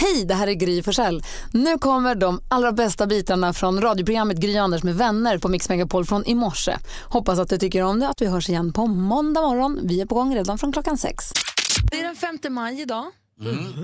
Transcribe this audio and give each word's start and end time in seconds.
Hej, 0.00 0.24
det 0.24 0.34
här 0.34 0.46
är 0.46 0.52
Gry 0.52 0.82
Forssell. 0.82 1.22
Nu 1.52 1.78
kommer 1.78 2.14
de 2.14 2.40
allra 2.48 2.72
bästa 2.72 3.06
bitarna 3.06 3.52
från 3.52 3.80
radioprogrammet 3.80 4.36
Gry 4.36 4.56
Anders 4.56 4.82
med 4.82 4.94
vänner 4.96 5.38
på 5.38 5.48
Mix 5.48 5.68
Megapol 5.68 6.04
från 6.06 6.24
i 6.26 6.34
morse. 6.34 6.76
Hoppas 7.04 7.38
att 7.38 7.48
du 7.48 7.58
tycker 7.58 7.82
om 7.82 8.00
det 8.00 8.08
att 8.08 8.20
vi 8.22 8.26
hörs 8.26 8.48
igen 8.48 8.72
på 8.72 8.86
måndag 8.86 9.40
morgon. 9.40 9.80
Vi 9.82 10.00
är 10.00 10.06
på 10.06 10.14
gång 10.14 10.34
redan 10.34 10.58
från 10.58 10.72
klockan 10.72 10.98
sex. 10.98 11.24
Det 11.90 12.00
är 12.00 12.04
den 12.04 12.16
5 12.16 12.38
maj 12.54 12.80
idag. 12.80 13.04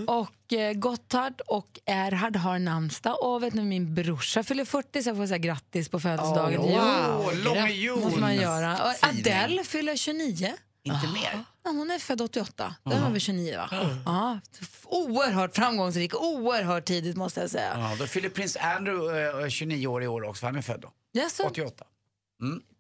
Och 0.07 0.53
eh, 0.53 0.73
Gotthard 0.73 1.41
och 1.47 1.67
Erhard 1.87 2.37
har 2.37 2.59
namnsdag. 2.59 3.17
Och 3.23 3.43
vet 3.43 3.55
ni, 3.55 3.63
min 3.63 3.95
brorsa 3.95 4.43
fyller 4.43 4.65
40 4.65 5.03
så 5.03 5.09
jag 5.11 5.17
får 5.17 5.27
säga 5.27 5.39
grattis 5.39 5.89
på 5.89 6.01
födelsedagen. 6.01 6.61
Åh, 6.61 6.71
Jo, 6.75 7.31
långe 7.45 7.71
Jon. 7.73 8.01
måste 8.01 8.21
man 8.21 8.35
göra. 8.35 8.73
Och 8.73 9.09
Fining. 9.09 9.27
Adele 9.33 9.65
fyller 9.65 9.97
29. 9.97 10.53
Inte 10.85 11.07
mer. 11.07 11.45
Ja, 11.65 11.71
hon 11.71 11.91
är 11.91 11.99
född 11.99 12.21
88. 12.21 12.75
Då 12.85 12.91
är 12.91 13.01
hon 13.01 13.13
väl 13.13 13.21
29 13.21 13.57
va? 13.57 13.69
Ja, 14.07 14.41
oerhört 14.85 15.57
framgångsrik, 15.57 16.15
oerhört 16.15 16.85
tidigt 16.85 17.17
måste 17.17 17.41
jag 17.41 17.51
säga. 17.51 17.77
Ja, 17.79 17.97
då 17.99 18.07
fyller 18.07 18.29
prins 18.29 18.57
Andrew 18.57 19.43
eh, 19.45 19.49
29 19.49 19.87
år 19.87 20.03
i 20.03 20.07
år 20.07 20.25
också, 20.25 20.47
han 20.47 20.57
är 20.57 20.63
född 20.63 20.81
då. 20.81 20.93
Jaså, 21.13 21.43
88. 21.43 21.85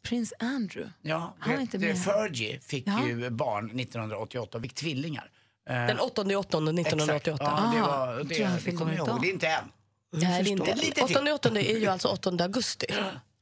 prins 0.03 0.33
Andrew. 0.39 0.93
Ja, 1.03 1.35
Han 1.39 1.51
var 1.51 1.59
vet, 1.59 1.75
inte 1.75 1.79
med. 1.79 2.05
Fergie 2.05 2.61
fick 2.61 2.87
Ja. 2.87 3.07
ju 3.07 3.31
barn 3.31 3.65
1988 3.81 4.59
och 4.59 4.63
fick 4.63 4.75
tvillingar. 4.75 5.31
Eh, 5.71 5.75
Den 5.75 5.99
8 6.01 6.23
8 6.23 6.59
1988. 6.59 7.17
Exakt. 7.21 7.27
Ja, 7.27 7.73
det, 7.75 7.83
Ah, 7.83 8.07
var, 8.07 8.25
det, 8.25 8.35
jag 8.39 8.51
det 8.65 8.73
kommer 8.73 8.97
jag 8.97 9.09
ihåg. 9.09 9.23
Det 9.23 9.29
är 9.29 9.33
inte 9.33 9.49
än. 9.49 9.65
Nej, 10.13 10.43
det 10.43 10.51
är 10.51 10.53
inte. 10.53 10.75
Lite 10.75 11.07
till. 11.07 11.17
8 11.17 11.35
8 11.35 11.49
är 11.61 11.79
ju 11.79 11.87
alltså 11.87 12.09
8 12.09 12.31
augusti. 12.41 12.87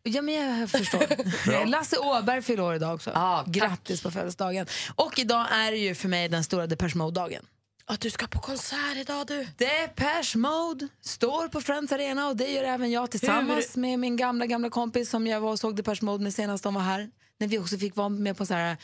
Ja, 0.03 0.23
men 0.23 0.35
jag 0.35 0.71
förstår. 0.71 1.67
Lasse 1.67 1.99
Åberg 1.99 2.43
fyller 2.43 2.63
år 2.63 2.75
idag 2.75 2.95
också. 2.95 3.11
Ja, 3.15 3.43
tack. 3.45 3.55
Grattis 3.55 4.03
på 4.03 4.11
födelsedagen. 4.11 4.67
Och 4.95 5.19
idag 5.19 5.47
är 5.53 5.71
det 5.71 5.77
ju 5.77 5.95
för 5.95 6.09
mig 6.09 6.29
den 6.29 6.45
stora 6.45 6.67
Depeche 6.67 6.97
Mode-dagen. 6.97 7.47
Att 7.85 8.01
du 8.01 8.11
ska 8.11 8.27
på 8.27 8.39
konsert 8.39 8.97
idag 8.97 9.27
du. 9.27 9.47
Depeche 9.57 10.37
Mode 10.37 10.89
står 11.01 11.49
på 11.49 11.61
Friends 11.61 11.93
Arena 11.93 12.29
och 12.29 12.37
det 12.37 12.49
gör 12.53 12.65
även 12.65 12.91
jag 12.91 13.11
tillsammans 13.11 13.77
med 13.77 13.99
min 13.99 14.17
gamla 14.17 14.47
gamla 14.47 14.71
kompis 14.71 15.11
som 15.11 15.27
jag 15.27 15.41
var 15.41 15.51
och 15.51 15.59
såg 15.59 15.77
Depeche 15.77 16.03
Mode 16.05 16.25
med 16.25 16.35
senast 16.35 16.65
de 16.65 16.75
var 16.75 16.83
här. 16.83 17.11
När 17.39 17.47
vi 17.47 17.59
också 17.59 17.79
fick 17.79 17.97
vara 17.97 18.09
med 18.09 18.37
på 18.37 18.47
så 18.47 18.55
här 18.55 18.77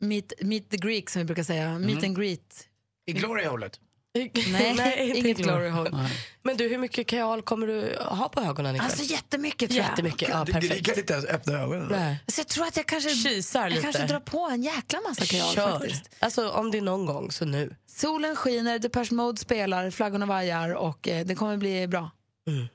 meet, 0.00 0.32
meet 0.40 0.70
the 0.70 0.76
Greek 0.76 1.10
som 1.10 1.20
vi 1.20 1.24
brukar 1.26 1.42
säga, 1.42 1.78
meet 1.78 2.04
and 2.04 2.16
greet. 2.18 2.68
I 3.06 3.12
Glory-hålet. 3.12 3.80
Nej, 4.52 5.08
inte 5.08 5.18
inget 5.18 5.36
Glory. 5.38 5.68
hole. 5.68 6.08
Men 6.42 6.56
du, 6.56 6.68
hur 6.68 6.78
mycket 6.78 7.06
kajal 7.06 7.42
kommer 7.42 7.66
du 7.66 7.96
ha 8.00 8.28
på 8.28 8.40
ögonen 8.40 8.74
ikväll? 8.76 8.90
Alltså 8.90 9.04
jättemycket 9.04 9.70
tror 9.70 9.82
jag. 9.82 9.90
Jättemycket, 9.90 10.28
ja 10.28 10.44
perfekt. 10.52 10.98
inte 10.98 11.12
ens 11.12 11.26
öppna 11.26 11.58
ögonen. 11.58 11.88
Nej. 11.90 12.18
Så 12.26 12.40
jag 12.40 12.48
tror 12.48 12.66
att 12.66 12.76
jag 12.76 12.86
kanske, 12.86 13.10
Kisar 13.10 13.60
jag 13.62 13.70
lite. 13.70 13.82
kanske 13.82 14.06
drar 14.06 14.20
på 14.20 14.48
en 14.52 14.62
jäkla 14.62 15.00
massa 15.08 15.24
kajal 15.24 15.54
Kör. 15.54 15.70
faktiskt. 15.78 16.02
Alltså 16.18 16.50
om 16.50 16.70
det 16.70 16.78
är 16.78 16.82
någon 16.82 17.06
gång 17.06 17.30
så 17.32 17.44
nu. 17.44 17.76
Solen 17.86 18.36
skiner, 18.36 18.78
Depeche 18.78 19.14
Mode 19.14 19.40
spelar, 19.40 19.90
flaggorna 19.90 20.26
vajar 20.26 20.74
och 20.74 21.08
eh, 21.08 21.26
det 21.26 21.34
kommer 21.34 21.56
bli 21.56 21.86
bra. 21.88 22.10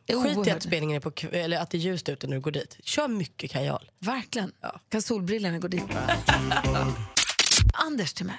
Det 0.05 0.13
är 0.13 0.35
Skit 0.35 0.47
i 0.47 0.51
att 0.51 0.63
spelningen 0.63 0.95
är 0.95 0.99
på 1.09 1.27
eller 1.37 1.57
att 1.59 1.69
det 1.69 1.77
är 1.77 1.79
ljust 1.79 2.09
ute 2.09 2.27
när 2.27 2.35
du 2.35 2.41
går 2.41 2.51
dit. 2.51 2.77
Kör 2.83 3.07
mycket 3.07 3.51
kajal. 3.51 3.91
Verkligen. 3.99 4.51
Kan 4.89 5.01
solbrillorna 5.01 5.59
gå 5.59 5.67
dit 5.67 5.83
bara? 5.87 6.15
Anders 7.73 8.13
Timell. 8.13 8.35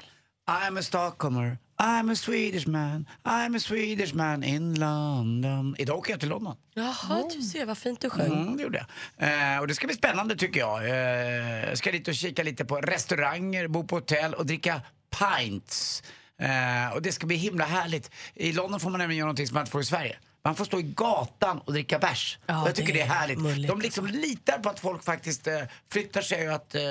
I'm 0.50 0.78
a 0.78 0.82
stockholmer, 0.82 1.58
I'm 1.82 2.10
a 2.10 2.16
Swedish 2.16 2.66
man, 2.66 3.06
I'm 3.24 3.56
a 3.56 3.60
Swedish 3.60 4.14
man 4.14 4.44
in 4.44 4.74
London. 4.74 5.76
Idag 5.78 5.98
åker 5.98 6.12
jag 6.12 6.20
till 6.20 6.28
London. 6.28 6.56
Jaha, 6.74 7.28
du 7.34 7.42
ser 7.42 7.66
vad 7.66 7.78
fint 7.78 8.00
du 8.00 8.10
sjöng. 8.10 8.32
Mm, 8.32 8.56
det 8.56 8.62
gjorde 8.62 8.86
jag. 9.18 9.54
Eh, 9.54 9.60
och 9.60 9.68
det 9.68 9.74
ska 9.74 9.86
bli 9.86 9.96
spännande 9.96 10.36
tycker 10.36 10.60
jag. 10.60 10.78
Eh, 11.68 11.74
ska 11.74 11.92
dit 11.92 12.08
och 12.08 12.14
kika 12.14 12.42
lite 12.42 12.64
på 12.64 12.76
restauranger, 12.76 13.68
bo 13.68 13.84
på 13.84 13.96
hotell 13.96 14.34
och 14.34 14.46
dricka 14.46 14.82
pints. 15.18 16.02
Eh, 16.38 16.94
och 16.94 17.02
det 17.02 17.12
ska 17.12 17.26
bli 17.26 17.36
himla 17.36 17.64
härligt. 17.64 18.10
I 18.34 18.52
London 18.52 18.80
får 18.80 18.90
man 18.90 18.98
nämligen 18.98 19.18
göra 19.18 19.26
någonting 19.26 19.46
som 19.46 19.54
man 19.54 19.62
inte 19.62 19.72
får 19.72 19.80
i 19.80 19.84
Sverige. 19.84 20.16
Man 20.44 20.54
får 20.54 20.64
stå 20.64 20.80
i 20.80 20.82
gatan 20.82 21.58
och 21.58 21.72
dricka 21.72 21.98
bärs. 21.98 22.38
Ja, 22.46 22.66
jag 22.66 22.74
tycker 22.74 22.92
det 22.92 22.98
det 22.98 23.02
är 23.02 23.06
är 23.06 23.08
härligt. 23.14 23.38
mulligt, 23.38 23.68
De 23.68 23.80
liksom 23.80 24.06
litar 24.06 24.58
på 24.58 24.68
att 24.68 24.80
folk 24.80 25.04
faktiskt 25.04 25.46
eh, 25.46 25.60
flyttar 25.92 26.22
sig 26.22 26.48
och 26.48 26.54
att 26.54 26.74
eh, 26.74 26.82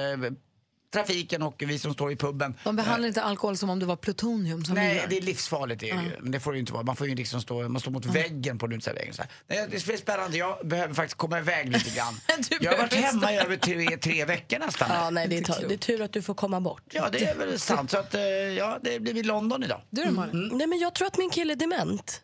trafiken 0.93 1.41
och 1.41 1.63
vi 1.67 1.79
som 1.79 1.93
står 1.93 2.11
i 2.11 2.15
puben 2.15 2.55
De 2.63 2.75
behandlar 2.75 3.07
inte 3.07 3.21
alkohol 3.21 3.57
som 3.57 3.69
om 3.69 3.79
det 3.79 3.85
var 3.85 3.95
plutonium 3.95 4.65
som 4.65 4.75
Nej, 4.75 5.05
det 5.09 5.17
är 5.17 5.21
livsfarligt. 5.21 5.79
Det 5.81 5.89
är 5.89 6.01
ju. 6.01 6.11
Men 6.19 6.31
det 6.31 6.39
får 6.39 6.51
det 6.51 6.55
ju 6.55 6.59
inte 6.59 6.73
vara. 6.73 6.83
Man 6.83 6.95
får 6.95 7.07
ju 7.07 7.15
liksom 7.15 7.41
stå, 7.41 7.69
man 7.69 7.81
står 7.81 7.91
mot 7.91 8.05
väggen 8.05 8.57
på 8.57 8.65
en 8.65 8.71
uteservering. 8.71 9.13
så 9.13 9.21
här. 9.21 9.31
Nej, 9.47 9.67
Det 9.71 9.85
blir 9.85 9.97
spännande. 9.97 10.37
Jag 10.37 10.67
behöver 10.67 10.93
faktiskt 10.93 11.17
komma 11.17 11.39
iväg 11.39 11.69
lite 11.73 11.89
grann. 11.95 12.19
Jag 12.61 12.71
har 12.71 12.77
varit 12.77 12.93
hemma 12.93 13.33
i 13.33 13.37
över 13.37 13.57
tre, 13.57 13.97
tre 13.97 14.25
veckor 14.25 14.59
nästan. 14.59 14.89
Ja, 14.91 15.09
nej, 15.09 15.27
det, 15.27 15.37
är 15.37 15.67
det 15.67 15.73
är 15.73 15.77
tur 15.77 16.01
att 16.01 16.13
du 16.13 16.21
får 16.21 16.33
komma 16.33 16.61
bort. 16.61 16.83
Ja, 16.91 17.09
det 17.11 17.25
är 17.25 17.35
väl 17.37 17.59
sant. 17.59 17.91
Så 17.91 17.97
att, 17.97 18.13
eh, 18.15 18.21
ja, 18.21 18.79
det 18.81 18.99
blir 18.99 19.17
i 19.17 19.23
London 19.23 19.63
idag. 19.63 19.81
Du 19.89 20.03
då 20.03 20.11
Malin? 20.11 20.49
Nej, 20.53 20.67
men 20.67 20.79
jag 20.79 20.95
tror 20.95 21.07
att 21.07 21.17
min 21.17 21.29
kille 21.29 21.53
är 21.53 21.57
dement. 21.57 22.21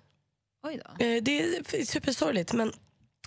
Oj 0.67 0.81
då. 0.85 1.05
Eh, 1.05 1.23
Det 1.23 1.39
är 1.41 1.85
supersorgligt 1.85 2.53
men 2.53 2.71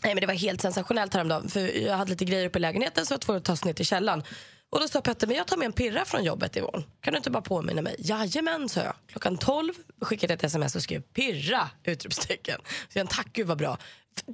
Nej, 0.02 0.14
men 0.14 0.20
det 0.20 0.26
var 0.26 0.34
helt 0.34 0.60
sensationellt 0.60 1.14
häromdagen. 1.14 1.48
För 1.48 1.60
jag 1.86 1.96
hade 1.96 2.10
lite 2.10 2.24
grejer 2.24 2.46
uppe 2.46 2.58
i 2.58 2.62
lägenheten 2.62 3.06
så 3.06 3.12
jag 3.12 3.16
var 3.16 3.20
tvungen 3.20 3.38
att 3.38 3.44
ta 3.44 3.52
oss 3.52 3.64
ner 3.64 3.72
till 3.72 3.86
källaren. 3.86 4.22
Och 4.70 4.80
då 4.80 4.88
sa 4.88 5.00
Petter, 5.00 5.26
men 5.26 5.36
jag 5.36 5.46
tar 5.46 5.56
med 5.56 5.66
en 5.66 5.72
pirra 5.72 6.04
från 6.04 6.24
jobbet 6.24 6.56
imorgon. 6.56 6.84
Kan 7.00 7.12
du 7.12 7.16
inte 7.16 7.30
bara 7.30 7.42
påminna 7.42 7.82
mig? 7.82 7.96
Jajamän, 7.98 8.68
sa 8.68 8.80
jag. 8.80 8.94
Klockan 9.06 9.38
12 9.38 9.72
skickade 10.00 10.32
jag 10.32 10.38
ett 10.38 10.44
sms 10.44 10.76
och 10.76 10.82
skrev 10.82 11.00
pirra! 11.00 11.70
Utropstecken. 11.84 12.60
Så 12.88 12.98
jag 12.98 13.10
tack 13.10 13.32
gud 13.32 13.46
vad 13.46 13.58
bra. 13.58 13.78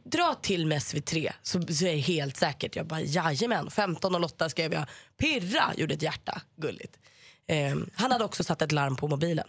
Dra 0.05 0.35
till 0.35 0.67
med 0.67 0.79
SV3 0.79 1.33
så, 1.43 1.63
så 1.63 1.85
är 1.87 1.91
jag 1.91 1.99
helt 1.99 2.37
säkert. 2.37 2.77
Jag 2.77 2.87
bara 2.87 3.01
jajamän. 3.01 3.69
15.08 3.69 4.49
skrev 4.49 4.73
jag 4.73 4.87
pirra, 5.17 5.73
gjorde 5.77 5.95
ett 5.95 6.03
hjärta. 6.03 6.43
Gulligt. 6.57 6.99
Eh, 7.47 7.77
han 7.95 8.13
hade 8.13 8.25
också 8.25 8.45
satt 8.45 8.63
ett 8.63 8.73
larm 8.73 8.97
på 8.97 9.09
mobilen. 9.09 9.47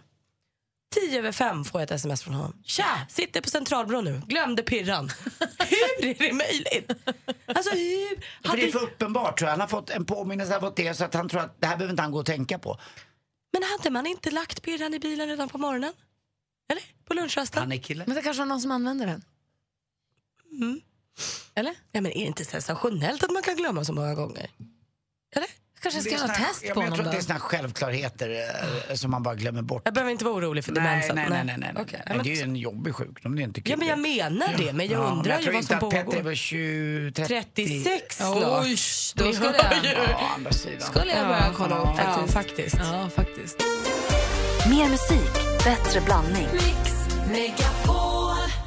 10 1.01 1.19
över 1.19 1.31
5 1.31 1.65
får 1.65 1.81
jag 1.81 1.85
ett 1.85 1.91
sms 1.91 2.23
från 2.23 2.33
honom. 2.33 2.61
Tja, 2.63 2.85
sitter 3.09 3.41
på 3.41 3.49
Centralbron 3.49 4.03
nu. 4.03 4.21
Glömde 4.27 4.63
pirran. 4.63 5.09
hur 5.99 6.09
är 6.09 6.13
det 6.13 6.33
möjligt? 6.33 6.91
Alltså 7.45 7.75
hur? 7.75 8.41
För 8.41 8.49
Hade... 8.49 8.61
det 8.61 8.67
är 8.67 8.71
för 8.71 8.83
uppenbart 8.83 9.37
tror 9.39 9.47
jag. 9.47 9.51
Han 9.51 9.61
har 9.61 9.67
fått 9.67 9.89
en 9.89 10.05
påminnelse 10.05 10.57
av 10.57 10.73
det 10.75 10.93
så 10.93 11.03
att 11.05 11.13
han 11.13 11.29
tror 11.29 11.41
att 11.41 11.61
det 11.61 11.67
här 11.67 11.77
behöver 11.77 11.93
inte 11.93 12.01
han 12.01 12.11
gå 12.11 12.19
och 12.19 12.25
tänka 12.25 12.59
på. 12.59 12.79
Men 13.53 13.63
hade 13.63 13.89
man 13.89 14.07
inte 14.07 14.31
lagt 14.31 14.61
pirran 14.61 14.93
i 14.93 14.99
bilen 14.99 15.27
redan 15.27 15.49
på 15.49 15.57
morgonen? 15.57 15.93
Eller? 16.71 16.83
På 17.05 17.13
lunchrasten? 17.13 17.61
Han 17.61 17.71
är 17.71 17.77
kille. 17.77 18.03
Men 18.07 18.15
det 18.15 18.21
kanske 18.21 18.41
var 18.41 18.45
någon 18.45 18.61
som 18.61 18.71
använder 18.71 19.05
den? 19.05 19.23
Eller? 21.55 21.75
Ja, 21.91 22.01
men 22.01 22.11
är 22.11 22.19
det 22.19 22.25
inte 22.25 22.45
sensationellt 22.45 23.23
att 23.23 23.31
man 23.31 23.43
kan 23.43 23.55
glömma 23.55 23.85
så 23.85 23.93
många 23.93 24.15
gånger? 24.15 24.49
Eller? 25.35 25.49
Kanske 25.91 26.09
Det 26.09 26.15
ska 26.15 26.23
är 26.25 26.27
göra 26.27 26.47
test 26.47 26.63
ja, 26.67 26.73
på 26.73 26.79
men 26.79 26.85
Jag 26.85 26.91
honom 26.91 26.95
tror 26.97 27.05
att 27.05 27.11
det 27.11 27.17
är 27.17 27.21
såna 27.21 27.39
självklarheter 27.39 28.29
eh, 28.89 28.95
som 28.95 29.11
man 29.11 29.23
bara 29.23 29.35
glömmer 29.35 29.61
bort. 29.61 29.81
Jag 29.85 29.93
behöver 29.93 30.11
inte 30.11 30.25
vara 30.25 30.35
orolig 30.35 30.65
för 30.65 30.71
Nej, 30.71 30.83
demensen. 30.83 31.15
nej, 31.15 31.25
nej. 31.29 31.43
nej, 31.45 31.55
nej, 31.57 31.71
nej. 31.75 31.85
Nej 31.91 32.01
men- 32.15 32.23
det 32.23 32.31
är 32.31 32.35
ju 32.35 32.41
en 32.41 32.55
jobbig 32.55 32.95
sjukdom. 32.95 33.35
Det 33.35 33.41
är 33.41 33.43
inte 33.43 33.61
kul. 33.61 33.71
Ja, 33.71 33.77
men 33.77 33.87
jag 33.87 33.99
menar 33.99 34.53
det. 34.57 34.73
Men 34.73 34.87
jag 34.87 35.01
Ja, 35.03 35.07
undrar 35.11 35.31
jag 35.31 35.39
ju 35.39 35.43
tror 35.45 35.53
vad 35.53 35.61
inte 35.61 35.77
som 35.79 35.87
att 35.87 35.93
Petter 35.93 35.99
är 35.99 36.03
pågår. 36.11 36.21
väl 36.23 36.35
20, 36.35 37.11
30... 37.11 37.67
36 37.83 38.17
snart. 38.17 38.35
Oj, 38.37 38.69
då 39.15 39.33
skulle 39.33 39.55
jag, 40.73 40.83
skulle 40.83 41.11
jag 41.15 41.27
börja 41.27 41.51
kolla 41.57 41.77
upp 41.77 41.89
Ja, 41.97 42.03
faktiskt. 42.27 42.33
faktiskt. 42.33 42.75
Ja, 42.79 43.09
faktiskt. 43.15 43.63
Mer 44.69 44.89
musik, 44.89 45.33
bättre 45.65 46.01
blandning. 46.01 46.47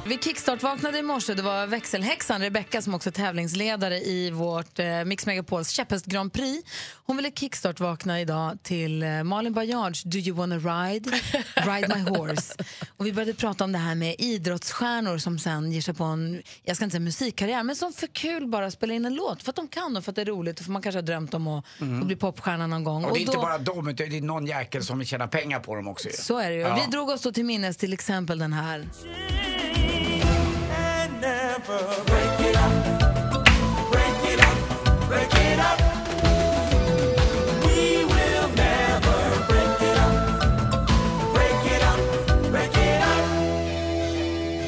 Vi 0.09 0.17
kickstart-vaknade 0.17 0.97
i 0.99 1.01
morse. 1.01 1.33
Det 1.33 1.41
var 1.41 1.67
växelhäxan 1.67 2.41
Rebecca 2.41 2.81
som 2.81 2.93
också 2.93 3.09
är 3.09 3.11
tävlingsledare 3.11 3.97
i 3.97 4.31
vårt 4.31 4.79
eh, 4.79 5.03
Mix 5.05 5.25
Megapols 5.25 5.69
käpphäst 5.69 6.05
Grand 6.05 6.33
Prix. 6.33 6.69
Hon 7.05 7.17
ville 7.17 7.31
kickstart-vakna 7.31 8.21
idag 8.21 8.57
till 8.63 9.03
eh, 9.03 9.23
Malin 9.23 9.53
Baryards 9.53 10.03
Do 10.03 10.17
you 10.17 10.35
wanna 10.37 10.55
ride? 10.57 11.11
Ride 11.55 11.95
my 11.95 12.17
horse. 12.17 12.55
Och 12.97 13.05
vi 13.05 13.13
började 13.13 13.33
prata 13.33 13.63
om 13.63 13.71
det 13.71 13.77
här 13.77 13.95
med 13.95 14.15
idrottsstjärnor 14.19 15.17
som 15.17 15.39
sen 15.39 15.71
ger 15.71 15.81
sig 15.81 15.93
på 15.93 16.03
en, 16.03 16.41
jag 16.63 16.75
ska 16.75 16.85
inte 16.85 16.91
säga 16.93 17.01
musikkarriär, 17.01 17.63
men 17.63 17.75
som 17.75 17.93
för 17.93 18.07
kul 18.07 18.47
bara 18.47 18.71
spelar 18.71 18.95
in 18.95 19.05
en 19.05 19.15
låt 19.15 19.43
för 19.43 19.49
att 19.49 19.55
de 19.55 19.67
kan 19.67 19.97
och 19.97 20.03
för 20.03 20.11
att 20.11 20.15
det 20.15 20.21
är 20.21 20.25
roligt 20.25 20.59
och 20.59 20.65
för 20.65 20.71
man 20.71 20.81
kanske 20.81 20.97
har 20.97 21.03
drömt 21.03 21.33
om 21.33 21.47
att, 21.47 21.65
att 22.01 22.05
bli 22.05 22.15
popstjärna 22.15 22.67
någon 22.67 22.83
gång. 22.83 23.05
Och 23.05 23.13
det 23.13 23.19
är 23.19 23.21
inte 23.21 23.33
då- 23.33 23.41
bara 23.41 23.57
de, 23.57 23.87
utan 23.87 24.09
det 24.09 24.17
är 24.17 24.21
någon 24.21 24.45
jäkel 24.45 24.83
som 24.83 24.99
vill 24.99 25.07
tjäna 25.07 25.27
pengar 25.27 25.59
på 25.59 25.75
dem 25.75 25.87
också. 25.87 26.09
Så 26.13 26.37
är 26.37 26.49
det 26.49 26.55
ju. 26.55 26.61
Ja. 26.61 26.79
Vi 26.85 26.91
drog 26.91 27.09
oss 27.09 27.21
då 27.21 27.31
till 27.31 27.45
minnes 27.45 27.77
till 27.77 27.93
exempel 27.93 28.39
den 28.39 28.53
här. 28.53 28.85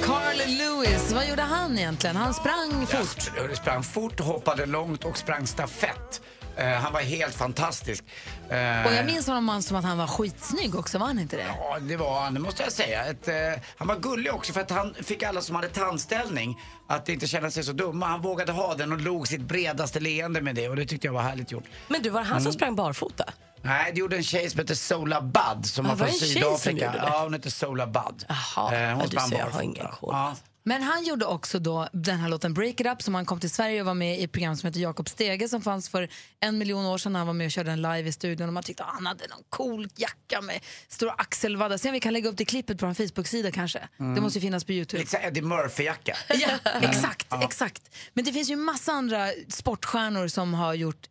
Carl 0.04 0.38
Lewis, 0.48 1.12
vad 1.12 1.28
gjorde 1.28 1.42
han 1.42 1.78
egentligen? 1.80 2.16
Han 2.16 2.34
sprang 2.34 2.88
fort. 2.88 3.32
Jag 3.36 3.58
sprang 3.58 3.84
fort, 3.84 4.20
hoppade 4.20 4.66
långt 4.66 5.06
och 5.06 5.18
sprang 5.18 5.48
stafett. 5.48 6.22
Eh, 6.58 6.68
han 6.70 6.94
var 6.94 7.00
helt 7.02 7.36
fantastisk. 7.36 8.04
Eh, 8.50 8.86
Och 8.86 8.94
jag 8.94 9.06
minns 9.06 9.28
honom 9.28 9.62
som 9.62 9.78
att 9.78 9.84
han 9.86 9.98
var 9.98 10.08
skitsnygg 10.08 10.76
också, 10.76 10.98
var 10.98 11.08
han 11.08 11.20
inte 11.20 11.38
det? 11.38 11.46
Ja, 11.60 11.80
det 11.80 11.96
var 11.98 12.22
han, 12.22 12.34
det 12.34 12.40
måste 12.40 12.64
jag 12.64 12.72
säga. 12.72 13.06
Ett, 13.06 13.28
eh, 13.28 13.36
han 13.78 13.88
var 13.88 13.96
gullig 13.96 14.34
också 14.34 14.54
för 14.54 14.62
att 14.62 14.72
han 14.72 14.94
fick 15.04 15.24
alla 15.24 15.42
som 15.42 15.56
hade 15.56 15.68
tandställning 15.70 16.60
att 16.88 17.10
inte 17.10 17.28
känna 17.28 17.52
sig 17.52 17.64
så 17.64 17.72
dumma. 17.72 18.08
Han 18.08 18.22
vågade 18.22 18.52
ha 18.52 18.76
den 18.76 18.92
och 18.92 19.02
log 19.02 19.28
sitt 19.28 19.42
bredaste 19.42 20.00
leende 20.00 20.42
med 20.42 20.56
det 20.56 20.70
och 20.70 20.76
det 20.76 20.86
tyckte 20.86 21.08
jag 21.08 21.14
var 21.14 21.22
härligt 21.22 21.52
gjort. 21.52 21.64
Men 21.88 22.02
du, 22.02 22.10
var 22.10 22.20
det 22.22 22.28
han 22.28 22.42
som 22.42 22.54
sprang 22.54 22.76
barfota? 22.76 23.24
Nej, 23.64 23.92
det 23.94 24.00
gjorde 24.00 24.16
en 24.18 24.24
tjej 24.24 24.50
som 24.50 24.60
heter 24.60 24.76
Sola 24.76 25.22
Budd 25.22 25.66
som 25.66 25.86
Ah, 25.86 25.90
var 25.90 25.96
från 25.96 26.08
det 26.08 26.14
en 26.14 26.20
tjej 26.20 26.30
som 26.30 26.42
Sydafrika. 26.58 26.86
gjorde 26.86 26.98
det? 26.98 27.06
Ja, 27.14 27.24
hon 27.24 27.34
heter 27.34 27.50
Sola 27.50 27.88
Budd. 27.88 28.26
Jaha, 28.28 28.74
Eh, 28.76 28.80
ja, 28.82 29.02
du 29.10 29.18
ser, 29.18 29.38
jag 29.40 29.46
har 29.50 29.62
ingen 29.62 29.88
koll. 30.00 30.10
Ja. 30.14 30.36
Men 30.64 30.84
han 30.84 31.04
gjorde 31.04 31.26
också 31.26 31.60
då 31.60 31.88
den 31.94 32.20
här 32.20 32.30
låten 32.30 32.54
Break 32.54 32.80
It 32.80 32.88
Up 32.88 33.02
som 33.02 33.16
han 33.16 33.26
kom 33.26 33.40
till 33.40 33.50
Sverige 33.50 33.80
och 33.82 33.86
var 33.86 33.94
med 33.94 34.20
i 34.20 34.24
ett 34.24 34.32
program 34.32 34.56
som 34.56 34.68
heter 34.68 34.80
Jakob 34.80 35.10
Stege 35.10 35.48
som 35.50 35.62
fanns 35.62 35.90
för 35.90 36.10
en 36.40 36.58
miljon 36.58 36.86
år 36.86 36.98
sedan 36.98 37.16
han 37.16 37.28
var 37.28 37.34
med 37.34 37.46
och 37.46 37.52
körde 37.52 37.70
den 37.70 37.82
live 37.82 38.10
i 38.10 38.12
studion 38.12 38.48
och 38.48 38.54
man 38.54 38.64
tyckte 38.64 38.84
att 38.84 38.94
han 38.94 39.06
hade 39.06 39.28
någon 39.28 39.44
cool 39.50 39.88
jacka 39.96 40.42
med 40.42 40.60
stora 40.88 41.12
axelvaddar. 41.12 41.78
Sen 41.78 41.94
vi 41.94 42.00
kan 42.00 42.14
lägga 42.14 42.30
upp 42.30 42.38
det 42.38 42.46
klippet 42.46 42.80
på 42.80 42.86
en 42.86 42.96
Facebook-sida 42.96 43.52
kanske. 43.52 43.80
Det 43.98 44.22
måste 44.22 44.40
ju 44.40 44.42
finnas 44.42 44.64
på 44.64 44.72
Youtube. 44.72 45.00
Lite 45.04 45.18
Eddie 45.18 45.42
Murphy-jacka. 45.42 46.18
Ja, 46.42 46.72
exakt, 46.82 47.28
exakt. 47.44 47.96
Men 48.14 48.26
det 48.26 48.34
finns 48.34 48.50
ju 48.50 48.56
massa 48.56 48.92
andra 48.92 49.28
sportstjärnor 49.50 50.28
som 50.28 50.54
har 50.54 50.74
gjort 50.74 51.08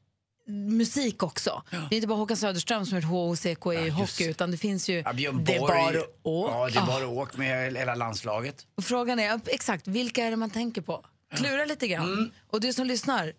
musik 0.51 1.23
också. 1.23 1.63
Det 1.71 1.77
är 1.77 1.97
inte 1.97 2.09
bara 2.09 2.19
Håkan 2.19 2.37
Söderström 2.37 2.87
som 2.87 2.95
har 2.95 3.03
gjort 3.03 3.11
HOCK 3.11 3.67
i 3.67 3.89
hockey 3.89 4.25
utan 4.31 4.51
det 4.51 4.57
finns 4.57 4.89
ju 4.89 5.03
Ja, 5.07 5.13
Björn 5.13 5.45
Det 5.45 5.59
Borg. 5.59 5.73
bara 5.73 5.99
att 6.01 6.21
åka. 6.23 6.55
Ja, 6.55 6.69
det 6.73 6.79
är 6.79 6.87
bara 6.87 7.05
att 7.05 7.11
åka 7.29 7.39
med 7.39 7.77
hela 7.77 7.95
landslaget. 7.95 8.67
Och 8.77 8.85
frågan 8.85 9.19
är 9.19 9.25
ja, 9.27 9.41
exakt 9.47 9.89
vilka 9.89 10.25
är 10.25 10.31
det 10.31 10.37
man 10.37 10.51
tänker 10.51 10.83
på? 10.83 11.05
Klura 11.37 11.65
lite 11.65 11.89
grann. 11.89 12.13
Mm. 12.13 12.31
Och 12.51 12.61
du 12.61 12.73
som 12.73 12.87
lyssnar, 12.87 13.33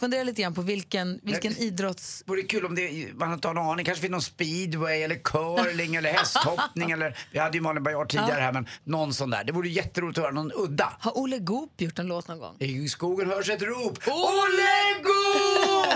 fundera 0.00 0.22
lite 0.22 0.42
grann 0.42 0.54
på 0.54 0.62
vilken, 0.62 1.20
vilken 1.22 1.56
idrotts... 1.56 2.22
vore 2.26 2.42
kul 2.42 2.64
om 2.66 2.74
det, 2.74 3.08
man 3.14 3.32
inte 3.32 3.48
har 3.48 3.54
en 3.54 3.58
aning, 3.62 3.84
kanske 3.84 4.00
finns 4.00 4.10
någon 4.10 4.22
speedway 4.22 5.02
eller 5.02 5.14
curling 5.16 5.94
eller 5.94 6.12
hästhoppning 6.12 6.90
eller, 6.96 7.18
vi 7.32 7.38
hade 7.38 7.56
ju 7.56 7.62
Malin 7.62 7.82
Baryard 7.82 8.08
tidigare 8.08 8.40
här 8.40 8.52
men 8.52 8.66
någon 8.84 9.14
sån 9.14 9.30
där. 9.30 9.44
Det 9.44 9.52
vore 9.52 9.68
jätteroligt 9.68 10.18
att 10.18 10.24
höra 10.24 10.32
någon 10.32 10.52
udda. 10.54 10.92
Har 11.00 11.18
Olle 11.18 11.38
Goop 11.38 11.80
gjort 11.80 11.98
en 11.98 12.06
låt 12.06 12.28
någon 12.28 12.38
gång? 12.38 12.56
I 12.58 12.88
skogen 12.88 13.28
hörs 13.30 13.50
ett 13.50 13.62
rop. 13.62 13.98
Olle 14.06 15.02
Goop! 15.02 15.87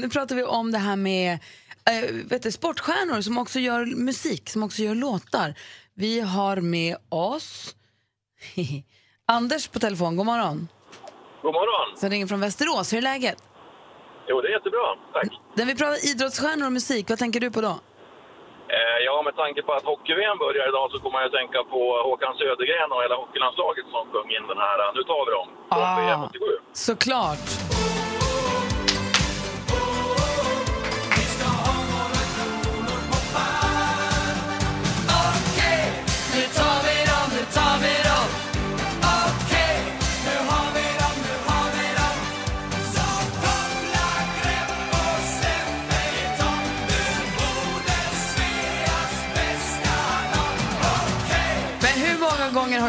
Nu 0.00 0.08
pratar 0.08 0.36
vi 0.36 0.44
om 0.44 0.72
det 0.72 0.78
här 0.78 0.96
med 0.96 1.32
äh, 1.90 2.10
vet 2.30 2.42
du, 2.42 2.52
sportstjärnor 2.52 3.20
som 3.20 3.38
också 3.38 3.58
gör 3.58 3.86
musik, 3.86 4.48
som 4.50 4.62
också 4.62 4.82
gör 4.82 4.94
låtar. 4.94 5.54
Vi 5.94 6.20
har 6.20 6.56
med 6.56 6.96
oss 7.08 7.74
Anders 9.26 9.68
på 9.68 9.78
telefon. 9.78 10.16
God 10.16 10.26
morgon. 10.26 10.68
God 11.42 11.54
morgon. 11.54 11.96
Som 11.96 12.10
ringer 12.10 12.26
från 12.26 12.40
Västerås. 12.40 12.92
Hur 12.92 12.98
är 12.98 13.02
läget? 13.02 13.38
Jo, 14.28 14.40
det 14.40 14.48
är 14.48 14.52
jättebra. 14.52 14.86
Tack. 15.12 15.28
När 15.56 15.64
vi 15.66 15.74
pratar 15.74 16.10
idrottsstjärnor 16.10 16.66
och 16.66 16.72
musik, 16.72 17.04
vad 17.10 17.18
tänker 17.18 17.40
du 17.40 17.50
på 17.50 17.60
då? 17.60 17.74
Eh, 18.76 18.98
ja, 19.08 19.22
med 19.28 19.36
tanke 19.36 19.62
på 19.62 19.72
att 19.72 19.84
hockey-VM 19.84 20.38
börjar 20.38 20.68
idag 20.68 20.86
så 20.92 20.96
kommer 21.02 21.18
jag 21.20 21.26
att 21.26 21.38
tänka 21.40 21.58
på 21.74 21.80
Håkan 22.08 22.34
Södergren 22.40 22.90
och 22.94 23.02
hela 23.04 23.16
hockeylandslaget 23.22 23.86
som 23.94 24.02
sjöng 24.12 24.30
in 24.36 24.44
den 24.52 24.58
här 24.66 24.78
Nu 24.96 25.02
tar 25.10 25.22
vi 25.26 25.30
dem, 25.38 25.48
från 25.68 25.82
Ah. 25.82 25.96
VM 26.00 26.22
87. 26.24 26.44
Såklart. 26.88 27.46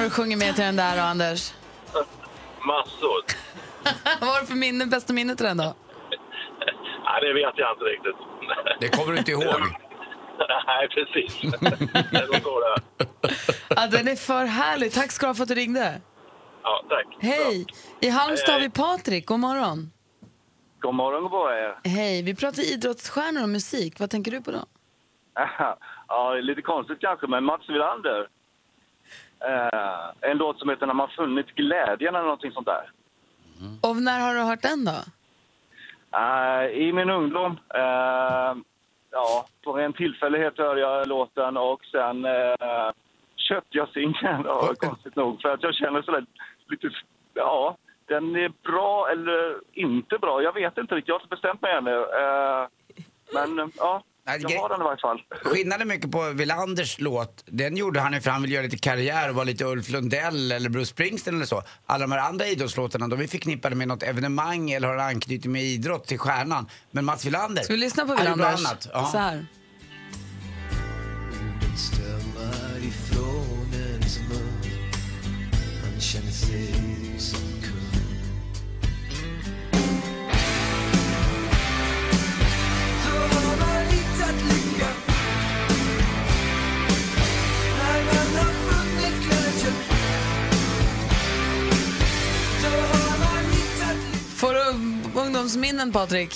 Har 0.02 0.06
du 0.06 0.12
sjungit 0.12 0.38
med 0.38 0.56
till 0.56 0.64
den 0.64 0.76
där 0.76 0.98
då, 0.98 1.02
Anders? 1.02 1.54
Massor. 2.68 3.22
Vad 4.22 4.30
var 4.30 4.42
det 4.42 4.48
för 4.48 4.56
minne, 4.56 4.86
bästa 4.86 5.14
minne 5.14 5.36
till 5.36 5.46
den 5.46 5.58
då? 5.58 5.64
Nej, 7.06 7.22
det 7.22 7.34
vet 7.34 7.54
jag 7.56 7.72
inte 7.74 7.84
riktigt. 7.84 8.16
Det 8.80 8.90
kommer 8.90 9.14
du 9.14 9.18
inte 9.20 9.32
ihåg. 9.32 9.62
Nej, 10.68 10.88
precis. 10.90 11.42
Det 11.42 11.60
det. 11.62 12.78
Ja, 13.70 13.88
den 13.88 14.08
är 14.08 14.16
för 14.16 14.46
härlig. 14.46 14.94
Tack 14.94 15.12
ska 15.12 15.26
du 15.26 15.30
ha 15.30 15.34
för 15.34 15.44
att 15.44 15.50
du 15.50 15.56
ringde. 15.56 16.02
Ja, 16.64 16.84
tack. 16.90 17.08
Hej! 17.20 17.66
I 18.00 18.10
Halmstad 18.10 18.54
har 18.54 18.62
vi 18.62 18.70
Patrik. 18.70 19.26
God 19.26 19.40
morgon. 19.40 19.92
God 20.80 20.96
morgon 20.96 21.30
på 21.30 21.52
er. 21.52 21.90
Hej, 21.90 22.24
vi 22.24 22.36
pratar 22.36 22.74
idrottsstjärnor 22.74 23.44
och 23.44 23.50
musik. 23.50 24.00
Vad 24.00 24.10
tänker 24.10 24.32
du 24.32 24.42
på 24.42 24.52
då? 24.52 24.66
ja, 26.08 26.34
lite 26.34 26.62
konstigt 26.62 27.00
kanske, 27.02 27.28
men 27.28 27.44
Mats 27.44 27.70
Wilander. 27.70 28.28
Eh, 29.48 30.30
en 30.32 30.38
låt 30.38 30.60
som 30.60 30.70
heter 30.70 30.86
När 30.88 30.94
man 30.94 31.10
funnit 31.10 31.56
glädjen 31.56 32.16
eller 32.16 32.24
någonting 32.26 32.52
sånt 32.52 32.68
där. 32.68 32.92
Och 33.82 33.96
när 33.96 34.20
har 34.20 34.34
du 34.34 34.42
hört 34.42 34.62
den 34.62 34.86
då? 34.86 35.00
Eh, 36.18 36.66
I 36.66 36.94
min 36.94 37.10
ungdom, 37.10 37.60
eh, 37.74 38.54
ja, 39.12 39.46
på 39.64 39.80
en 39.80 39.94
tillfällighet 39.94 40.58
hörde 40.58 40.82
jag 40.82 41.08
låten 41.08 41.58
och 41.58 41.86
sen 41.86 42.26
eh, 42.26 42.92
köpte 43.36 43.78
jag 43.78 43.90
singeln, 43.90 44.46
och, 44.46 44.78
konstigt 44.78 45.16
nog, 45.16 45.42
för 45.42 45.50
att 45.50 45.64
jag 45.64 45.76
känner 45.76 46.02
sådär 46.02 46.26
lite, 46.70 46.90
ja, 47.34 47.78
den 48.06 48.36
är 48.36 48.52
bra 48.64 49.10
eller 49.12 49.58
inte 49.74 50.18
bra. 50.18 50.42
Jag 50.42 50.54
vet 50.54 50.78
inte 50.78 50.96
riktigt, 50.96 51.08
jag 51.08 51.16
har 51.16 51.20
inte 51.20 51.36
bestämt 51.36 51.62
mig 51.62 51.74
ännu. 51.74 51.96
Eh, 51.96 52.68
men 53.34 53.72
ja, 53.78 54.04
jag 54.26 54.34
har 54.62 54.70
den 54.70 54.82
i 54.82 54.84
varje 54.84 54.98
fall. 54.98 55.22
Skillnaden 55.44 55.88
mycket 55.88 56.12
på 56.12 56.30
Wilanders 56.30 57.00
låt, 57.00 57.44
den 57.46 57.78
gjorde 57.78 58.00
han 58.00 58.14
ju 58.14 58.22
för 58.22 58.30
han 58.32 58.42
ville 58.42 58.54
göra 58.54 58.64
lite 58.64 58.78
karriär 58.78 59.30
och 59.30 59.36
vara 59.36 59.46
lite 59.46 59.66
Ulf 59.66 59.90
Lundell 59.90 60.52
eller 60.52 60.70
Bruce 60.70 60.86
Springsteen 60.90 61.36
eller 61.36 61.46
så. 61.46 61.64
Alla 61.86 62.02
de 62.08 62.12
här 62.12 62.20
andra 62.20 62.48
idrottslåtarna, 62.48 63.08
de 63.08 63.20
är 63.22 63.28
förknippade 63.28 63.76
med 63.76 63.88
något 63.88 64.04
evenemang 64.04 64.72
eller 64.72 64.88
har 64.88 64.98
anknytning 64.98 65.52
med 65.54 65.64
idrott 65.64 66.08
till 66.08 66.20
stjärnan. 66.20 66.68
Men 66.92 67.06
Mats 67.06 67.26
Wilander, 67.26 67.64
Ska 67.64 67.74
vi 67.74 67.80
lyssna 67.80 68.06
på 68.06 68.16
Wilanders? 68.16 68.60
annat. 68.66 68.88
Ja. 68.94 69.06
Så 69.06 69.18
här. 69.18 69.46
Ungdomsminnen, 95.56 95.92
Patrik? 95.92 96.34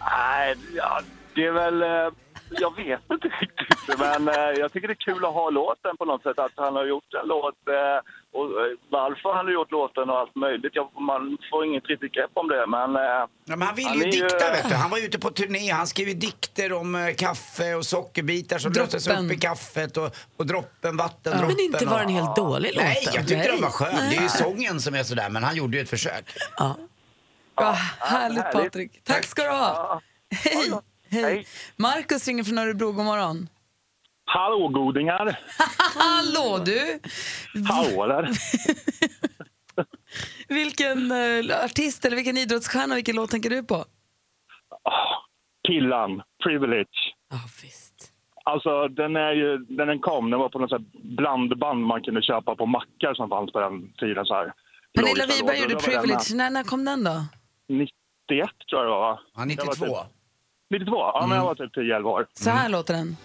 Nej, 0.00 0.54
ja, 0.76 1.00
det 1.34 1.46
är 1.46 1.52
väl... 1.52 1.82
eh, 1.82 2.12
Jag 2.50 2.76
vet 2.76 3.00
inte 3.12 3.28
riktigt, 3.40 3.98
men 3.98 4.28
eh, 4.28 4.34
jag 4.34 4.72
tycker 4.72 4.88
det 4.88 4.92
är 4.94 5.04
kul 5.14 5.24
att 5.24 5.32
ha 5.34 5.50
låten 5.50 5.96
på 5.96 6.04
något 6.04 6.22
sätt. 6.22 6.38
Att 6.38 6.52
han 6.56 6.76
har 6.76 6.84
gjort 6.86 7.14
en 7.22 7.28
låt 7.28 7.54
eh, 7.68 7.98
och 8.38 8.46
varför 8.90 9.34
han 9.34 9.46
har 9.46 9.52
gjort 9.52 9.70
låten 9.70 10.10
och 10.10 10.18
allt 10.18 10.34
möjligt. 10.34 10.72
Jag, 10.74 10.88
man 11.00 11.38
får 11.50 11.64
inget 11.64 11.86
riktigt 11.86 12.12
grepp 12.12 12.30
om 12.34 12.48
det, 12.48 12.66
men... 12.66 12.94
Ja, 12.94 13.28
men 13.56 13.62
han 13.62 13.74
ville 13.74 13.94
ju 13.94 14.02
är 14.02 14.10
dikta 14.12 14.50
vet 14.52 14.68
du. 14.68 14.74
Han 14.74 14.90
var 14.90 14.98
ute 14.98 15.18
på 15.18 15.30
turné, 15.30 15.70
han 15.72 15.86
skrev 15.86 16.08
ju 16.08 16.14
dikter 16.14 16.72
om 16.72 17.14
kaffe 17.18 17.74
och 17.74 17.86
sockerbitar 17.86 18.58
som 18.58 18.72
löstes 18.72 19.04
Droppen. 19.04 19.26
upp 19.26 19.32
i 19.32 19.36
kaffet 19.38 19.96
och, 19.96 20.10
och 20.36 20.46
droppen, 20.46 20.96
vattendroppen. 20.96 21.56
Men 21.56 21.64
inte 21.64 21.86
var 21.86 21.98
den 21.98 22.08
helt 22.08 22.36
dålig 22.36 22.70
låten. 22.74 22.88
Nej, 22.88 23.02
jag 23.14 23.28
tyckte 23.28 23.48
den 23.52 23.62
var 23.62 23.70
skön. 23.70 23.88
Nej. 23.94 24.10
Det 24.10 24.16
är 24.16 24.22
ju 24.22 24.28
sången 24.28 24.80
som 24.80 24.94
är 24.94 25.02
sådär, 25.02 25.28
men 25.30 25.44
han 25.44 25.56
gjorde 25.56 25.76
ju 25.76 25.82
ett 25.82 25.90
försök. 25.90 26.24
Ja. 26.56 26.76
Ja, 27.60 27.72
härligt, 27.98 28.44
härligt. 28.44 28.52
Patrik. 28.52 29.04
Tack 29.04 29.24
ska 29.24 29.42
du 29.42 29.48
ha. 29.48 30.00
Hej. 30.30 30.72
Hej. 31.10 31.46
Markus 31.76 32.28
ringer 32.28 32.44
från 32.44 32.58
Örebro. 32.58 32.92
God 32.92 33.04
morgon. 33.04 33.48
Hallå 34.24 34.68
godingar! 34.68 35.40
Hallå 35.98 36.64
du! 36.64 37.00
Hallå 37.68 38.06
där! 38.06 38.28
Vilken 40.48 41.12
eh, 41.12 41.64
artist 41.64 42.04
eller 42.04 42.16
vilken 42.16 42.36
idrottsstjärna, 42.36 42.94
vilken 42.94 43.16
låt 43.16 43.30
tänker 43.30 43.50
du 43.50 43.62
på? 43.62 43.84
Pillan, 45.68 46.22
Privilege. 46.44 46.98
Alltså 48.44 48.88
den 48.88 49.16
är 49.16 49.32
ju, 49.32 49.66
när 49.68 49.86
den 49.86 49.98
kom, 49.98 50.30
den 50.30 50.40
var 50.40 50.48
på 50.48 50.58
något 50.58 50.82
blandband 50.92 51.86
man 51.86 52.02
kunde 52.02 52.22
köpa 52.22 52.56
på 52.56 52.66
mackar 52.66 53.14
som 53.14 53.28
fanns 53.28 53.52
på 53.52 53.60
den 53.60 53.92
tiden. 53.92 54.24
Så 54.24 54.34
här. 54.34 54.52
Pernilla 54.94 55.26
Wiberg 55.26 55.62
gjorde 55.62 55.74
Privilege. 55.74 56.34
När, 56.34 56.50
när 56.50 56.62
kom 56.62 56.84
den 56.84 57.04
då? 57.04 57.24
Med. 57.68 57.88
91 58.28 58.48
tror 58.70 58.82
jag 58.82 58.86
det 58.86 58.90
var 58.90 59.00
va? 59.00 59.20
Ja, 59.36 59.44
92. 59.44 59.86
Jag 59.86 59.90
var 59.90 60.02
typ, 60.02 60.10
92? 60.70 60.96
Ja, 60.96 61.26
men 61.28 61.38
jag 61.38 61.44
var 61.44 61.54
typ 61.54 61.76
10-11 61.76 62.02
år. 62.02 62.26
Så 62.32 62.50
här 62.50 62.68
låter 62.68 62.94
den. 62.94 63.16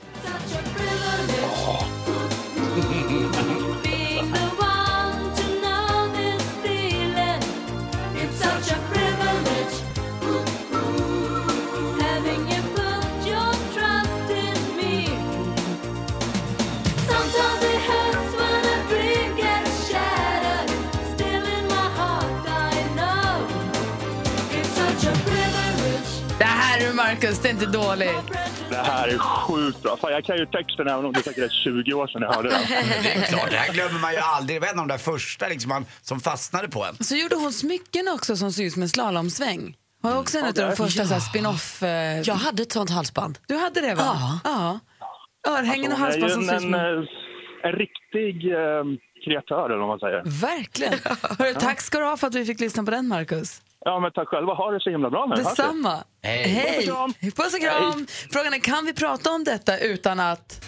Marcus, 27.24 27.39
det 27.39 27.50
är 27.50 27.53
inte 27.53 27.65
dåligt. 27.65 28.34
Det 28.70 28.75
här 28.75 29.08
är 29.08 29.18
sjukt 29.18 29.82
bra. 29.84 29.98
Fan, 29.98 30.12
jag 30.12 30.24
kan 30.24 30.38
ju 30.38 30.46
texten 30.46 30.88
även 30.88 31.06
om 31.06 31.13
det 31.13 31.24
säkert 31.24 31.44
är 31.44 31.50
20 31.50 31.94
år 31.94 32.08
sedan 32.08 32.22
jag 32.22 32.34
hörde 32.34 32.50
den. 32.50 32.60
Det 33.03 33.10
är 33.10 33.22
klart, 33.22 33.51
det 33.51 33.58
här 33.58 33.74
glömmer 33.74 34.00
man 34.00 34.12
ju 34.13 34.18
aldrig. 34.18 34.56
Det 34.56 34.65
var 34.65 34.74
en 34.74 34.80
av 34.80 34.88
de 34.88 34.94
där 34.94 34.98
första 34.98 35.48
liksom, 35.48 35.70
man, 35.70 35.86
som 36.01 36.20
fastnade 36.20 36.68
på 36.68 36.86
en. 36.86 37.03
Så 37.03 37.15
gjorde 37.15 37.36
hon 37.36 37.53
smycken 37.53 38.08
också 38.13 38.36
som 38.36 38.51
ser 38.51 38.63
ut 38.63 38.74
som 38.74 38.82
en 38.82 38.89
slalomsväng. 38.89 39.75
Hon 40.01 40.12
var 40.12 40.20
också 40.20 40.38
en 40.38 40.46
av 40.46 40.53
de 40.53 40.75
första 40.75 41.03
här, 41.03 41.20
spin-off... 41.20 41.84
Eh... 41.84 42.22
Jag 42.22 42.36
hade 42.36 42.63
ett 42.63 42.72
sånt 42.72 42.89
halsband. 42.89 43.38
Du 43.48 43.56
hade 43.56 43.82
det 43.82 43.96
va? 43.96 44.39
Ja. 44.44 44.80
ja. 45.44 45.51
Örhängen 45.51 45.92
och 45.92 45.98
är 45.98 46.01
halsband 46.01 46.30
ju 46.30 46.34
som 46.34 46.42
en, 46.42 46.48
ser 46.48 46.56
ut 46.56 46.62
som... 46.62 46.74
en, 46.74 46.80
en- 46.80 46.98
eh, 46.98 47.08
en 47.63 47.72
riktig 47.72 48.51
eh, 48.51 48.84
kreatör, 49.25 49.65
eller 49.65 49.77
vad 49.77 49.88
man 49.88 50.00
säger. 50.00 50.22
Verkligen. 50.25 50.94
Hörru, 51.39 51.53
tack 51.53 51.82
ska 51.82 52.00
du 52.00 52.06
ha 52.06 52.18
för 52.18 52.27
att 52.27 52.36
vi 52.36 52.46
fick 52.46 52.60
lyssna 52.60 52.84
på 52.84 52.92
den, 52.92 53.08
Marcus. 53.08 53.62
Ja, 53.86 54.00
men 54.00 54.12
tack 54.12 54.28
själva. 54.28 54.54
Ha 54.54 54.72
det 54.72 54.80
så 54.80 54.90
himla 54.90 55.10
bra 55.10 55.25
nu. 55.25 55.36
Detsamma. 55.36 56.04
Hej. 56.24 56.44
Hej. 56.48 56.88
Puss 57.22 57.54
och 57.54 57.62
kram. 57.62 58.08
Frågan 58.32 58.54
är, 58.54 58.60
kan 58.60 58.86
vi 58.86 58.94
prata 58.94 59.32
om 59.32 59.44
detta 59.44 59.78
utan 59.78 60.20
att... 60.20 60.66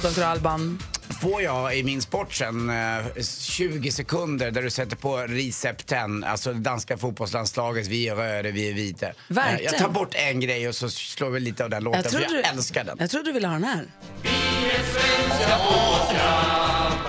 Dr. 0.00 0.22
Alban. 0.22 0.78
Får 1.22 1.42
jag 1.42 1.76
i 1.78 1.82
min 1.82 2.02
sport 2.02 2.34
sen 2.34 2.70
eh, 2.70 3.04
20 3.40 3.90
sekunder 3.92 4.50
där 4.50 4.62
du 4.62 4.70
sätter 4.70 4.96
på 4.96 5.16
Recept 5.16 5.86
10, 5.86 5.98
alltså 6.26 6.52
det 6.52 6.60
danska 6.60 6.98
fotbollslandslagets 6.98 7.88
Vi 7.88 8.08
är 8.08 8.14
röda, 8.16 8.50
vi 8.50 8.70
är 8.70 8.74
vita. 8.74 9.06
Eh, 9.06 9.12
Verkligen. 9.28 9.72
Jag 9.72 9.82
tar 9.82 9.88
bort 9.88 10.14
en 10.14 10.40
grej 10.40 10.68
och 10.68 10.74
så 10.74 10.90
slår 10.90 11.30
vi 11.30 11.40
lite 11.40 11.64
av 11.64 11.70
den 11.70 11.84
låten, 11.84 12.02
för 12.02 12.10
trodde 12.10 12.24
jag 12.24 12.32
du- 12.34 12.42
älskar 12.48 12.84
den. 12.84 12.96
Jag 13.00 13.10
trodde 13.10 13.28
du 13.28 13.32
ville 13.32 13.46
ha 13.46 13.54
den 13.54 13.64
här. 13.64 13.84
Vägen 15.40 16.99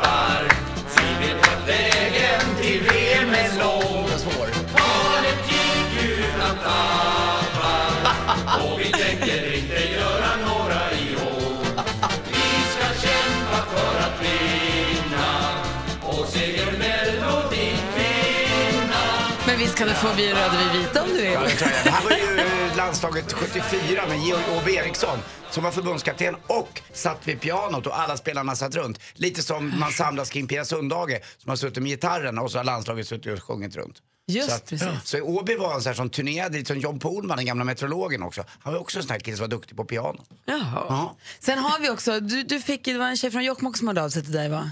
visst 19.72 19.78
kan 19.78 19.88
du 19.88 19.94
få 19.94 20.14
vi 20.14 20.30
röda, 20.30 20.52
vi 20.74 20.80
vita 20.80 21.04
om 21.04 21.10
du 21.10 21.22
vill. 21.22 21.32
Ja, 21.32 21.42
det 21.42 21.50
tror 21.50 21.72
jag. 21.72 21.86
Det 21.86 21.90
här 21.92 22.04
var 22.04 22.12
ju 22.12 22.40
eh, 22.40 22.78
landslaget 22.78 23.34
74 23.34 24.08
med 24.08 24.20
Georg 24.20 24.44
Åbe 24.58 24.72
Eriksson 24.72 25.20
som 25.52 25.64
var 25.64 25.72
förbundskapten 25.72 26.36
och 26.48 26.82
satt 26.94 27.28
vid 27.28 27.42
pianot 27.42 27.88
och 27.88 28.00
alla 28.00 28.18
spelarna 28.18 28.56
satt 28.56 28.76
runt. 28.76 29.00
Lite 29.14 29.44
som 29.44 29.80
man 29.80 29.92
samlas 29.92 30.30
kring 30.30 30.48
Pia 30.48 30.66
Sundhage 30.66 31.22
som 31.38 31.50
har 31.50 31.56
suttit 31.56 31.84
med 31.84 31.90
gitarren 31.90 32.38
och 32.38 32.52
så 32.52 32.60
har 32.60 32.64
landslaget 32.64 33.08
suttit 33.08 33.34
och 33.34 33.44
sjungit 33.44 33.76
runt. 33.76 33.98
Just 34.28 34.50
så 34.50 34.56
att, 34.56 34.70
precis. 34.70 34.88
Så 35.04 35.22
Åby 35.22 35.56
var 35.56 35.76
en 35.76 35.82
sån 35.82 35.90
här 35.90 35.96
som 35.96 36.10
turnerade, 36.10 36.58
lite 36.58 36.68
som 36.68 36.80
John 36.80 37.00
Pohlman, 37.00 37.38
den 37.38 37.46
gamla 37.46 37.64
meteorologen 37.64 38.24
också. 38.24 38.44
Han 38.60 38.74
var 38.74 38.80
också 38.80 39.00
en 39.00 39.04
sån 39.04 39.12
här 39.12 39.20
kille 39.20 39.38
som 39.38 39.44
var 39.44 39.48
duktig 39.48 39.78
på 39.78 39.86
piano. 39.86 40.24
Jaha. 40.46 40.86
Ja. 40.90 41.16
Sen 41.40 41.58
har 41.58 41.80
vi 41.80 41.90
också, 41.90 42.20
du, 42.20 42.44
du 42.44 42.60
fick, 42.60 42.86
det 42.86 42.98
var 42.98 43.08
en 43.08 43.18
tjej 43.18 43.32
från 43.32 43.44
Jokkmokk 43.44 43.78
som 43.78 43.88
hörde 43.88 44.04
av 44.04 44.10
sig 44.10 44.24
till 44.24 44.34
dig 44.34 44.50
va? 44.50 44.72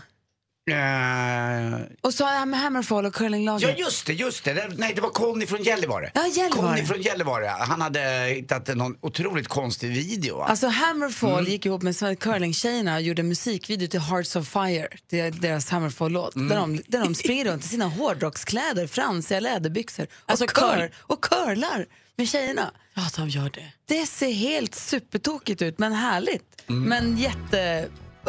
Eh, 0.71 1.79
Och 2.01 2.13
så 2.13 2.25
Hammerfall 2.25 3.05
och 3.05 3.13
curlinglaget. 3.13 3.69
Ja 3.77 3.85
just 3.85 4.05
det, 4.05 4.13
just 4.13 4.43
det. 4.43 4.69
Nej 4.77 4.93
det 4.95 5.01
var 5.01 5.09
Conny 5.09 5.45
från 5.45 5.63
Gällivare. 5.63 6.11
Ja, 6.13 6.27
Gällivare. 6.27 6.49
Conny 6.75 6.85
från 6.85 7.01
Gällivare. 7.01 7.45
Han 7.59 7.81
hade 7.81 7.99
hittat 8.35 8.67
någon 8.75 8.95
otroligt 9.01 9.47
konstig 9.47 9.89
video. 9.89 10.37
va? 10.37 10.45
Alltså 10.45 10.67
Hammerfall 10.67 11.39
Mm. 11.39 11.51
gick 11.51 11.65
ihop 11.65 11.81
med 11.81 12.19
curlingtjejerna 12.19 12.95
och 12.95 13.01
gjorde 13.01 13.23
musikvideo 13.23 13.87
till 13.87 13.99
Hearts 13.99 14.35
of 14.35 14.47
Fire, 14.47 14.87
det 15.09 15.19
är 15.19 15.31
deras 15.31 15.69
Hammerfall-låt. 15.69 16.35
Mm. 16.35 16.47
Där, 16.49 16.55
de, 16.55 16.81
där 16.87 16.99
de 16.99 17.15
springer 17.15 17.45
runt 17.45 17.65
i 17.65 17.67
sina 17.67 17.85
hårdrockskläder, 17.85 18.87
fransiga 18.87 19.39
läderbyxor 19.39 20.03
och, 20.25 20.31
Alltså, 20.31 20.47
curl. 20.47 20.89
och 20.99 21.21
curlar 21.23 21.85
med 22.15 22.27
tjejerna. 22.29 22.71
Ja, 22.93 23.01
de 23.15 23.29
gör 23.29 23.49
det. 23.53 23.71
Det 23.87 24.05
ser 24.05 24.31
helt 24.31 24.75
supertokigt 24.75 25.61
ut 25.61 25.79
men 25.79 25.93
härligt. 25.93 26.63
Men 26.67 27.17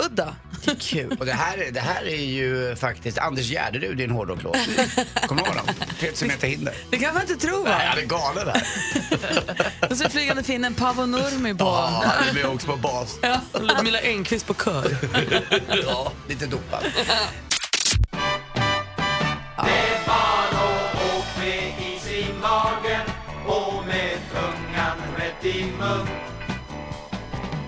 jätteudda. 0.01 0.35
Kul. 0.81 1.17
Och 1.21 1.27
det 1.27 1.33
här, 1.33 1.71
det 1.73 1.81
här 1.81 2.03
är 2.09 2.25
ju 2.25 2.77
faktiskt 2.77 3.19
Anders 3.19 3.51
Gärderud 3.51 4.01
i 4.01 4.05
en 4.05 4.11
hårdrocklåt. 4.11 4.57
Kommer 5.27 5.43
du 5.43 5.49
ihåg 5.49 5.57
dem? 5.57 5.75
Helt 6.01 6.17
som 6.17 6.31
heter 6.31 6.49
hinder. 6.49 6.75
Det 6.91 6.99
kan 6.99 7.15
man 7.15 7.23
inte 7.23 7.37
tro 7.37 7.65
va? 7.65 7.77
Nej, 7.79 7.87
han 7.87 7.99
är 7.99 8.03
galen 8.03 8.47
där. 8.47 8.63
Och 9.91 9.97
så 9.97 10.11
flygande 10.11 10.43
finnen 10.43 10.75
Paavo 10.75 11.07
Nurmi 11.07 11.55
på. 11.55 11.65
Ja, 11.65 12.03
han 12.05 12.29
är 12.29 12.33
med 12.35 12.47
också 12.47 12.67
på 12.67 12.77
bas. 12.77 13.19
Ja. 13.23 13.41
Ludmilla 13.61 13.99
Engqvist 14.01 14.47
på 14.47 14.55
kör. 14.55 14.97
Ja, 15.87 16.13
lite 16.29 16.47
dopad. 16.47 16.85
Det 19.65 19.71
är 19.71 20.07
bara 20.07 20.49
att 20.49 20.95
åka 20.95 21.41
med 21.41 21.73
is 21.95 22.07
i 22.11 22.27
magen 22.43 23.07
och 23.47 23.87
med 23.87 24.19
tungan 24.33 24.99
rätt 25.17 25.45
i 25.55 25.65
mun. 25.65 26.07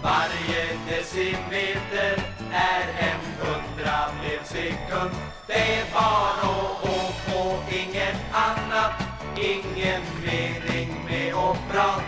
Varje 0.02 0.71
decimeter 1.14 2.24
är 2.52 2.88
en 2.98 3.20
hundradels 3.40 4.48
sekund. 4.48 5.10
Det 5.46 5.52
är 5.52 5.84
bara 5.92 6.50
att 6.50 6.82
gå 6.82 7.32
på 7.32 7.62
inget 7.72 8.16
annat. 8.32 8.92
Ingen 9.36 10.02
mening 10.24 11.04
med 11.04 11.34
att 11.34 11.58
prata. 11.70 12.02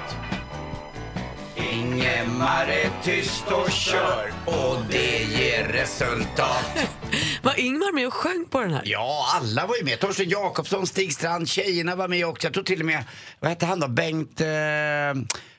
Ingemar 1.56 2.66
är 2.66 2.90
tyst 3.02 3.44
och 3.46 3.70
kör 3.70 4.32
och 4.46 4.76
det 4.90 5.22
ger 5.22 5.64
resultat. 5.64 6.88
Var 7.42 7.60
Ingmar 7.60 7.92
med 7.92 8.06
och 8.06 8.14
sjöng 8.14 8.44
på 8.50 8.60
den 8.60 8.74
här? 8.74 8.82
Ja, 8.84 9.26
alla 9.34 9.66
var 9.66 9.76
ju 9.76 9.84
med. 9.84 10.00
Torsten 10.00 10.28
Jakobsson, 10.28 10.86
Stig 10.86 11.12
Strand, 11.12 11.48
tjejerna 11.48 11.96
var 11.96 12.08
med 12.08 12.26
också. 12.26 12.46
Jag 12.46 12.54
tror 12.54 12.64
till 12.64 12.80
och 12.80 12.86
med, 12.86 13.04
vad 13.40 13.50
hette 13.50 13.66
han 13.66 13.80
då, 13.80 13.88
Bengt... 13.88 14.40
Eh, 14.40 14.46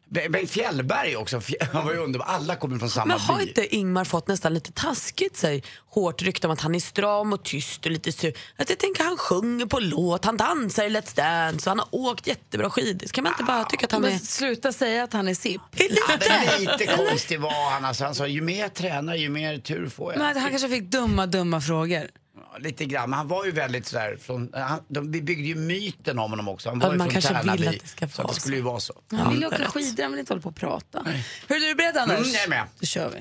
Bengt 0.09 0.51
Fjällberg 0.51 1.15
också. 1.15 1.41
Han 1.73 1.85
var 1.85 1.93
ju 1.93 1.99
underbar. 1.99 2.25
Alla 2.25 2.55
kommer 2.55 2.79
från 2.79 2.89
samma 2.89 3.05
Men 3.05 3.19
har 3.19 3.37
by. 3.37 3.43
inte 3.43 3.75
Ingmar 3.75 4.05
fått 4.05 4.27
nästan 4.27 4.53
lite 4.53 4.71
taskigt 4.71 5.37
sig 5.37 5.63
hårt 5.89 6.21
rykte 6.21 6.47
om 6.47 6.53
att 6.53 6.61
han 6.61 6.75
är 6.75 6.79
stram 6.79 7.33
och 7.33 7.43
tyst 7.43 7.85
och 7.85 7.91
lite 7.91 8.11
sur? 8.11 8.33
Att 8.57 8.69
jag 8.69 8.79
tänker 8.79 9.03
han 9.03 9.17
sjunger 9.17 9.65
på 9.65 9.79
låt, 9.79 10.25
han 10.25 10.37
dansar 10.37 10.83
i 10.83 10.89
Let's 10.89 11.15
Dance 11.15 11.69
och 11.69 11.71
han 11.71 11.79
har 11.79 11.87
åkt 11.91 12.27
jättebra 12.27 12.69
skidor. 12.69 13.07
Ska 13.07 13.21
man 13.21 13.31
inte 13.31 13.43
bara 13.43 13.63
tycka 13.63 13.85
att 13.85 13.91
han 13.91 14.05
är... 14.05 14.17
Sluta 14.17 14.71
säga 14.71 15.03
att 15.03 15.13
han 15.13 15.27
är 15.27 15.35
sipp. 15.35 15.61
Ja, 15.71 16.17
men 16.29 16.61
lite 16.61 16.85
konstig 16.85 17.39
var 17.39 17.71
han. 17.71 17.85
Alltså, 17.85 18.03
han 18.03 18.15
sa 18.15 18.27
ju 18.27 18.41
mer 18.41 18.65
jag 18.65 18.73
tränar 18.73 19.15
ju 19.15 19.29
mer 19.29 19.57
tur 19.57 19.89
får 19.89 20.13
jag. 20.13 20.19
Men 20.19 20.37
han 20.37 20.49
kanske 20.49 20.69
fick 20.69 20.83
dumma, 20.83 21.25
dumma 21.25 21.61
frågor. 21.61 22.07
Ja, 22.55 22.61
lite 22.61 22.85
grann. 22.85 23.09
Men 23.09 23.17
han 23.17 23.27
var 23.27 23.45
ju 23.45 23.51
väldigt 23.51 23.85
sådär, 23.87 24.17
från, 24.21 24.49
han, 24.53 24.79
de, 24.87 25.11
vi 25.11 25.21
byggde 25.21 25.43
ju 25.47 25.55
myten 25.55 26.19
om 26.19 26.29
honom 26.31 26.47
också. 26.47 26.69
Han 26.69 26.79
var 26.79 26.87
Ja, 26.87 26.91
ju 26.93 26.97
man 26.97 27.05
från 27.11 27.21
kanske 27.21 27.33
vill 27.33 27.41
Tärnaby. 27.49 27.67
att 27.77 27.83
det 27.83 27.87
ska 27.87 28.07
så 28.07 28.21
vara 28.23 28.33
det 28.33 28.39
skulle 28.41 28.55
ju 28.55 28.61
vara 28.61 28.79
så. 28.79 28.93
Han 29.11 29.31
vill 29.33 29.41
ju 29.41 29.47
åka 29.47 29.65
skidor, 29.65 30.03
han 30.03 30.11
vill 30.11 30.19
inte 30.19 30.33
hålla 30.33 30.41
på 30.41 30.49
och 30.49 30.55
prata. 30.55 31.05
Hur 31.47 31.55
är 31.55 31.69
du 31.69 31.75
beredd 31.75 31.97
Anders? 31.97 32.17
Mm, 32.19 32.31
jag 32.33 32.43
är 32.43 32.49
med. 32.49 32.63
Då 32.79 32.85
kör 32.85 33.09
vi. 33.09 33.19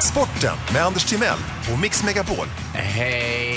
Sporten 0.00 0.56
med 0.72 0.82
Anders 0.84 1.04
Timell 1.04 1.38
och 1.72 1.78
Mix 1.78 2.02
Megapol. 2.04 2.46
Hej. 2.74 3.49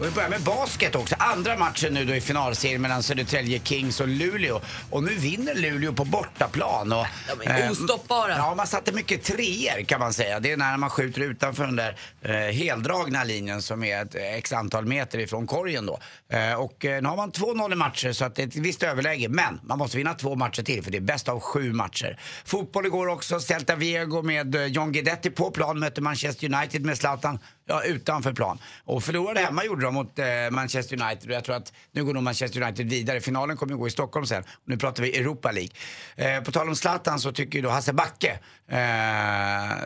Och 0.00 0.06
vi 0.06 0.10
börjar 0.10 0.28
med 0.28 0.40
basket 0.40 0.94
också. 0.94 1.14
Andra 1.18 1.56
matchen 1.56 1.94
nu 1.94 2.04
då 2.04 2.14
i 2.14 2.20
finalserien 2.20 2.82
mellan 2.82 3.02
Södertälje 3.02 3.60
Kings 3.64 4.00
och 4.00 4.08
Luleå. 4.08 4.60
Och 4.90 5.02
nu 5.02 5.14
vinner 5.14 5.54
Luleå 5.54 5.92
på 5.92 6.04
bortaplan. 6.04 6.92
Och, 6.92 7.06
De 7.38 7.48
är 7.50 7.64
eh, 7.64 7.70
ostoppbara. 7.70 8.36
Ja, 8.36 8.54
man 8.54 8.66
satte 8.66 8.92
mycket 8.92 9.22
treor 9.24 9.84
kan 9.84 10.00
man 10.00 10.12
säga. 10.12 10.40
Det 10.40 10.52
är 10.52 10.56
när 10.56 10.76
man 10.76 10.90
skjuter 10.90 11.20
utanför 11.20 11.66
den 11.66 11.76
där 11.76 11.96
eh, 12.22 12.32
heldragna 12.34 13.24
linjen 13.24 13.62
som 13.62 13.84
är 13.84 14.02
ett 14.02 14.14
x 14.14 14.52
antal 14.52 14.86
meter 14.86 15.18
ifrån 15.18 15.46
korgen 15.46 15.86
då. 15.86 15.98
Eh, 16.28 16.54
och 16.54 16.84
eh, 16.84 17.02
nu 17.02 17.08
har 17.08 17.16
man 17.16 17.32
2-0 17.32 17.72
i 17.72 17.74
matcher 17.74 18.12
så 18.12 18.24
att 18.24 18.34
det 18.34 18.42
är 18.42 18.46
ett 18.46 18.56
visst 18.56 18.82
överläge. 18.82 19.28
Men 19.28 19.60
man 19.62 19.78
måste 19.78 19.96
vinna 19.96 20.14
två 20.14 20.34
matcher 20.34 20.62
till 20.62 20.84
för 20.84 20.90
det 20.90 20.98
är 20.98 21.00
bäst 21.00 21.28
av 21.28 21.40
sju 21.40 21.72
matcher. 21.72 22.18
Fotboll 22.44 22.86
igår 22.86 23.06
också. 23.06 23.40
Celta 23.40 23.76
Vigo 23.76 24.22
med 24.22 24.54
eh, 24.54 24.64
John 24.64 24.92
Guidetti 24.92 25.30
på 25.30 25.50
plan 25.50 25.78
mötte 25.78 26.00
Manchester 26.00 26.54
United 26.54 26.84
med 26.84 26.98
Zlatan 26.98 27.38
ja, 27.70 27.82
utanför 27.82 28.32
plan. 28.32 28.58
Och 28.84 29.04
förlorade 29.04 29.40
hemma 29.40 29.64
gjorde 29.64 29.82
de 29.84 29.94
mot 29.94 30.18
eh, 30.18 30.26
Manchester 30.50 31.02
United 31.02 31.30
och 31.30 31.36
jag 31.36 31.44
tror 31.44 31.56
att 31.56 31.72
nu 31.92 32.04
går 32.04 32.14
nog 32.14 32.22
Manchester 32.22 32.62
United 32.62 32.90
vidare. 32.90 33.20
Finalen 33.20 33.56
kommer 33.56 33.72
att 33.72 33.78
gå 33.78 33.86
i 33.86 33.90
Stockholm 33.90 34.26
sen. 34.26 34.42
Och 34.42 34.68
nu 34.68 34.76
pratar 34.76 35.02
vi 35.02 35.18
Europa 35.18 35.50
League. 35.50 35.70
Eh, 36.16 36.42
på 36.42 36.52
tal 36.52 36.68
om 36.68 36.76
Zlatan 36.76 37.20
så 37.20 37.32
tycker 37.32 37.58
ju 37.58 37.62
då 37.62 37.68
Hasse 37.68 37.92
Backe, 37.92 38.38
eh, 38.68 38.78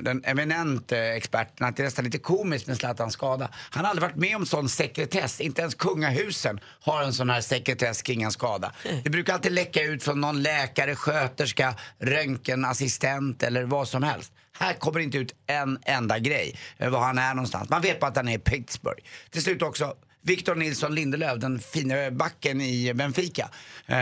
den 0.00 0.24
eminente 0.24 0.98
experten, 0.98 1.66
att 1.66 1.76
det 1.76 1.82
är 1.82 1.84
nästan 1.84 2.04
lite 2.04 2.18
komiskt 2.18 2.66
med 2.66 2.76
Zlatans 2.76 3.12
skada. 3.12 3.48
Han 3.70 3.84
har 3.84 3.90
aldrig 3.90 4.02
varit 4.08 4.16
med 4.16 4.36
om 4.36 4.46
sån 4.46 4.68
sekretess. 4.68 5.40
Inte 5.40 5.60
ens 5.60 5.74
kungahusen 5.74 6.60
har 6.80 7.02
en 7.02 7.12
sån 7.12 7.30
här 7.30 7.40
sekretess 7.40 8.02
kring 8.02 8.22
en 8.22 8.32
skada. 8.32 8.72
Det 9.04 9.10
brukar 9.10 9.32
alltid 9.34 9.52
läcka 9.52 9.82
ut 9.82 10.02
från 10.02 10.20
någon 10.20 10.42
läkare, 10.42 10.96
sköterska, 10.96 11.74
röntgenassistent 11.98 13.42
eller 13.42 13.64
vad 13.64 13.88
som 13.88 14.02
helst. 14.02 14.32
Här 14.58 14.74
kommer 14.74 15.00
inte 15.00 15.18
ut 15.18 15.34
en 15.46 15.78
enda 15.82 16.18
grej, 16.18 16.56
eh, 16.78 16.90
var 16.90 17.00
han 17.00 17.18
är 17.18 17.34
någonstans. 17.34 17.68
Man 17.68 17.82
vet 17.82 18.00
bara 18.00 18.06
att 18.06 18.16
han 18.16 18.28
är 18.28 18.34
i 18.34 18.38
Pittsburgh. 18.38 19.02
Till 19.30 19.42
slut 19.42 19.62
också, 19.62 19.94
Victor 20.26 20.54
Nilsson 20.54 20.94
Lindelöf, 20.94 21.40
den 21.40 21.58
fina 21.58 22.10
backen 22.10 22.60
i 22.60 22.94
Benfica. 22.94 23.48
Eh, 23.86 23.96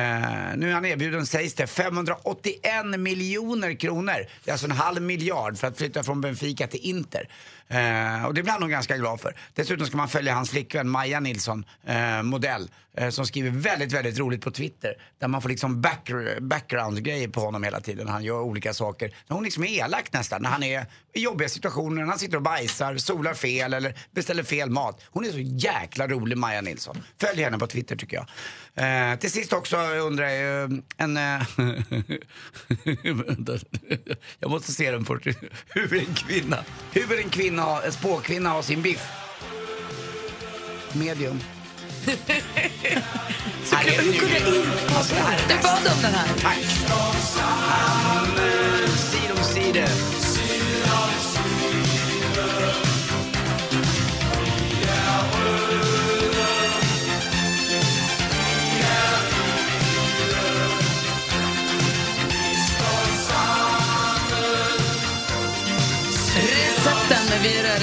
nu 0.57 0.71
är 0.71 0.73
han 0.73 0.85
erbjuden, 0.85 1.27
sägs 1.27 1.55
det, 1.55 1.67
581 1.67 3.01
miljoner 3.01 3.75
kronor. 3.75 4.27
Det 4.45 4.51
är 4.51 4.53
alltså 4.53 4.67
en 4.67 4.73
halv 4.73 5.03
miljard 5.03 5.59
för 5.59 5.67
att 5.67 5.79
flytta 5.79 6.03
från 6.03 6.21
Benfica 6.21 6.67
till 6.67 6.81
Inter. 6.83 7.29
Eh, 7.69 8.27
och 8.27 8.35
det 8.35 8.43
blir 8.43 8.53
han 8.53 8.61
nog 8.61 8.71
ganska 8.71 8.97
glad 8.97 9.21
för. 9.21 9.35
Dessutom 9.55 9.87
ska 9.87 9.97
man 9.97 10.09
följa 10.09 10.35
hans 10.35 10.51
flickvän 10.51 10.89
Maja 10.89 11.21
Nilsson, 11.21 11.65
eh, 11.87 12.23
modell, 12.23 12.69
Eh, 12.97 13.11
som 13.11 13.27
skriver 13.27 13.51
väldigt, 13.51 13.93
väldigt 13.93 14.19
roligt 14.19 14.41
på 14.41 14.51
Twitter. 14.51 14.95
Där 15.19 15.29
man 15.29 15.43
får 15.43 15.49
liksom 15.49 15.81
back, 15.81 16.11
background-grejer 16.41 17.29
på 17.29 17.41
honom 17.41 17.63
hela 17.63 17.81
tiden 17.81 18.09
han 18.09 18.25
gör 18.25 18.41
olika 18.41 18.75
saker. 18.75 19.15
När 19.27 19.35
hon 19.35 19.45
liksom 19.45 19.65
är 19.65 19.69
elak 19.69 20.13
nästan, 20.13 20.43
när 20.43 20.51
han 20.51 20.63
är 20.63 20.87
i 21.13 21.21
jobbiga 21.21 21.49
situationer, 21.49 22.01
när 22.03 22.09
han 22.09 22.19
sitter 22.19 22.37
och 22.37 22.43
bajsar, 22.43 22.97
solar 22.97 23.35
fel 23.35 23.75
eller 23.75 23.99
beställer 24.11 24.43
fel 24.43 24.71
mat. 24.71 25.03
Hon 25.11 25.25
är 25.25 25.31
så 25.31 25.39
jäkla 25.39 26.09
rolig, 26.09 26.39
Maja 26.39 26.61
Nilsson. 26.61 27.03
Följ 27.21 27.43
henne 27.43 27.59
på 27.59 27.67
Twitter 27.67 27.97
tycker 27.97 28.17
jag. 28.17 28.27
Eh, 29.13 29.19
till 29.19 29.31
sist 29.31 29.53
också 29.53 29.77
undrar 29.77 30.29
jag, 30.29 30.73
eh, 30.73 30.79
en... 30.97 31.17
Eh, 31.17 31.43
jag 34.39 34.51
måste 34.51 34.73
se 34.73 34.91
den 34.91 35.05
först. 35.05 35.27
Hur 35.69 35.95
en 35.95 36.15
kvinna, 36.15 36.65
hur 36.93 37.21
en 37.21 37.31
kvinna, 37.31 37.83
en 37.83 37.93
spåkvinna 37.93 38.51
har 38.51 38.63
sin 38.63 38.83
biff. 38.83 39.09
Medium. 40.93 41.41
Så 43.65 43.77
kan 43.77 44.05
du 44.05 44.13
gå 44.21 44.27
in 44.27 44.65
alltså, 44.97 45.15
det 45.15 45.21
här 45.21 45.39
är 45.39 45.49
Du 45.49 45.63
bad 45.63 45.93
om 45.97 46.03
den 46.03 46.15
här. 46.15 46.29
Tack. 46.43 46.59
Side 48.97 49.31
om 49.39 49.45
side. 49.45 50.12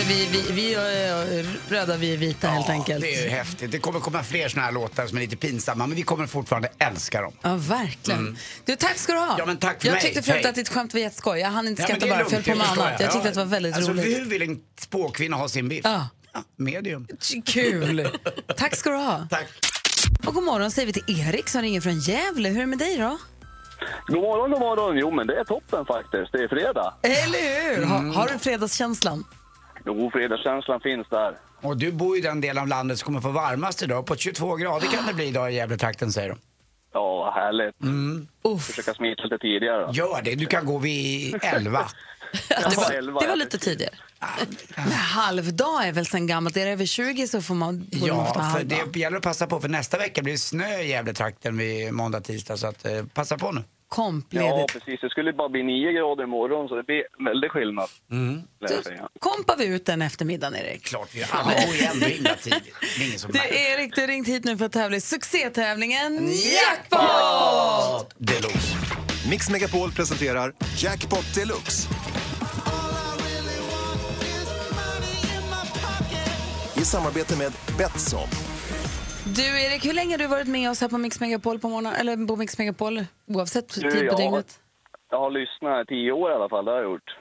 Vi 0.10 0.24
är 0.24 0.30
röda, 0.30 0.38
vi, 0.54 0.54
vi, 0.54 0.74
är 0.76 1.46
röda, 1.70 1.98
vi 1.98 2.14
är 2.14 2.18
vita 2.18 2.48
helt 2.48 2.70
enkelt. 2.70 3.02
Det 3.02 3.16
är 3.16 3.24
ju 3.24 3.30
häftigt. 3.30 3.72
Det 3.72 3.80
kommer 3.80 4.00
komma 4.00 4.24
fler 4.24 4.50
såna 4.50 4.64
här 4.66 4.72
låtar 4.72 5.08
som 5.08 5.18
är 5.18 5.22
lite 5.22 5.36
pinsamma, 5.36 5.88
men 5.88 5.96
vi 5.96 6.04
kommer 6.04 6.28
fortfarande 6.28 6.70
älska 6.80 7.22
dem. 7.22 7.34
Ja, 7.42 7.56
verkligen. 7.56 8.20
Mm. 8.20 8.38
Du, 8.66 8.76
tack 8.76 8.98
ska 8.98 9.14
du 9.14 9.20
ha. 9.20 9.36
Ja, 9.38 9.46
men 9.46 9.58
tack 9.58 9.82
för 9.82 9.88
jag 9.88 9.94
mig. 9.94 10.02
tyckte 10.02 10.22
förut 10.22 10.36
Hej. 10.36 10.50
att 10.50 10.56
ditt 10.56 10.70
skämt 10.70 10.94
var 10.94 11.02
jätteskoj. 11.02 11.40
Jag 11.40 11.50
hann 11.50 11.68
inte 11.68 11.82
Ja, 11.82 11.88
skratta 11.88 12.06
är 12.06 12.10
bara, 12.10 12.24
föll 12.26 12.32
lugnt, 12.32 12.46
på 12.46 12.56
med 12.56 12.70
annat. 12.70 13.00
Jag 13.00 13.12
tyckte 13.12 13.28
att 13.28 13.34
det 13.34 13.40
var 13.40 13.46
väldigt 13.46 13.76
alltså, 13.76 13.92
roligt. 13.92 14.06
Hur 14.06 14.26
vill 14.26 14.42
en 14.42 14.60
spåkvinna 14.80 15.38
ha 15.38 15.50
sin 15.50 15.70
biff? 15.70 15.82
Ja. 15.84 16.08
Ja, 16.34 16.44
medium. 16.56 17.08
Kul. 17.46 18.10
Tack 18.58 18.76
ska 18.76 18.90
du 18.90 18.96
ha. 18.96 19.28
Tack. 19.30 19.48
Och 20.26 20.34
god 20.34 20.44
morgon 20.44 20.72
säger 20.72 20.86
vi 20.86 20.94
till 20.94 21.20
Erik 21.20 21.50
som 21.50 21.62
ringer 21.62 21.82
från 21.82 22.00
Gävle. 22.00 22.50
Hur 22.50 22.58
är 22.58 22.62
det 22.62 22.68
med 22.68 22.80
dig 22.80 22.98
då? 22.98 23.18
God 24.08 24.22
morgon, 24.22 24.52
god 24.52 24.60
morgon. 24.60 24.98
Jo, 24.98 25.12
men 25.12 25.28
det 25.28 25.40
är 25.40 25.44
toppen 25.44 25.86
faktiskt. 25.86 26.32
Det 26.32 26.44
är 26.44 26.48
fredag. 26.48 26.94
Eller 27.02 27.70
hur? 27.70 27.84
Mm. 27.84 27.90
Ha, 27.90 28.22
har 28.22 28.30
du 28.34 28.40
fredagskänslan? 28.40 29.24
Jo, 29.90 30.12
fredagskänslan 30.14 30.80
finns 30.82 31.08
där. 31.10 31.38
Och 31.62 31.78
du 31.78 31.92
bor 31.92 32.18
i 32.18 32.22
den 32.22 32.42
del 32.42 32.58
av 32.58 32.68
landet 32.68 33.00
som 33.00 33.06
kommer 33.06 33.22
få 33.22 33.30
varmast 33.30 33.84
idag. 33.84 34.06
På 34.06 34.16
22 34.16 34.56
grader 34.56 34.88
kan 34.88 35.06
det 35.08 35.14
bli 35.14 35.28
idag 35.28 35.52
i 35.52 35.56
Gävletrakten 35.56 36.12
säger 36.12 36.30
de. 36.30 36.38
Ja, 36.94 37.16
vad 37.16 37.34
härligt. 37.34 37.82
Mm. 37.82 38.28
Försöka 38.60 38.94
smita 38.94 39.24
lite 39.24 39.38
tidigare 39.38 39.86
då. 39.86 39.94
Gör 39.94 40.22
det, 40.22 40.36
du 40.36 40.46
kan 40.46 40.66
gå 40.66 40.78
vid 40.78 41.40
11. 41.42 41.80
det, 42.48 42.78
var, 42.78 42.92
elva, 42.92 43.20
det 43.20 43.28
var 43.28 43.34
ja, 43.34 43.36
lite 43.36 43.58
tidigare. 43.58 43.94
Men 44.76 44.92
halvdag 44.92 45.88
är 45.88 45.92
väl 45.92 46.06
sen 46.06 46.28
gammalt. 46.28 46.58
Är 46.58 46.66
det 46.66 46.72
över 46.72 46.86
20 46.86 47.28
så 47.28 47.42
får 47.42 47.56
man, 47.56 47.88
borde 47.92 48.14
man 48.14 48.26
Ja, 48.36 48.54
för 48.58 48.64
det 48.64 49.00
gäller 49.00 49.18
att 49.18 49.24
passa 49.24 49.48
på 49.48 49.60
för 49.60 49.70
nästa 49.70 49.98
vecka 49.98 50.22
blir 50.22 50.34
det 50.34 50.40
snö 50.40 50.80
i 50.80 50.90
Gävletrakten 50.90 51.58
vid 51.58 51.94
måndag, 51.94 52.22
tisdag. 52.22 52.58
Så 52.58 52.68
att, 52.68 52.86
eh, 52.86 53.06
passa 53.14 53.38
på 53.38 53.52
nu. 53.52 53.64
Kompledigt. 53.90 54.58
Ja, 54.58 54.66
precis. 54.74 55.02
Det 55.02 55.10
skulle 55.10 55.34
bara 55.34 55.50
bli 55.50 55.64
nio 55.64 55.92
grader 55.92 56.24
imorgon, 56.24 56.68
så 56.68 56.76
det 56.76 56.84
blir 56.84 57.04
väldigt 57.26 57.52
skillnad. 57.52 57.90
Mm. 58.12 58.42
säga. 58.84 59.10
Kompar 59.20 59.58
vi 59.58 59.66
ut 59.66 59.86
den 59.86 60.02
eftermiddagen, 60.02 60.56
Erik? 60.56 60.84
Klart 60.84 61.10
vi 61.16 61.20
gör. 61.20 61.28
Alla 61.32 61.52
bor 61.52 61.76
ju 61.76 61.82
ändå 61.86 62.06
himla 62.06 62.36
tidigt. 62.36 62.76
Det 62.98 63.04
är 63.04 63.08
ingen 63.08 63.20
som 63.20 63.32
Du, 63.32 63.40
märker. 63.40 63.56
Erik, 63.56 63.96
du 63.96 64.02
har 64.02 64.08
ringt 64.08 64.28
hit 64.28 64.44
nu 64.44 64.58
för 64.58 64.66
att 64.66 64.72
tävla 64.72 64.98
i 64.98 65.02
succétävlingen 65.02 66.28
Jackpot! 66.28 67.00
Jackpot! 67.02 68.14
Deluxe. 68.18 68.78
Mix 69.30 69.50
Megapol 69.50 69.92
presenterar 69.92 70.54
Jackpot 70.78 71.36
Deluxe. 71.36 71.90
I 76.76 76.86
samarbete 76.86 77.38
med 77.38 77.52
Betsson. 77.78 78.28
Du, 79.40 79.62
Erik, 79.62 79.86
hur 79.86 79.94
länge 79.94 80.14
har 80.14 80.18
du 80.18 80.28
varit 80.28 80.48
med 80.48 80.70
oss 80.70 80.82
här 80.82 80.88
på 80.88 80.98
Mix 80.98 81.20
Megapol 81.20 81.60
på 81.60 81.70
morgonen? 81.70 81.94
Eller 81.96 82.28
på 82.28 82.36
Mix 82.36 82.58
Megapol, 82.58 83.06
oavsett 83.28 83.74
Du, 83.74 83.92
tid 83.92 84.00
på 84.00 84.06
jag, 84.06 84.18
dygnet? 84.18 84.60
jag 85.12 85.20
har 85.20 85.32
lyssnat 85.32 85.82
i 85.82 85.86
tio 85.86 86.12
år 86.12 86.32
i 86.32 86.34
alla 86.34 86.50
fall, 86.50 86.66
det 86.66 86.72
har 86.72 86.78
jag 86.78 86.92
gjort. 86.92 87.18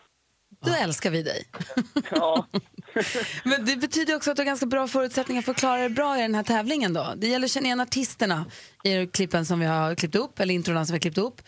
Då 0.64 0.70
älskar 0.70 1.10
vi 1.10 1.22
dig. 1.22 1.44
Ja. 2.10 2.46
Men 3.44 3.64
det 3.64 3.76
betyder 3.76 4.16
också 4.16 4.30
att 4.30 4.36
du 4.36 4.40
har 4.40 4.46
ganska 4.46 4.66
bra 4.66 4.88
förutsättningar 4.88 5.42
för 5.42 5.50
att 5.52 5.58
klara 5.58 5.80
dig 5.80 5.88
bra 5.88 6.18
i 6.18 6.22
den 6.22 6.34
här 6.34 6.42
tävlingen 6.42 6.94
då. 6.94 7.06
Det 7.16 7.26
gäller 7.26 7.44
att 7.44 7.50
känna 7.50 7.66
igen 7.66 7.80
artisterna 7.80 8.46
i 8.84 9.06
klippen 9.06 9.46
som 9.46 9.60
vi 9.60 9.66
har 9.66 9.94
klippt 9.94 10.16
upp, 10.16 10.40
eller 10.40 10.54
introna 10.54 10.84
som 10.84 10.92
vi 10.92 10.96
har 10.96 11.00
klippt 11.00 11.18
upp. 11.18 11.42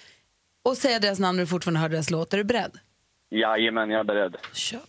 Och 0.64 0.76
säga 0.76 0.98
deras 0.98 1.18
namn 1.18 1.36
när 1.36 1.44
du 1.44 1.46
fortfarande 1.46 1.80
hör 1.80 1.88
deras 1.88 2.10
låt. 2.10 2.32
Är 2.32 2.38
du 2.38 2.44
beredd? 2.44 2.78
Jajamän, 3.30 3.90
jag 3.90 4.00
är 4.00 4.04
beredd. 4.04 4.36
Kör 4.52 4.80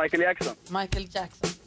Michael 0.00 0.22
Jackson. 0.22 0.54
Michael 0.70 1.06
Jackson. 1.10 1.61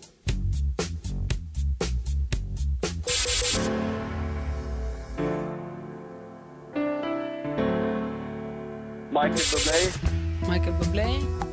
Michael 9.15 9.45
Bublé. 9.49 9.91
Michael 10.45 10.73
Bublé. 10.73 11.44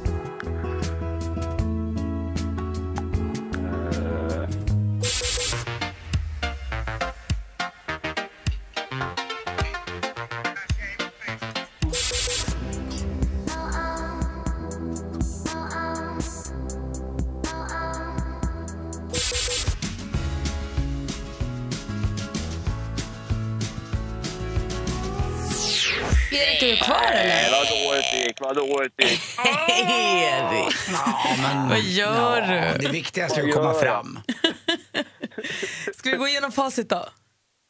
Erik, 26.34 26.62
är 26.62 26.66
du 26.70 26.76
kvar 26.76 27.12
eller? 27.12 27.50
vad 27.50 27.68
dåligt 27.68 28.04
det 28.12 28.18
gick, 28.18 28.40
vad 28.40 28.56
dåligt 28.68 28.92
det 28.96 29.04
gick. 29.04 29.20
Erik! 29.68 30.74
Ja, 30.92 31.36
men, 31.42 31.68
Vad 31.68 31.80
gör 31.80 32.42
ja, 32.42 32.72
du? 32.72 32.78
Det 32.86 32.92
viktigaste 32.92 33.40
är 33.40 33.48
att 33.48 33.54
komma 33.54 33.74
fram. 33.74 34.18
Ska 35.96 36.10
vi 36.10 36.16
gå 36.16 36.28
igenom 36.28 36.52
facit 36.52 36.88
då? 36.88 37.08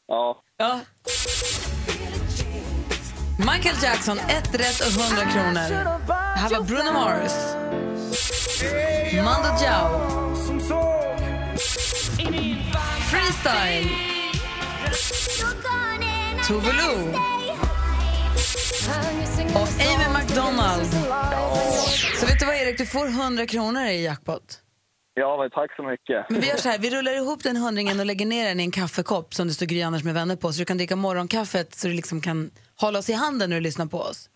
Ja. 0.08 0.42
Ja. 0.56 0.80
Michael 3.38 3.76
Jackson, 3.82 4.18
ett 4.18 4.54
rätt 4.54 4.80
och 4.80 5.02
100 5.02 5.32
kronor. 5.32 5.98
Här 6.36 6.50
var 6.50 6.62
Bruno 6.62 6.92
Mars. 6.92 7.32
Mando 9.24 9.58
Diao. 9.60 10.00
Freestyle. 13.10 13.90
Tove 16.48 16.72
Lo. 16.72 17.41
Och 19.54 19.68
Amy 19.88 20.18
McDonald. 20.18 20.86
Så 22.20 22.26
vet 22.26 22.38
du 22.40 22.46
vad 22.46 22.54
Erik, 22.54 22.78
du 22.78 22.86
får 22.86 23.06
100 23.06 23.46
kronor 23.46 23.82
i 23.86 24.04
jackpot. 24.04 24.58
Ja, 25.14 25.36
men 25.40 25.50
tack 25.50 25.76
så 25.76 25.82
mycket. 25.82 26.30
Men 26.30 26.40
vi 26.40 26.48
gör 26.48 26.56
så 26.56 26.68
här, 26.68 26.78
vi 26.78 26.90
rullar 26.90 27.12
ihop 27.16 27.42
den 27.42 27.56
hundringen 27.56 28.00
och 28.00 28.06
lägger 28.06 28.26
ner 28.26 28.44
den 28.48 28.60
i 28.60 28.62
en 28.62 28.70
kaffekopp 28.70 29.34
som 29.34 29.48
det 29.48 29.54
står 29.54 29.66
Gry 29.66 29.82
Anders 29.82 30.04
med 30.04 30.14
vänner 30.14 30.36
på 30.36 30.52
så 30.52 30.58
du 30.58 30.64
kan 30.64 30.76
dricka 30.76 30.96
morgonkaffet 30.96 31.74
så 31.74 31.88
du 31.88 31.94
liksom 31.94 32.20
kan 32.20 32.50
hålla 32.80 32.98
oss 32.98 33.10
i 33.10 33.12
handen 33.12 33.50
när 33.50 33.56
du 33.56 33.60
lyssnar 33.62 33.86
på 33.86 33.98
oss. 34.00 34.28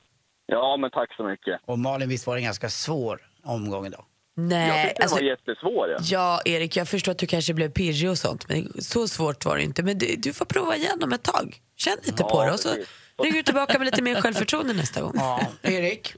Ja, 0.46 0.76
men 0.76 0.90
tack 0.90 1.16
så 1.16 1.24
mycket. 1.24 1.60
Och 1.66 1.78
Malin, 1.78 2.08
visst 2.08 2.26
var 2.26 2.34
det 2.34 2.40
en 2.40 2.44
ganska 2.44 2.68
svår 2.70 3.20
omgång 3.44 3.86
idag? 3.86 4.04
Jag 4.38 4.44
Nej, 4.44 4.88
tyckte 4.88 5.02
alltså, 5.02 5.16
den 5.16 5.24
var 5.24 5.30
jättesvår. 5.30 5.88
Ja. 5.90 5.98
ja, 6.02 6.40
Erik, 6.44 6.76
jag 6.76 6.88
förstår 6.88 7.12
att 7.12 7.18
du 7.18 7.26
kanske 7.26 7.54
blev 7.54 7.70
pirrig 7.70 8.10
och 8.10 8.18
sånt, 8.18 8.48
men 8.48 8.72
så 8.82 9.08
svårt 9.08 9.44
var 9.44 9.56
det 9.56 9.62
inte. 9.62 9.82
Men 9.82 9.98
du, 9.98 10.16
du 10.16 10.32
får 10.32 10.44
prova 10.44 10.76
igen 10.76 11.02
om 11.02 11.12
ett 11.12 11.22
tag. 11.22 11.56
Känn 11.76 11.96
lite 12.02 12.22
Ja, 12.22 12.28
på 12.30 12.44
det 12.44 12.52
och 12.52 12.60
så 12.60 12.68
precis. 12.68 12.88
Ringer 13.22 13.36
du 13.36 13.42
tillbaka 13.42 13.78
med 13.78 13.84
lite 13.84 14.02
mer 14.02 14.20
självförtroende 14.20 14.72
nästa 14.74 15.00
gång. 15.00 15.12
Ja, 15.14 15.40
Erik, 15.62 16.14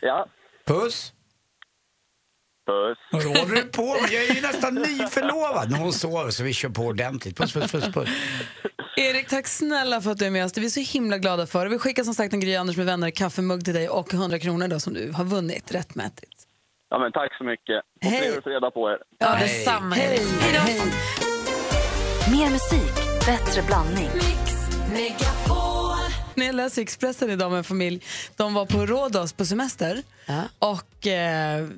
Ja. 0.00 0.26
Puss. 0.66 1.12
Puss. 2.66 2.98
Vad 3.12 3.24
håller 3.24 3.54
du 3.54 3.62
på 3.62 3.86
med? 3.86 4.10
Jag 4.12 4.24
är 4.24 4.34
ju 4.34 4.40
nästan 4.40 4.74
nyförlovad 4.74 5.70
när 5.70 5.78
hon 5.78 5.92
sover 5.92 6.30
så 6.30 6.42
vi 6.42 6.52
kör 6.52 6.68
på 6.68 6.82
ordentligt. 6.82 7.36
Puss, 7.36 7.52
puss, 7.52 7.72
puss, 7.72 7.84
puss. 7.94 8.08
Erik, 8.96 9.28
tack 9.28 9.46
snälla 9.46 10.00
för 10.00 10.10
att 10.10 10.18
du 10.18 10.26
är 10.26 10.30
med 10.30 10.44
oss. 10.44 10.52
Det 10.52 10.60
är 10.60 10.62
vi 10.62 10.70
så 10.70 10.80
himla 10.80 11.18
glada 11.18 11.46
för. 11.46 11.66
Vi 11.66 11.78
skickar 11.78 12.04
som 12.04 12.14
sagt 12.14 12.34
en 12.34 12.40
Gry 12.40 12.54
Anders 12.56 12.76
med 12.76 12.86
vänner 12.86 13.10
kaffemugg 13.10 13.64
till 13.64 13.74
dig 13.74 13.88
och 13.88 14.14
100 14.14 14.38
kronor 14.38 14.68
då, 14.68 14.80
som 14.80 14.94
du 14.94 15.12
har 15.12 15.24
vunnit 15.24 15.72
rättmätigt. 15.74 16.32
Ja, 16.90 16.98
men 16.98 17.12
tack 17.12 17.36
så 17.38 17.44
mycket. 17.44 17.76
Och 18.04 18.10
Hej. 18.10 18.20
trevlig 18.20 18.42
fredag 18.44 18.70
på 18.70 18.90
er. 18.90 18.98
Ja, 19.18 19.36
detsamma. 19.40 19.94
Hej. 19.94 20.20
Hej. 20.40 20.80
Mer 22.32 22.50
musik, 22.50 22.94
bättre 23.26 23.62
blandning. 23.62 24.10
När 26.36 26.46
jag 26.46 26.54
läste 26.54 26.82
Expressen 26.82 27.30
idag 27.30 27.50
med 27.50 27.58
en 27.58 27.64
familj, 27.64 28.04
de 28.36 28.54
var 28.54 28.66
på 28.66 28.86
Rhodos 28.86 29.32
på 29.32 29.46
semester 29.46 30.02
och 30.58 31.06
eh, 31.06 31.68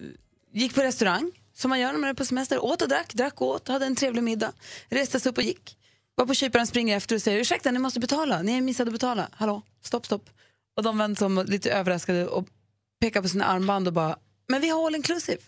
gick 0.52 0.74
på 0.74 0.82
restaurang, 0.82 1.30
som 1.54 1.68
man 1.68 1.80
gör 1.80 1.92
när 1.92 1.98
man 1.98 2.10
är 2.10 2.14
på 2.14 2.24
semester. 2.24 2.64
Åt 2.64 2.82
och 2.82 2.88
drack, 2.88 3.14
drack 3.14 3.40
och 3.40 3.46
åt, 3.46 3.68
hade 3.68 3.86
en 3.86 3.96
trevlig 3.96 4.22
middag. 4.22 4.52
Reste 4.88 5.20
sig 5.20 5.30
upp 5.30 5.38
och 5.38 5.44
gick. 5.44 5.76
Var 6.14 6.26
på 6.26 6.34
kyparen, 6.34 6.66
springer 6.66 6.96
efter 6.96 7.14
och 7.14 7.22
säger 7.22 7.40
ursäkta, 7.40 7.70
ni 7.70 7.78
måste 7.78 8.00
betala. 8.00 8.42
Ni 8.42 8.60
missade 8.60 8.88
att 8.88 8.92
betala. 8.92 9.28
Hallå, 9.32 9.62
stopp, 9.82 10.06
stopp. 10.06 10.30
Och 10.76 10.82
de 10.82 10.98
vände 10.98 11.16
sig 11.16 11.26
om 11.26 11.44
lite 11.46 11.70
överraskade 11.70 12.26
och 12.26 12.46
pekade 13.00 13.22
på 13.22 13.28
sina 13.28 13.44
armband 13.44 13.86
och 13.86 13.94
bara, 13.94 14.16
men 14.48 14.60
vi 14.60 14.68
har 14.68 14.86
all 14.86 14.94
inclusive. 14.94 15.42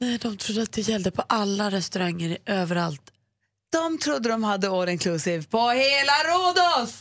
Nej, 0.00 0.18
de 0.18 0.36
trodde 0.36 0.62
att 0.62 0.72
det 0.72 0.80
gällde 0.80 1.10
på 1.10 1.22
alla 1.22 1.70
restauranger 1.70 2.38
överallt. 2.46 3.12
De 3.72 3.98
trodde 3.98 4.28
de 4.28 4.44
hade 4.44 4.70
all 4.70 4.88
inclusive 4.88 5.42
på 5.42 5.70
hela 5.70 6.12
Rhodos! 6.12 6.94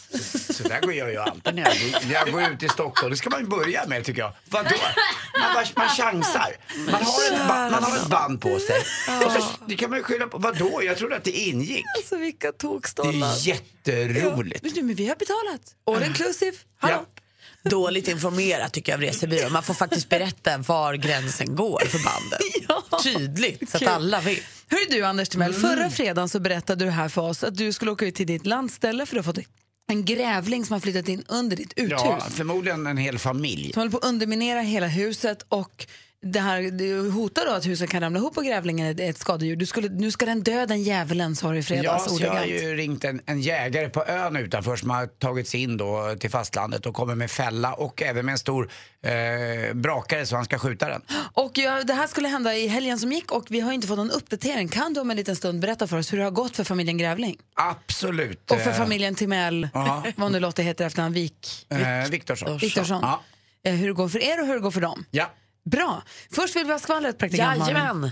Så 0.58 0.67
där 0.67 0.82
går 0.82 0.93
jag 0.93 1.12
ju 1.12 1.17
alltid 1.17 1.56
när 1.56 1.62
jag, 1.63 1.73
går- 1.80 2.08
när 2.08 2.13
jag 2.13 2.32
går 2.32 2.43
ut 2.54 2.63
i 2.63 2.69
Stockholm. 2.69 3.12
Det 3.12 3.17
ska 3.17 3.30
man 3.30 3.39
ju 3.39 3.45
börja 3.47 3.86
med 3.88 4.06
tycker 4.06 4.21
jag. 4.21 4.34
Vadå? 4.49 4.69
Man, 5.39 5.54
bara, 5.54 5.65
man 5.75 5.89
chansar. 5.89 6.56
Man 6.86 6.93
har, 7.04 7.34
ett 7.34 7.47
ba- 7.47 7.69
man 7.69 7.84
har 7.84 7.97
ett 7.97 8.08
band 8.08 8.41
på 8.41 8.60
sig. 8.60 8.80
Och 9.25 9.32
så, 9.32 9.43
det 9.67 9.75
kan 9.75 9.89
man 9.89 9.99
ju 9.99 10.04
skylla 10.04 10.28
på. 10.28 10.38
Vadå? 10.38 10.84
Jag 10.84 10.97
trodde 10.97 11.15
att 11.15 11.23
det 11.23 11.32
ingick. 11.32 11.84
Alltså 11.97 12.17
vilka 12.17 12.51
Det 12.51 12.58
tokstollar. 12.58 13.28
är 13.34 13.47
jätteroligt. 13.47 14.63
Men, 14.63 14.71
du, 14.73 14.82
men 14.84 14.95
vi 14.95 15.08
har 15.08 15.15
betalat. 15.15 15.62
All 15.88 16.04
inclusive. 16.10 16.58
Hallå? 16.80 17.06
Dåligt 17.69 18.08
informerat 18.08 18.73
tycker 18.73 18.91
jag 18.91 18.97
av 18.97 19.01
resebyrån. 19.01 19.51
Man 19.54 19.63
får 19.63 19.73
faktiskt 19.73 20.10
berätta 20.10 20.58
var 20.58 20.93
gränsen 20.93 21.56
går 21.56 21.80
för 21.86 21.99
banden. 22.04 22.39
Tydligt, 23.04 23.69
så 23.69 23.78
att 23.78 23.88
alla 23.88 24.19
vet. 24.21 24.43
Hör 24.69 24.91
du 24.91 25.04
Anders 25.06 25.30
Timell, 25.30 25.49
Mm. 25.56 25.62
förra 25.62 25.89
fredagen 25.89 26.30
så 26.30 26.39
berättade 26.39 26.86
du 26.86 26.91
här 26.91 27.10
för 27.10 27.21
oss 27.21 27.43
att 27.43 27.56
du 27.58 27.73
skulle 27.73 27.91
åka 27.91 28.06
ut 28.06 28.15
till 28.15 28.28
ditt 28.28 28.45
landställe 28.45 29.06
för 29.06 29.15
har 29.15 29.23
fått 29.23 29.38
en 29.91 30.06
grävling 30.06 30.65
som 30.65 30.73
har 30.73 30.80
flyttat 30.80 31.08
in 31.08 31.23
under 31.28 31.58
ditt 31.58 31.73
uthus. 31.75 31.91
Ja, 32.04 32.19
förmodligen 32.32 32.88
en 32.88 32.97
hel 32.97 33.19
familj. 33.19 33.73
Som 33.73 33.80
håller 33.82 33.91
på 33.91 33.97
att 33.97 34.06
underminera 34.06 34.60
hela 34.62 34.88
huset 34.88 35.45
och 35.49 35.88
det 36.27 36.39
här 36.39 37.11
hotar 37.11 37.45
då 37.45 37.51
att 37.51 37.65
huset 37.67 37.89
kan 37.89 38.01
ramla 38.01 38.19
ihop 38.19 38.38
och 38.38 38.43
grävlingen 38.45 38.88
är 38.99 39.09
ett 39.09 39.17
skadedjur. 39.17 39.55
Du 39.55 39.65
skulle, 39.65 39.89
nu 39.89 40.11
ska 40.11 40.25
den 40.25 40.43
dö 40.43 40.65
den 40.65 40.83
djävulen 40.83 41.35
sa 41.35 41.51
du 41.51 41.55
i 41.55 41.59
Ja, 41.59 41.63
fredags 41.63 42.17
så 42.17 42.23
jag 42.23 42.33
har 42.33 42.45
ju 42.45 42.75
ringt 42.75 43.03
en, 43.03 43.21
en 43.25 43.41
jägare 43.41 43.89
på 43.89 44.05
ön 44.05 44.35
utanför 44.35 44.75
som 44.75 44.89
har 44.89 45.07
tagit 45.07 45.47
sig 45.47 45.61
in 45.61 45.77
då 45.77 46.15
till 46.19 46.29
fastlandet 46.29 46.85
och 46.85 46.93
kommer 46.95 47.15
med 47.15 47.31
fälla 47.31 47.73
och 47.73 48.01
även 48.01 48.25
med 48.25 48.31
en 48.33 48.38
stor 48.39 48.69
eh, 49.03 49.73
brakare 49.73 50.25
så 50.25 50.35
han 50.35 50.45
ska 50.45 50.57
skjuta 50.59 50.88
den. 50.88 51.01
Och 51.33 51.51
ja, 51.57 51.83
det 51.83 51.93
här 51.93 52.07
skulle 52.07 52.27
hända 52.27 52.55
i 52.55 52.67
helgen 52.67 52.99
som 52.99 53.11
gick 53.11 53.31
och 53.31 53.45
vi 53.49 53.59
har 53.59 53.71
inte 53.73 53.88
fått 53.88 53.97
någon 53.97 54.11
uppdatering. 54.11 54.67
Kan 54.67 54.93
du 54.93 54.99
om 55.01 55.11
en 55.11 55.17
liten 55.17 55.35
stund 55.35 55.59
berätta 55.61 55.88
för 55.88 55.97
oss 55.97 56.13
hur 56.13 56.17
det 56.17 56.23
har 56.23 56.31
gått 56.31 56.55
för 56.55 56.63
familjen 56.63 56.97
Grävling? 56.97 57.38
Absolut. 57.55 58.51
Och 58.51 58.59
för 58.59 58.71
familjen 58.71 59.15
Timell, 59.15 59.69
Ja. 59.73 60.03
vad 60.15 60.31
nu 60.31 60.39
Lotta 60.39 60.61
heter 60.61 60.85
efter 60.85 61.01
han 61.01 61.13
Vik. 61.13 61.65
Eh, 61.69 62.09
Viktorsson. 62.11 62.57
Viktorsson. 62.57 62.99
Ja. 63.01 63.21
Eh, 63.65 63.73
Hur 63.75 63.88
det 63.88 63.93
går 63.93 64.09
för 64.09 64.23
er 64.23 64.41
och 64.41 64.47
hur 64.47 64.53
det 64.53 64.59
går 64.59 64.71
för 64.71 64.81
dem. 64.81 65.05
Ja. 65.11 65.31
Bra. 65.65 66.04
Först 66.32 66.56
vill 66.56 66.65
vi 66.65 66.71
ha 66.71 66.80
skvallret, 66.80 67.17
praktikant 67.17 67.60
Malin. 67.60 67.75
Jajamän. 67.75 68.12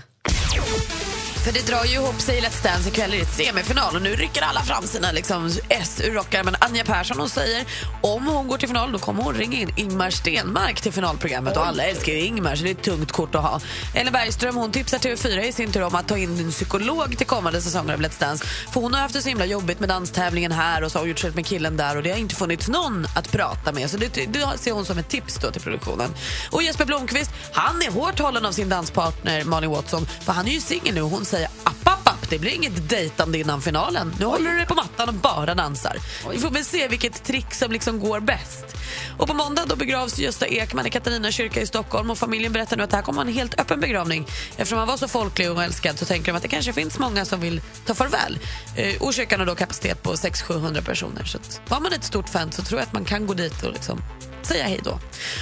För 1.44 1.52
det 1.52 1.66
drar 1.66 1.84
ju 1.84 1.92
ihop 1.92 2.20
sig 2.20 2.38
i 2.38 2.40
Let's 2.40 2.62
Dance 2.64 2.88
ikväll 2.88 3.14
i 3.14 3.20
ett 3.20 3.32
semifinal 3.32 3.96
och 3.96 4.02
nu 4.02 4.16
rycker 4.16 4.42
alla 4.42 4.60
fram 4.60 4.82
sina 4.82 5.12
liksom, 5.12 5.50
S 5.68 6.00
ur 6.04 6.10
rockar. 6.10 6.44
Men 6.44 6.56
Anja 6.58 6.84
Persson 6.84 7.18
hon 7.18 7.28
säger 7.28 7.64
om 8.00 8.26
hon 8.26 8.48
går 8.48 8.58
till 8.58 8.68
final 8.68 8.92
då 8.92 8.98
kommer 8.98 9.22
hon 9.22 9.34
ringa 9.34 9.58
in 9.58 9.72
Ingmar 9.76 10.10
Stenmark 10.10 10.80
till 10.80 10.92
finalprogrammet 10.92 11.56
och 11.56 11.66
alla 11.66 11.84
älskar 11.84 12.12
ju 12.12 12.20
Ingmar 12.20 12.56
så 12.56 12.64
det 12.64 12.70
är 12.70 12.74
ett 12.74 12.82
tungt 12.82 13.12
kort 13.12 13.34
att 13.34 13.42
ha. 13.42 13.60
Ellen 13.94 14.12
Bergström 14.12 14.56
hon 14.56 14.72
tipsar 14.72 14.98
TV4 14.98 15.40
i 15.40 15.52
sin 15.52 15.72
tur 15.72 15.82
om 15.82 15.94
att 15.94 16.08
ta 16.08 16.18
in 16.18 16.38
en 16.38 16.50
psykolog 16.50 17.18
till 17.18 17.26
kommande 17.26 17.60
säsonger 17.60 17.94
av 17.94 18.00
Let's 18.00 18.20
Dance. 18.20 18.44
För 18.44 18.80
hon 18.80 18.94
har 18.94 19.00
haft 19.00 19.14
det 19.14 19.22
så 19.22 19.28
himla 19.28 19.44
jobbigt 19.44 19.80
med 19.80 19.88
danstävlingen 19.88 20.52
här 20.52 20.84
och 20.84 20.92
så 20.92 20.98
har 20.98 21.02
hon 21.02 21.08
gjort 21.08 21.18
slut 21.18 21.34
med 21.34 21.46
killen 21.46 21.76
där 21.76 21.96
och 21.96 22.02
det 22.02 22.10
har 22.10 22.18
inte 22.18 22.34
funnits 22.34 22.68
någon 22.68 23.06
att 23.16 23.32
prata 23.32 23.72
med. 23.72 23.90
Så 23.90 23.96
det, 23.96 24.26
det 24.28 24.58
ser 24.58 24.72
hon 24.72 24.84
som 24.84 24.98
ett 24.98 25.08
tips 25.08 25.34
då 25.34 25.50
till 25.50 25.62
produktionen. 25.62 26.10
Och 26.50 26.62
Jesper 26.62 26.84
Blomqvist, 26.84 27.30
han 27.52 27.82
är 27.82 27.90
hårt 27.90 28.18
hållen 28.18 28.46
av 28.46 28.52
sin 28.52 28.68
danspartner 28.68 29.44
Malin 29.44 29.70
Watson 29.70 30.06
för 30.06 30.32
han 30.32 30.48
är 30.48 30.52
ju 30.52 30.60
singel 30.60 30.94
nu 30.94 31.00
hon 31.00 31.24
säga 31.36 31.48
app, 31.64 31.88
app, 31.88 32.08
app, 32.08 32.30
det 32.30 32.38
blir 32.38 32.50
inget 32.50 32.88
dejtande 32.88 33.38
innan 33.38 33.62
finalen. 33.62 34.14
Nu 34.18 34.24
håller 34.24 34.50
du 34.50 34.56
dig 34.56 34.66
på 34.66 34.74
mattan 34.74 35.08
och 35.08 35.14
bara 35.14 35.54
dansar. 35.54 35.96
Vi 36.32 36.38
får 36.38 36.50
väl 36.50 36.64
se 36.64 36.88
vilket 36.88 37.24
trick 37.24 37.54
som 37.54 37.72
liksom 37.72 38.00
går 38.00 38.20
bäst. 38.20 38.76
Och 39.18 39.28
på 39.28 39.34
måndag 39.34 39.64
då 39.66 39.76
begravs 39.76 40.18
Gösta 40.18 40.46
Ekman 40.46 40.86
i 40.86 40.90
Katarina 40.90 41.30
kyrka 41.30 41.60
i 41.60 41.66
Stockholm 41.66 42.10
och 42.10 42.18
familjen 42.18 42.52
berättar 42.52 42.76
nu 42.76 42.82
att 42.82 42.90
det 42.90 42.96
här 42.96 43.02
kommer 43.02 43.16
vara 43.16 43.28
en 43.28 43.34
helt 43.34 43.60
öppen 43.60 43.80
begravning. 43.80 44.26
Eftersom 44.56 44.78
han 44.78 44.88
var 44.88 44.96
så 44.96 45.08
folklig 45.08 45.50
och 45.50 45.62
älskad 45.62 45.98
så 45.98 46.04
tänker 46.04 46.32
de 46.32 46.36
att 46.36 46.42
det 46.42 46.48
kanske 46.48 46.72
finns 46.72 46.98
många 46.98 47.24
som 47.24 47.40
vill 47.40 47.60
ta 47.86 47.94
farväl. 47.94 48.38
Eh, 48.76 49.02
och 49.02 49.14
kyrkan 49.14 49.40
har 49.40 49.46
då 49.46 49.54
kapacitet 49.54 50.02
på 50.02 50.12
600-700 50.12 50.84
personer. 50.84 51.24
Så 51.24 51.38
att, 51.38 51.60
var 51.68 51.80
man 51.80 51.92
ett 51.92 52.04
stort 52.04 52.28
fan 52.28 52.52
så 52.52 52.62
tror 52.62 52.80
jag 52.80 52.86
att 52.86 52.92
man 52.92 53.04
kan 53.04 53.26
gå 53.26 53.34
dit 53.34 53.62
och 53.62 53.72
liksom 53.72 54.02
säga 54.46 54.64
hej 54.64 54.80
då. 54.84 54.98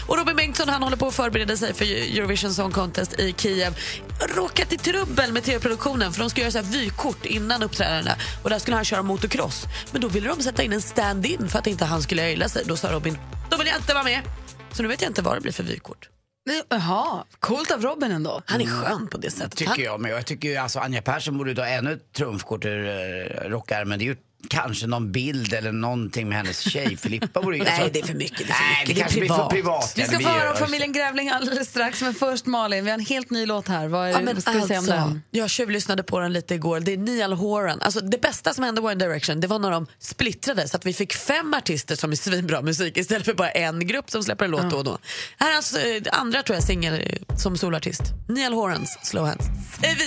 Och 0.06 0.18
Robin 0.18 0.36
Bengtsson 0.36 0.68
han 0.68 0.82
håller 0.82 0.96
på 0.96 1.06
att 1.06 1.14
förbereda 1.14 1.56
sig 1.56 1.74
för 1.74 1.84
Eurovision 1.84 2.54
Song 2.54 2.72
Contest 2.72 3.20
i 3.20 3.34
Kiev. 3.38 3.76
Råkat 4.36 4.72
i 4.72 4.78
trubbel 4.78 5.32
med 5.32 5.44
tv-produktionen 5.44 6.12
för 6.12 6.20
de 6.20 6.30
ska 6.30 6.40
göra 6.40 6.50
så 6.50 6.58
här 6.58 6.64
vykort 6.64 7.26
innan 7.26 7.62
uppträdandena 7.62 8.16
och 8.42 8.50
där 8.50 8.58
skulle 8.58 8.76
han 8.76 8.84
köra 8.84 9.02
motocross. 9.02 9.64
Men 9.92 10.00
då 10.00 10.08
ville 10.08 10.28
de 10.28 10.42
sätta 10.42 10.62
in 10.62 10.72
en 10.72 10.82
stand-in 10.82 11.48
för 11.48 11.58
att 11.58 11.66
inte 11.66 11.84
han 11.84 12.02
skulle 12.02 12.22
öjla 12.22 12.48
sig. 12.48 12.64
Då 12.66 12.76
sa 12.76 12.92
Robin, 12.92 13.18
då 13.50 13.56
vill 13.56 13.66
jag 13.66 13.76
inte 13.76 13.94
vara 13.94 14.04
med. 14.04 14.20
Så 14.72 14.82
nu 14.82 14.88
vet 14.88 15.02
jag 15.02 15.10
inte 15.10 15.22
vad 15.22 15.36
det 15.36 15.40
blir 15.40 15.52
för 15.52 15.62
vykort. 15.62 16.08
Jaha, 16.68 17.24
coolt 17.40 17.70
av 17.70 17.82
Robin 17.82 18.12
ändå. 18.12 18.42
Han 18.46 18.60
är 18.60 18.66
skön 18.66 19.08
på 19.08 19.18
det 19.18 19.30
sättet. 19.30 19.56
Tycker 19.56 19.82
jag 19.82 20.00
med. 20.00 20.10
Jag 20.10 20.26
tycker 20.26 20.48
ju 20.48 20.56
alltså 20.56 20.78
Anja 20.78 21.02
Persson 21.02 21.38
borde 21.38 21.54
ta 21.54 21.66
ännu 21.66 21.92
ett 21.92 22.12
trumfkort 22.12 22.64
ur 22.64 22.84
uh, 22.84 23.50
rockärmen. 23.50 23.98
Det 23.98 24.04
är 24.04 24.06
ju 24.06 24.16
kanske 24.48 24.87
någon 24.87 25.12
bild 25.12 25.52
eller 25.52 25.72
någonting 25.72 26.28
med 26.28 26.38
hennes 26.38 26.61
tjej 26.61 26.96
Filippa. 27.00 27.40
Ju, 27.42 27.50
Nej, 27.50 27.61
alltså- 27.61 27.88
det 27.92 27.98
är 28.00 28.05
för 28.07 28.14
mycket, 28.14 28.38
det 28.38 28.44
är 28.44 28.55
för 28.55 28.62
Nej, 28.62 28.85
det 28.87 28.92
Det 28.92 29.00
är 29.00 29.02
kanske 29.02 29.20
blir 29.20 29.28
för 29.28 29.35
privat. 29.37 29.50
privat. 29.50 29.92
Vi 29.96 30.02
ska 30.05 30.20
få 30.20 30.28
höra 30.28 30.50
om 30.50 30.57
familjen 30.57 30.92
Grävling 30.92 31.28
alldeles 31.28 31.68
strax, 31.68 32.02
men 32.02 32.14
först 32.14 32.46
Malin, 32.46 32.85
vi 32.85 32.90
har 32.90 32.98
en 32.98 33.05
helt 33.07 33.31
ny 33.31 33.46
låt 33.46 33.68
här. 33.68 33.88
Vad 33.88 34.09
är, 34.09 34.12
Ja, 34.12 34.20
men 34.20 34.40
ska 34.42 34.50
vi 34.52 34.61
säga 34.61 34.78
om 34.78 34.85
alltså, 34.85 34.92
den? 34.92 35.22
Jag 35.31 35.50
tjuvlyssnade 35.50 36.02
på 36.02 36.18
den 36.20 36.33
lite 36.33 36.55
igår. 36.55 36.81
Det 36.81 36.92
är 36.92 36.96
Niall 36.96 37.33
Horan. 37.33 37.78
Alltså, 37.83 38.00
det 38.00 38.20
bästa 38.20 38.55
som 38.55 38.64
hände 38.64 38.81
One 38.81 38.94
Direction 38.94 39.40
det 39.40 39.46
var 39.46 39.59
när 39.59 39.70
de 39.70 39.87
splittrade 39.98 40.68
så 40.68 40.76
att 40.76 40.87
vi 40.87 40.92
fick 40.92 41.12
fem 41.14 41.55
artister 41.55 41.96
som 41.96 42.12
är 42.12 42.16
svinbra 42.16 42.62
musik 42.62 42.96
istället 42.96 43.24
för 43.24 43.35
bara 43.35 43.50
en 43.50 43.87
grupp 43.87 44.11
som 44.11 44.22
släpper 44.24 44.44
en 44.44 44.50
låt 44.50 44.70
då 44.70 44.76
och 44.76 44.85
då. 44.85 44.98
Här 45.38 45.48
är 45.50 45.55
hans 45.55 45.74
eh, 45.74 46.02
andra 46.20 46.42
tror 46.42 46.57
jag 46.57 46.64
singel 46.64 46.94
eh, 46.94 47.37
som 47.37 47.57
solartist. 47.59 48.02
Niall 48.28 48.52
Horans 48.52 48.98
Slow 49.02 49.26
Hands. 49.26 49.44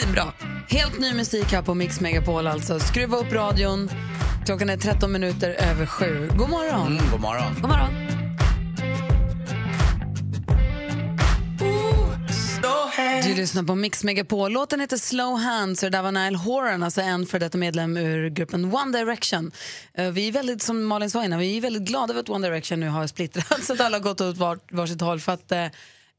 Svinbra! 0.01 0.33
Helt 0.69 0.99
ny 0.99 1.13
musik 1.13 1.51
här 1.51 1.61
på 1.61 1.73
Mix 1.73 1.99
Megapol 2.01 2.47
alltså. 2.47 2.79
Skruva 2.79 3.17
upp 3.17 3.33
radion. 3.33 3.89
Klockan 4.45 4.69
är 4.69 4.77
13 4.77 5.11
minuter 5.11 5.49
över 5.49 5.85
sju. 5.85 6.29
God 6.37 6.49
morgon. 6.49 6.87
Mm, 6.97 7.11
god 7.11 7.21
morgon. 7.21 7.53
God 7.61 7.69
morgon. 7.69 7.93
Du 13.23 13.35
lyssnar 13.35 13.63
på 13.63 13.75
Mix 13.75 14.03
Megapol. 14.03 14.51
Låten 14.51 14.79
heter 14.79 14.97
Slow 14.97 15.37
Hands 15.39 15.83
och 15.83 15.91
det 15.91 15.97
där 15.97 16.03
var 16.03 16.11
Niall 16.11 16.35
Horan, 16.35 16.83
alltså 16.83 17.01
en 17.01 17.25
för 17.25 17.39
detta 17.39 17.57
medlem 17.57 17.97
ur 17.97 18.29
gruppen 18.29 18.73
One 18.75 18.97
Direction. 18.97 19.51
Eh, 19.93 20.11
Vi 20.11 20.27
är 20.27 20.31
väldigt, 20.31 20.61
som 20.61 20.83
Malin 20.85 21.09
sa 21.09 21.25
innan, 21.25 21.39
vi 21.39 21.57
är 21.57 21.61
väldigt 21.61 21.83
glada 21.83 22.13
över 22.13 22.21
att 22.21 22.29
One 22.29 22.47
Direction 22.47 22.79
nu 22.79 22.89
har 22.89 23.07
splittrats, 23.07 23.69
att 23.69 23.81
alla 23.81 23.97
har 23.97 24.03
gått 24.03 24.21
åt 24.21 24.37
var, 24.37 24.59
varsitt 24.71 25.01
håll. 25.01 25.19
För 25.19 25.31
att, 25.31 25.51
eh, 25.51 25.65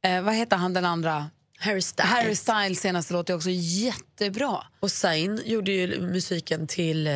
eh, 0.04 0.22
vad 0.22 0.34
heter 0.34 0.56
han 0.56 0.72
den 0.74 0.84
andra? 0.84 1.26
Harry 1.58 1.82
Styles. 1.82 2.10
Harry 2.10 2.34
Styles 2.36 2.80
senaste 2.80 3.12
låt 3.12 3.30
är 3.30 3.34
också 3.34 3.48
jättebra. 3.50 4.58
Och 4.80 4.90
Zayn 4.90 5.40
gjorde 5.44 5.70
ju 5.72 6.00
musiken 6.00 6.66
till 6.66 7.06
eh, 7.06 7.12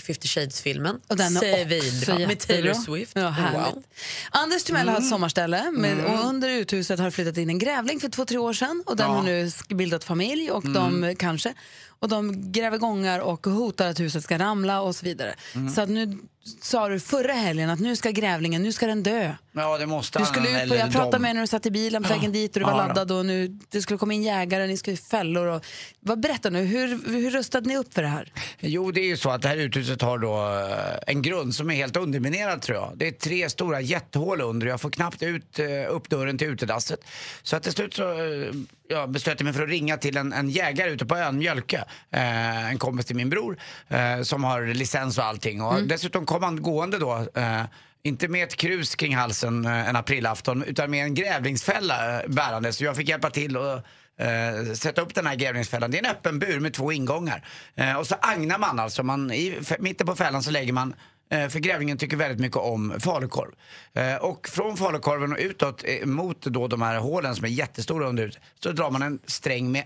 Fifty 0.00 0.28
Shades-filmen. 0.28 1.00
Och 1.08 1.16
den 1.16 1.36
är 1.36 1.64
också 2.00 2.18
Med 2.18 2.38
Taylor. 2.40 2.74
Swift. 2.74 3.12
Ja. 3.16 3.34
Wow. 3.54 3.82
Anders 4.30 4.64
Timell 4.64 4.88
har 4.88 4.94
ett 4.94 4.98
Mm. 4.98 5.10
sommarställe 5.10 5.70
med, 5.70 6.04
och 6.04 6.24
under 6.28 6.48
uthuset 6.48 6.98
har 7.00 7.10
flyttat 7.10 7.36
in 7.36 7.48
en 7.50 7.58
grävling 7.58 8.00
för 8.00 8.08
två, 8.08 8.24
tre 8.24 8.38
år 8.38 8.52
sedan 8.52 8.82
och 8.86 8.96
den 8.96 9.06
Ja. 9.06 9.12
har 9.16 9.22
nu 9.22 9.50
bildat 9.68 10.04
familj 10.04 10.50
och 10.50 10.68
de 10.72 11.14
kanske 11.18 11.54
och 11.88 12.08
de 12.08 12.52
gräver 12.52 12.78
gångar 12.78 13.18
och 13.20 13.46
hotar 13.46 13.88
att 13.90 14.00
huset 14.00 14.24
ska 14.24 14.38
ramla 14.38 14.80
och 14.80 14.96
så 14.96 15.04
vidare. 15.04 15.34
Mm. 15.54 15.74
Så 15.74 15.80
att 15.80 15.88
nu 15.88 16.18
sa 16.62 16.88
du 16.88 17.00
förra 17.00 17.32
helgen 17.32 17.70
att 17.70 17.80
nu 17.80 17.96
ska 17.96 18.10
grävlingen, 18.10 18.62
nu 18.62 18.72
ska 18.72 18.86
den 18.86 19.02
dö. 19.02 19.34
Ja, 19.56 19.78
det 19.78 19.86
måste 19.86 20.18
Du 20.18 20.24
skulle 20.24 20.62
ut 20.62 20.68
på, 20.68 20.76
jag 20.76 20.92
pratade 20.92 21.16
de. 21.16 21.22
med 21.22 21.28
dig 21.28 21.34
när 21.34 21.40
du 21.40 21.46
satt 21.46 21.66
i 21.66 21.70
bilen 21.70 22.02
på 22.02 22.08
vägen 22.08 22.32
dit 22.32 22.56
och 22.56 22.60
du 22.60 22.66
var 22.66 22.72
Ja, 22.72 22.86
laddad 22.86 23.12
och 23.12 23.26
nu, 23.26 23.48
det 23.68 23.82
skulle 23.82 23.98
komma 23.98 24.12
in 24.14 24.22
jägare, 24.22 24.66
ni 24.66 24.76
skulle 24.76 24.94
i 24.94 24.96
fällor 24.96 25.46
och... 25.46 25.64
Vad, 26.00 26.20
berätta 26.20 26.50
nu, 26.50 26.64
hur, 26.64 26.88
hur 27.12 27.30
rustade 27.30 27.68
ni 27.68 27.76
upp 27.76 27.94
för 27.94 28.02
det 28.02 28.08
här? 28.08 28.32
Jo, 28.60 28.90
det 28.90 29.00
är 29.00 29.06
ju 29.06 29.16
så 29.16 29.30
att 29.30 29.42
det 29.42 29.48
här 29.48 29.56
uthuset 29.56 30.02
har 30.02 30.18
då 30.18 30.34
eh, 30.36 31.14
en 31.14 31.22
grund 31.22 31.54
som 31.54 31.70
är 31.70 31.74
helt 31.74 31.96
underminerad 31.96 32.62
tror 32.62 32.78
jag. 32.78 32.92
Det 32.96 33.06
är 33.08 33.12
tre 33.12 33.50
stora 33.50 33.80
jättehål 33.80 34.40
under 34.40 34.66
och 34.66 34.72
jag 34.72 34.80
får 34.80 34.90
knappt 34.90 35.22
ut, 35.22 35.58
eh, 35.58 35.66
upp 35.88 36.08
dörren 36.08 36.38
till 36.38 36.48
utedasset. 36.48 37.00
Så 37.42 37.56
att 37.56 37.62
till 37.62 37.72
slut 37.72 37.94
så 37.94 38.02
eh, 38.10 38.50
jag 38.88 39.10
beslöt 39.10 39.40
mig 39.42 39.52
för 39.52 39.62
att 39.62 39.68
ringa 39.68 39.96
till 39.96 40.16
en, 40.16 40.32
en 40.32 40.50
jägare 40.50 40.90
ute 40.90 41.06
på 41.06 41.16
ön 41.16 41.38
Mjölke. 41.38 41.84
Eh, 42.10 42.70
en 42.70 42.78
kompis 42.78 43.06
till 43.06 43.16
min 43.16 43.30
bror 43.30 43.58
eh, 43.88 44.22
som 44.22 44.44
har 44.44 44.66
licens 44.66 45.18
och 45.18 45.24
allting. 45.24 45.62
Och 45.62 45.82
dessutom 45.82 46.26
kom 46.26 46.42
han 46.42 46.62
gående 46.62 46.98
då 46.98 47.26
eh, 47.34 47.62
inte 48.04 48.28
med 48.28 48.44
ett 48.44 48.56
krus 48.56 48.94
kring 48.94 49.16
halsen 49.16 49.64
eh, 49.64 49.88
en 49.88 49.96
aprilafton 49.96 50.64
utan 50.64 50.90
med 50.90 51.04
en 51.04 51.14
grävlingsfälla 51.14 52.22
bärande. 52.26 52.72
Så 52.72 52.84
jag 52.84 52.96
fick 52.96 53.08
hjälpa 53.08 53.30
till 53.30 53.56
och 53.56 53.80
eh, 54.24 54.72
sätta 54.74 55.00
upp 55.00 55.14
den 55.14 55.26
här 55.26 55.34
grävlingsfällan. 55.34 55.90
Det 55.90 55.98
är 55.98 56.04
en 56.04 56.10
öppen 56.10 56.38
bur 56.38 56.60
med 56.60 56.74
två 56.74 56.92
ingångar. 56.92 57.46
Eh, 57.74 57.96
och 57.96 58.06
så 58.06 58.14
agnar 58.20 58.58
man 58.58 58.80
alltså. 58.80 59.02
Man, 59.02 59.32
I 59.32 59.58
mitten 59.78 60.06
på 60.06 60.16
fällan 60.16 60.42
så 60.42 60.50
lägger 60.50 60.72
man 60.72 60.94
eh, 61.30 61.48
för 61.48 61.58
grävlingen 61.58 61.98
tycker 61.98 62.16
väldigt 62.16 62.40
mycket 62.40 62.56
om 62.56 62.94
falukorv. 63.00 63.52
Eh, 63.92 64.16
och 64.16 64.48
från 64.48 64.76
falukorven 64.76 65.32
och 65.32 65.38
utåt 65.38 65.84
mot 66.04 66.42
då 66.42 66.68
de 66.68 66.82
här 66.82 66.98
hålen 66.98 67.36
som 67.36 67.44
är 67.44 67.48
jättestora 67.48 68.08
under 68.08 68.26
huset 68.26 68.42
så 68.60 68.72
drar 68.72 68.90
man 68.90 69.02
en 69.02 69.18
sträng 69.26 69.72
med 69.72 69.84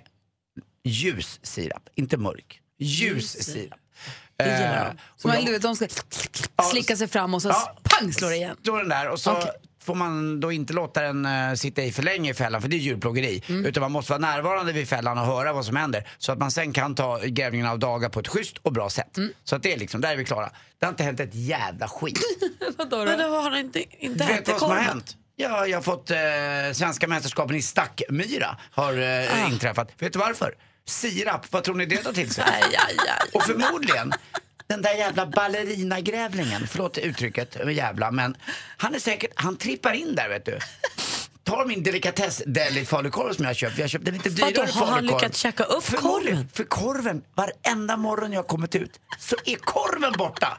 ljus 0.84 1.40
sirap, 1.42 1.88
inte 1.94 2.16
mörk. 2.16 2.60
Ljus 2.78 3.30
sirap. 3.30 3.78
Det 4.38 4.44
gillar 4.44 4.86
Eh, 4.86 4.92
Så 5.16 5.28
man, 5.28 5.36
jag- 5.36 5.46
du 5.46 5.52
vet, 5.52 5.62
de 5.62 5.76
ska 5.76 5.86
slicka 6.70 6.96
sig 6.96 7.08
fram 7.08 7.34
och 7.34 7.42
så 7.42 7.48
Ja. 7.48 7.76
pang 7.82 8.12
slår 8.12 8.28
det 8.30 8.36
igen. 8.36 8.56
står 8.62 8.78
den 8.78 8.88
där 8.88 9.08
och 9.08 9.20
så 9.20 9.32
Okej. 9.32 9.50
får 9.84 9.94
man 9.94 10.40
då 10.40 10.52
inte 10.52 10.72
låta 10.72 11.02
den 11.02 11.26
eh, 11.26 11.54
sitta 11.54 11.82
i 11.82 11.92
för 11.92 12.02
länge 12.02 12.30
i 12.30 12.34
fällan 12.34 12.62
för 12.62 12.68
det 12.68 12.76
är 12.76 12.78
djurplågeri. 12.78 13.42
Mm. 13.48 13.66
Utan 13.66 13.80
man 13.80 13.92
måste 13.92 14.12
vara 14.12 14.20
närvarande 14.20 14.72
vid 14.72 14.88
fällan 14.88 15.18
och 15.18 15.24
höra 15.26 15.52
vad 15.52 15.64
som 15.64 15.76
händer. 15.76 16.08
Så 16.18 16.32
att 16.32 16.38
man 16.38 16.50
sen 16.50 16.72
kan 16.72 16.94
ta 16.94 17.18
grävningen 17.24 17.66
av 17.66 17.78
dagar 17.78 18.08
på 18.08 18.20
ett 18.20 18.28
schysst 18.28 18.56
och 18.62 18.72
bra 18.72 18.90
sätt. 18.90 19.16
Mm. 19.16 19.32
Så 19.44 19.56
att 19.56 19.62
det 19.62 19.72
är 19.72 19.76
liksom, 19.78 20.00
där 20.00 20.12
är 20.12 20.16
vi 20.16 20.24
klara. 20.24 20.50
Det 20.78 20.86
har 20.86 20.90
inte 20.90 21.02
hänt 21.04 21.20
ett 21.20 21.34
jävla 21.34 21.88
skit. 21.88 22.18
Vadå 22.78 23.04
Men 23.04 23.18
då 23.18 23.24
har 23.40 23.56
inte, 23.56 23.82
inte 24.04 24.24
Du 24.24 24.32
vet 24.32 24.40
ätit 24.42 24.48
vad 24.48 24.58
som 24.58 24.70
har 24.70 24.76
hänt? 24.76 25.16
Ja, 25.36 25.66
jag 25.66 25.76
har 25.76 25.82
fått 25.82 26.10
eh, 26.10 26.16
svenska 26.74 27.08
mästerskapen 27.08 27.56
i 27.56 27.62
stackmyra 27.62 28.56
har 28.70 28.92
eh, 28.98 29.44
Ah. 29.44 29.48
inträffat. 29.48 29.90
Vet 29.98 30.12
du 30.12 30.18
varför? 30.18 30.54
Sirap, 30.88 31.52
vad 31.52 31.64
tror 31.64 31.74
ni 31.74 31.86
det 31.86 31.96
tar 31.96 32.12
till 32.12 32.30
sig? 32.30 32.44
Aj, 32.46 32.62
aj, 32.62 32.96
aj. 32.98 33.30
Och 33.34 33.42
förmodligen 33.42 34.12
den 34.66 34.82
där 34.82 34.94
jävla 34.94 35.26
ballerinagrävlingen, 35.26 36.66
förlåt 36.66 36.98
uttrycket, 36.98 37.56
jävla, 37.72 38.10
men 38.10 38.36
han 38.76 38.94
är 38.94 38.98
säkert, 38.98 39.30
han 39.34 39.56
trippar 39.56 39.92
in 39.92 40.14
där 40.14 40.28
vet 40.28 40.44
du. 40.44 40.58
Tar 41.44 41.64
min 41.66 41.82
delikatess 41.82 42.42
deli 42.46 42.84
falukorv 42.84 43.32
som 43.32 43.44
jag 43.44 43.56
köpt, 43.56 43.78
vi 43.78 43.82
har 43.82 43.88
köpt 43.88 44.08
en 44.08 44.14
lite 44.14 44.28
dyrare 44.28 44.66
har 44.72 44.86
han 44.86 44.94
falukorv. 44.94 45.20
lyckats 45.20 45.38
käka 45.38 45.64
upp 45.64 45.84
korven? 45.96 46.48
För 46.52 46.64
korven, 46.64 47.22
varenda 47.34 47.96
morgon 47.96 48.32
jag 48.32 48.46
kommit 48.46 48.74
ut 48.74 49.00
så 49.18 49.36
är 49.44 49.56
korven 49.56 50.12
borta. 50.18 50.58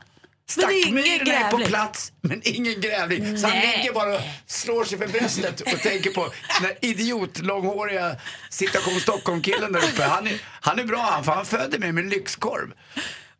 Men 0.57 0.67
det 0.67 1.31
är 1.31 1.45
är 1.45 1.51
på 1.51 1.57
plats, 1.57 2.11
men 2.21 2.41
ingen 2.43 2.81
grävling. 2.81 3.37
Så 3.37 3.47
han 3.47 3.57
ligger 3.59 3.93
bara 3.93 4.15
och 4.15 4.21
slår 4.45 4.83
sig 4.83 4.97
för 4.97 5.07
bröstet 5.07 5.61
och 5.61 5.79
tänker 5.79 6.11
på 6.11 6.33
den 6.61 6.71
idiot, 6.81 7.39
långhåriga 7.39 8.15
citation 8.49 8.99
Stockholm-killen 8.99 9.71
där 9.71 9.79
uppe. 9.79 10.03
Han 10.03 10.27
är, 10.27 10.41
han 10.61 10.79
är 10.79 10.83
bra 10.83 10.99
han, 11.01 11.23
för 11.23 11.31
han 11.31 11.45
födde 11.45 11.79
mig 11.79 11.91
med 11.91 12.05
lyxkorv. 12.09 12.73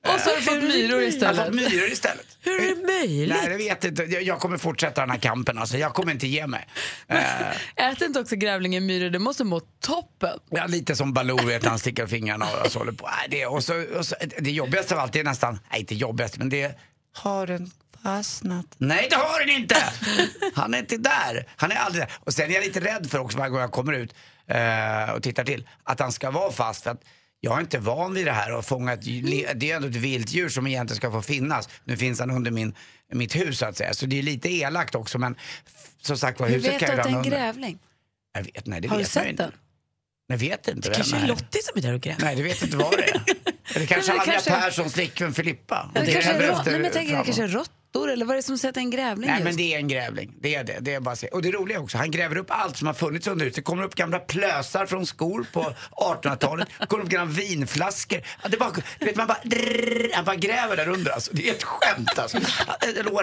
Och 0.08 0.19
så 0.19 0.30
har 0.30 0.36
du 0.36 0.41
fått 0.41 0.63
myror 0.63 0.80
Jag 0.89 0.95
har 0.98 1.06
fått 1.06 1.13
istället. 1.13 1.54
myror 1.54 1.88
istället. 1.91 2.26
Hur 2.41 2.62
är 2.62 2.76
det 2.76 2.82
möjligt? 3.00 3.36
Nej, 3.41 3.52
jag 3.52 3.58
vet 3.58 3.84
inte. 3.84 4.04
Jag, 4.04 4.39
kommer 4.39 4.58
fortsätta 4.58 5.02
den 5.02 5.10
här 5.10 5.17
kampen. 5.17 5.58
Alltså. 5.58 5.78
Jag 5.78 5.93
kommer 5.93 6.12
inte 6.12 6.28
ge 6.28 6.48
mig. 6.48 6.67
Eh, 7.08 7.88
Äter 7.91 8.08
inte 8.08 8.19
också 8.19 8.36
grävlingen 8.36 8.86
myror? 8.86 9.10
Det 9.10 9.19
måste 9.19 9.43
må 9.43 9.60
toppen. 9.60 10.39
ja, 10.50 10.65
lite 10.67 10.95
som 10.95 11.13
Baloo, 11.13 11.45
vet 11.45 11.65
han 11.65 11.80
sticker 11.80 12.08
fingrarna 12.08 12.45
och 12.65 12.72
så 12.72 12.80
håller 12.80 12.91
på. 12.91 13.10
Det, 13.30 13.45
och 13.45 13.63
så, 13.63 13.98
och 13.98 14.06
så, 14.06 14.15
det 14.39 14.52
jobbigaste 14.52 14.93
av 14.95 15.00
allt 15.00 15.15
är 15.15 15.24
nästan, 15.24 15.60
nej 15.72 15.80
inte 15.80 15.95
jobbigast, 15.95 16.38
men 16.38 16.50
det 16.50 16.76
har 17.13 17.48
den 17.48 17.72
fastnat? 18.04 18.65
Nej, 18.78 19.08
det 19.10 19.15
har 19.15 19.39
den 19.45 19.50
inte! 19.56 19.76
Han 20.56 20.74
är 20.74 20.80
inte 20.80 20.98
där. 20.98 21.48
Han 21.56 21.72
är 21.72 21.76
aldrig 21.76 22.04
där. 22.04 22.12
Och 22.19 22.34
sen 22.34 22.50
är 22.50 22.54
jag 22.54 22.63
lite 22.63 22.80
rädd 22.80 23.10
för 23.12 23.19
också 23.19 23.38
varje 23.38 23.50
gång 23.50 23.60
jag 23.60 23.72
kommer 23.72 23.93
ut 23.93 24.15
eh, 24.48 25.10
och 25.10 25.24
tittar 25.24 25.43
till, 25.43 25.69
att 25.84 26.00
han 26.00 26.12
ska 26.12 26.32
vara 26.32 26.52
fast. 26.52 26.84
För 26.84 26.91
att 26.91 27.02
jag 27.39 27.58
är 27.58 27.62
inte 27.62 27.80
van 27.80 28.13
vid 28.13 28.26
det 28.26 28.32
här 28.32 28.54
och 28.54 28.65
fånga 28.65 28.93
ett, 28.93 29.02
det 29.60 29.72
är 29.72 29.76
ändå 29.76 29.88
ett 29.88 29.95
vilddjur 29.95 30.50
som 30.50 30.67
egentligen 30.67 30.98
ska 30.98 31.12
få 31.12 31.22
finnas. 31.22 31.69
Nu 31.84 31.98
finns 31.98 32.19
han 32.19 32.32
under 32.32 32.52
min, 32.52 32.76
mitt 33.13 33.36
hus 33.36 33.58
så 33.60 33.65
att 33.65 33.78
säga. 33.78 33.93
Så 33.93 34.06
det 34.06 34.19
är 34.19 34.24
lite 34.24 34.50
elakt 34.50 34.95
också 34.95 35.17
men 35.17 35.36
som 36.02 36.17
sagt 36.17 36.39
var 36.39 36.48
Hur 36.48 36.56
huset 36.56 36.74
vet 36.74 36.80
kan 36.80 36.89
du 36.89 36.95
ju 36.95 37.00
att 37.02 37.04
det 37.04 37.10
är 37.10 37.13
ramla 37.13 37.19
en 37.19 37.26
under. 37.26 37.38
grävling? 37.38 37.80
Jag 38.34 38.43
vet, 38.43 38.65
nej 38.65 38.82
det 38.82 38.88
Har 38.88 38.95
du 38.98 39.04
vet 39.04 39.15
ju 39.15 39.22
sett 39.22 39.38
den? 39.38 39.52
Jag 40.28 40.38
vet 40.38 40.67
inte. 40.67 40.89
Det 40.89 40.95
kanske 40.95 41.17
är. 41.17 41.28
Lottie 41.28 41.62
som 41.63 41.78
är 41.78 41.82
där 41.82 41.93
och 41.93 42.02
gräver. 42.02 42.22
Nej, 42.24 42.36
du 42.36 42.43
vet 42.43 42.62
inte 42.62 42.78
vad 42.78 42.91
det 42.91 43.04
är. 43.10 43.22
Eller 43.75 43.86
kanske 43.86 44.12
Anja 44.12 44.23
kanske- 44.23 44.51
Perssons 44.51 44.93
flickvän 44.93 45.34
Filippa. 45.34 45.89
Det 45.93 45.99
är 45.99 46.05
kanske, 46.05 46.32
är 46.32 46.39
nej, 46.65 46.79
men 46.79 46.91
det 46.93 47.23
kanske 47.25 47.43
är 47.43 47.47
råttor 47.47 48.12
eller 48.12 48.25
vad 48.25 48.34
är 48.34 48.38
det 48.38 48.43
som 48.43 48.58
sätter 48.58 48.82
en 48.82 48.89
grävling 48.89 49.29
Nej 49.29 49.36
just? 49.39 49.43
men 49.43 49.55
det 49.58 49.73
är 49.73 49.77
en 49.77 49.88
grävling, 49.88 50.32
det 50.41 50.55
är 50.55 50.63
det. 50.63 50.77
det 50.82 50.93
är 50.93 50.99
bara 50.99 51.12
att 51.12 51.19
se. 51.19 51.27
Och 51.27 51.41
det 51.41 51.51
roliga 51.51 51.77
är 51.77 51.84
också, 51.84 51.97
han 51.97 52.12
gräver 52.12 52.38
upp 52.38 52.45
allt 52.49 52.77
som 52.77 52.88
har 52.88 52.93
funnits 52.93 53.27
under 53.27 53.45
huset. 53.45 53.55
Det 53.55 53.62
kommer 53.62 53.84
upp 53.84 53.95
gamla 53.95 54.19
plösar 54.19 54.86
från 54.86 55.05
skor 55.05 55.45
på 55.53 55.73
1800-talet. 55.91 56.67
Det 56.79 56.86
kommer 56.88 57.03
upp 57.03 57.10
gamla 57.10 57.34
vinflaskor. 57.34 58.21
Det 58.49 58.58
bara, 58.58 58.71
du 58.99 59.05
vet, 59.05 59.15
man 59.15 59.27
bara, 59.27 59.38
drrrr, 59.43 60.12
han 60.13 60.25
bara 60.25 60.36
gräver 60.36 60.77
där 60.77 60.89
under 60.89 61.12
alltså. 61.12 61.32
Det 61.34 61.49
är 61.49 61.53
ett 61.53 61.63
skämt 61.63 62.19
alltså. 62.19 62.38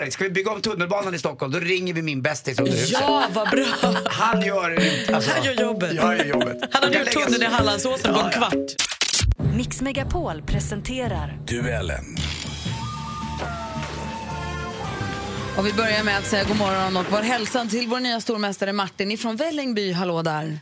Dig, 0.01 0.11
ska 0.11 0.25
vi 0.25 0.31
bygga 0.31 0.51
om 0.51 0.61
tunnelbanan 0.61 1.15
i 1.15 1.19
Stockholm 1.19 1.53
då 1.53 1.59
ringer 1.59 1.95
vi 1.95 2.03
min 2.03 2.23
bästis 2.23 2.59
under 2.59 2.73
huset. 2.73 2.99
Ja, 3.01 3.27
vad 3.33 3.51
bra! 3.51 3.67
Han 4.07 4.43
gör 4.43 4.71
alltså, 5.15 5.31
Han 5.31 5.45
gör 5.45 5.53
jobbet. 5.53 5.93
Jag 5.93 6.19
gör 6.19 6.25
jobbet. 6.25 6.57
Han 6.73 6.83
Kan 6.83 6.93
gjort 6.93 7.11
tunneln 7.11 7.43
i 7.43 7.47
Hallandsåsen 7.47 8.15
på 8.15 8.21
en 8.21 8.31
kvart. 8.31 8.86
Mix 9.37 9.83
Megapol 9.83 10.43
presenterar 10.43 11.39
Duellen. 11.47 12.05
Och 15.59 15.67
vi 15.67 15.73
börjar 15.73 16.05
med 16.05 16.19
att 16.19 16.25
säga 16.25 16.45
god 16.45 16.59
morgon 16.59 16.97
och 16.97 17.13
var 17.13 17.23
hälsan 17.23 17.69
till 17.69 17.89
vår 17.89 18.01
nya 18.01 18.21
stormästare 18.21 18.73
Martin 18.73 19.11
ifrån 19.11 19.37
Vällingby. 19.37 19.93
Hallå 19.93 20.23
där. 20.23 20.59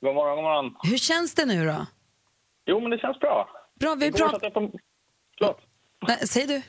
God 0.00 0.14
morgon, 0.14 0.36
god 0.36 0.44
morgon. 0.44 0.74
Hur 0.82 0.98
känns 0.98 1.34
det 1.34 1.44
nu 1.44 1.66
då? 1.66 1.86
Jo, 2.66 2.80
men 2.80 2.90
det 2.90 2.98
känns 2.98 3.18
bra. 3.18 3.48
Bra, 3.80 3.94
vi 3.94 4.12
pratar... 4.12 4.50
på... 4.50 4.70
Förlåt. 5.38 5.60
Nej, 6.08 6.18
säg 6.28 6.46
du. 6.46 6.62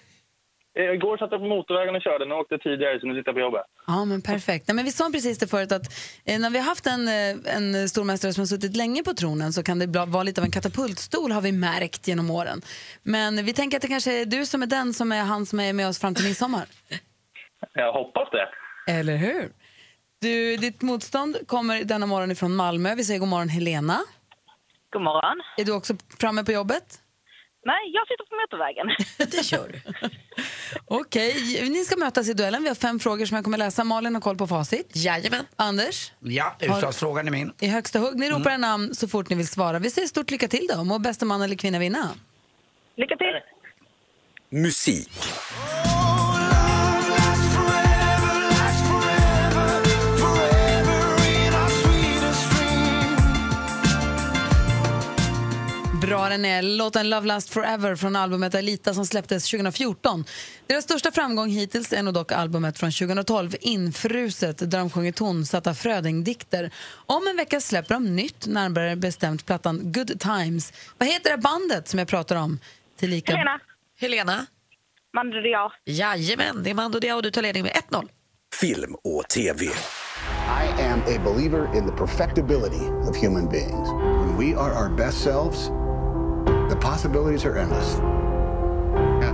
Eh, 0.80 0.94
Igår 0.98 1.18
satt 1.18 1.32
jag 1.32 1.42
på 1.42 1.48
motorvägen 1.48 1.96
och 1.96 2.02
körde. 2.02 2.26
Nu 2.26 2.34
åkte 2.36 2.54
jag 2.54 2.62
tidigare, 2.62 3.00
så 3.00 3.08
nu 3.08 3.14
sitter 3.16 3.30
jag 3.30 3.36
på 3.36 3.40
jobbet. 3.48 3.62
Ja, 3.88 4.06
men 4.06 4.22
perfekt. 4.22 4.68
Nej, 4.68 4.76
men 4.76 4.86
vi 4.86 4.92
sa 4.92 5.10
precis 5.14 5.38
det 5.40 5.48
förut 5.48 5.72
att 5.72 5.86
eh, 6.26 6.40
när 6.40 6.50
vi 6.50 6.58
har 6.58 6.66
haft 6.66 6.88
en, 6.88 7.08
eh, 7.08 7.56
en 7.56 7.90
stormästare 7.90 8.34
som 8.34 8.42
har 8.42 8.46
suttit 8.46 8.76
länge 8.76 9.04
på 9.04 9.14
tronen 9.14 9.54
så 9.54 9.64
kan 9.64 9.80
det 9.80 9.86
bla- 9.88 10.06
vara 10.06 10.24
lite 10.24 10.42
av 10.42 10.46
en 10.46 10.52
katapultstol 10.52 11.32
har 11.32 11.42
vi 11.42 11.52
märkt 11.52 12.08
genom 12.08 12.32
åren. 12.32 12.62
Men 13.04 13.46
vi 13.46 13.54
tänker 13.54 13.78
att 13.78 13.82
det 13.82 13.88
kanske 13.88 14.22
är 14.22 14.26
du 14.26 14.46
som 14.46 14.62
är 14.64 14.68
den 14.68 14.94
som 14.94 15.12
är 15.12 15.24
han 15.24 15.46
som 15.46 15.60
är 15.60 15.74
med 15.74 15.88
oss 15.88 16.00
fram 16.00 16.16
till 16.16 16.26
midsommar. 16.26 16.66
Jag 17.74 17.94
hoppas 17.94 18.28
det. 18.32 18.48
Eller 18.94 19.18
hur? 19.18 19.52
Du, 20.22 20.58
ditt 20.58 20.82
motstånd 20.82 21.38
kommer 21.48 21.84
denna 21.84 22.06
morgon 22.06 22.32
ifrån 22.32 22.56
Malmö. 22.56 22.96
Vi 22.96 23.04
säger 23.04 23.20
god 23.20 23.30
morgon 23.30 23.50
Helena. 23.50 24.00
God 24.94 25.02
morgon. 25.02 25.42
Är 25.58 25.66
du 25.66 25.72
också 25.72 25.94
framme 26.20 26.44
på 26.44 26.52
jobbet? 26.52 26.84
Nej, 27.66 27.92
jag 27.94 28.08
sitter 28.08 28.26
på 28.30 28.36
motorvägen. 28.42 28.88
Det 29.32 29.52
gör 29.52 29.68
du. 29.68 29.82
Okej, 30.86 31.70
ni 31.70 31.86
ska 31.86 31.98
mötas 31.98 32.30
i 32.30 32.34
duellen. 32.34 32.62
Vi 32.64 32.68
har 32.68 32.76
fem 32.76 33.00
frågor 33.00 33.26
som 33.26 33.36
jag 33.36 33.44
kommer 33.44 33.58
läsa. 33.58 33.84
Malin 33.84 34.14
har 34.16 34.22
koll 34.22 34.38
på 34.38 34.48
facit. 34.48 34.92
Jajamän. 34.94 35.46
Anders? 35.56 36.12
Ja, 36.20 36.56
utslagsfrågan 36.60 37.28
är 37.28 37.32
min. 37.32 37.54
I 37.60 37.68
högsta 37.68 38.00
hugg. 38.00 38.20
Ni 38.20 38.30
ropar 38.30 38.52
en 38.52 38.62
namn 38.62 38.96
så 38.96 39.08
fort 39.08 39.30
ni 39.30 39.36
vill 39.36 39.48
svara. 39.48 39.80
Vi 39.80 39.90
säger 39.90 40.08
stort 40.08 40.32
lycka 40.32 40.48
till 40.48 40.68
då. 40.76 40.84
Må 40.84 41.00
bästa 41.00 41.26
man 41.26 41.42
eller 41.42 41.56
kvinna 41.56 41.80
vinna. 41.80 42.10
Lycka 42.96 43.16
till. 43.18 43.40
Musik. 44.60 45.12
Den 56.30 56.46
är. 56.46 56.62
Låten 56.62 57.10
Love 57.10 57.28
Last 57.28 57.50
Forever 57.50 57.96
från 57.96 58.16
albumet 58.16 58.56
Alita 58.56 58.94
som 58.94 59.06
släpptes 59.06 59.52
2014. 59.52 60.26
Deras 60.68 60.84
största 60.84 61.12
framgång 61.12 61.50
hittills 61.50 61.94
är 61.94 62.04
nog 62.04 62.14
dock 62.14 62.32
albumet 62.32 62.80
från 62.80 62.92
2012, 62.92 63.56
Infruset, 63.62 64.72
där 64.72 64.80
de 64.80 64.90
sjunger 64.90 65.12
tonsatta 65.12 65.74
Fröding-dikter. 65.74 66.72
Om 66.92 67.28
en 67.28 67.38
vecka 67.38 67.62
släpper 67.62 67.94
de 67.94 68.16
nytt, 68.16 68.48
närmare 68.48 68.96
bestämt 68.96 69.46
plattan 69.46 69.92
Good 69.92 70.20
Times. 70.20 70.74
Vad 70.98 71.10
heter 71.10 71.32
det 71.32 71.38
bandet 71.38 71.88
som 71.88 72.00
jag 72.00 72.08
pratar 72.08 72.36
om? 72.36 72.60
Tillika... 73.00 73.32
Helena. 73.32 73.60
Helena? 74.00 74.46
Mando 75.14 75.42
Diao. 75.42 75.72
Jajamän, 75.86 76.64
det 76.64 76.70
är 76.70 76.74
Mando 76.74 77.00
Diao 77.00 77.16
och 77.16 77.24
du 77.24 77.32
tar 77.32 77.42
ledning 77.42 77.64
med 77.64 77.72
1-0. 77.72 78.08
Film 78.54 78.96
och 79.04 79.30
TV. 79.30 79.66
I 79.66 80.82
am 80.82 81.02
a 81.02 81.20
believer 81.24 81.78
in 81.78 81.86
the 81.86 81.92
perfectibility 81.92 82.86
of 83.10 83.16
human 83.16 83.50
beings. 83.50 83.90
When 83.90 84.38
we 84.38 84.54
are 84.54 84.74
our 84.74 84.90
best 84.90 85.24
selves, 85.24 85.72
possibilities 86.82 87.46
are 87.46 87.60
endless. 87.62 87.96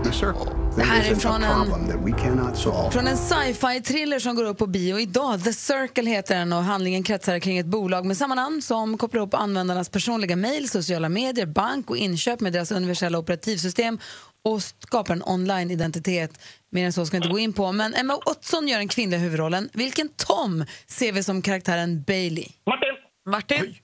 The 0.04 0.12
circle. 0.12 0.52
There 0.76 0.84
här 0.86 1.12
är 1.12 1.16
från 1.16 1.44
en- 1.44 1.68
problem 1.70 1.88
that 1.88 2.08
we 2.08 2.22
cannot 2.24 2.58
solve. 2.58 2.92
Från 2.92 3.08
en 3.08 3.18
sci-fi 3.18 3.82
thriller 3.82 4.20
som 4.20 4.36
går 4.36 4.44
upp 4.46 4.58
på 4.58 4.68
bio 4.68 5.00
idag. 5.00 5.44
The 5.44 5.54
Circle 5.54 6.10
heter 6.10 6.36
den 6.40 6.54
och 6.54 6.64
handlingen 6.64 7.04
kretsar 7.04 7.40
kring 7.40 7.58
ett 7.58 7.66
bolag 7.66 8.06
med 8.06 8.18
samma 8.18 8.36
namn 8.36 8.62
som 8.62 8.98
kopplar 8.98 9.22
ihop 9.22 9.34
användarnas 9.34 9.90
personliga 9.90 10.36
mejl, 10.36 10.70
sociala 10.70 11.10
medier, 11.10 11.46
bank 11.46 11.90
och 11.90 11.98
inköp 11.98 12.40
med 12.40 12.54
deras 12.54 12.72
universella 12.72 13.18
operativsystem 13.18 14.00
och 14.44 14.62
skapar 14.62 15.14
en 15.14 15.24
online-identitet. 15.24 16.40
Mer 16.72 16.86
än 16.86 16.94
så 16.94 17.06
ska 17.06 17.18
jag 17.18 17.24
inte 17.26 17.34
gå 17.34 17.40
in 17.40 17.54
på. 17.54 17.72
Men 17.72 17.94
Emma 17.94 18.20
Watson 18.26 18.68
gör 18.68 18.78
den 18.78 18.88
kvinnliga 18.88 19.20
huvudrollen. 19.20 19.70
Vilken 19.74 20.10
Tom 20.10 20.66
ser 20.88 21.12
vi 21.12 21.24
som 21.24 21.42
karaktären 21.42 22.04
Bailey? 22.04 22.48
Martin! 22.66 22.96
Martin? 23.30 23.76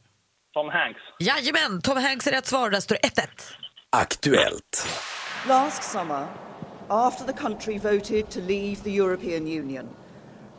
Tom 0.54 0.70
Hanks. 0.70 1.00
Jajamän, 1.20 1.82
Tom 1.82 1.98
Hanks 1.98 2.28
är 2.28 2.32
rätt 2.32 2.46
svar. 2.46 2.70
Där 2.70 2.80
står 2.80 2.98
det 3.02 3.10
1-1. 3.10 3.28
Aktuellt. 3.90 4.88
Last 5.48 5.84
summer, 5.84 6.28
after 6.88 7.26
the 7.26 7.34
country 7.34 7.78
voted 7.78 8.30
to 8.30 8.40
leave 8.40 8.76
the 8.76 8.90
European 8.90 9.42
Union, 9.42 9.90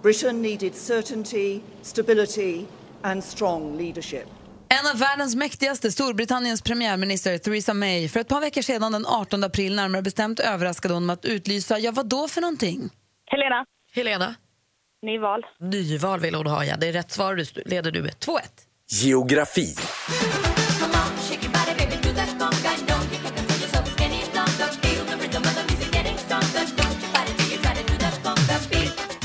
Britain 0.03 0.43
needed 0.43 0.75
certainty, 0.75 1.61
stability, 1.83 2.65
and 3.03 3.25
strong 3.25 3.77
leadership. 3.79 4.27
En 4.69 4.91
av 4.93 4.99
världens 4.99 5.37
mäktigaste, 5.37 5.93
Storbritanniens 5.93 6.63
premiärminister 6.63 7.39
Theresa 7.39 7.75
May, 7.75 8.09
för 8.09 8.21
ett 8.21 8.29
par 8.29 8.41
veckor 8.41 8.63
sedan 8.63 8.93
den 8.93 9.07
18 9.07 9.45
april 9.45 9.77
närmare 9.77 10.03
bestämt 10.03 10.41
överraskade 10.41 10.95
hon 10.95 11.07
med 11.07 11.15
att 11.15 11.25
utlysa, 11.25 11.79
ja 11.79 11.93
vad 11.93 12.09
då 12.09 12.29
för 12.29 12.41
någonting? 12.41 12.91
Helena. 13.27 13.65
Helena? 13.95 14.35
Nyval. 15.03 15.41
Nyval 15.61 16.21
vill 16.21 16.35
hon 16.35 16.47
ha, 16.47 16.65
ja. 16.65 16.77
Det 16.77 16.89
är 16.89 16.93
rätt 16.93 17.11
svar. 17.11 17.35
Du 17.35 17.45
leder 17.67 17.91
du 17.91 18.03
med 18.03 18.13
2-1. 18.13 18.41
Geografi. 18.95 19.75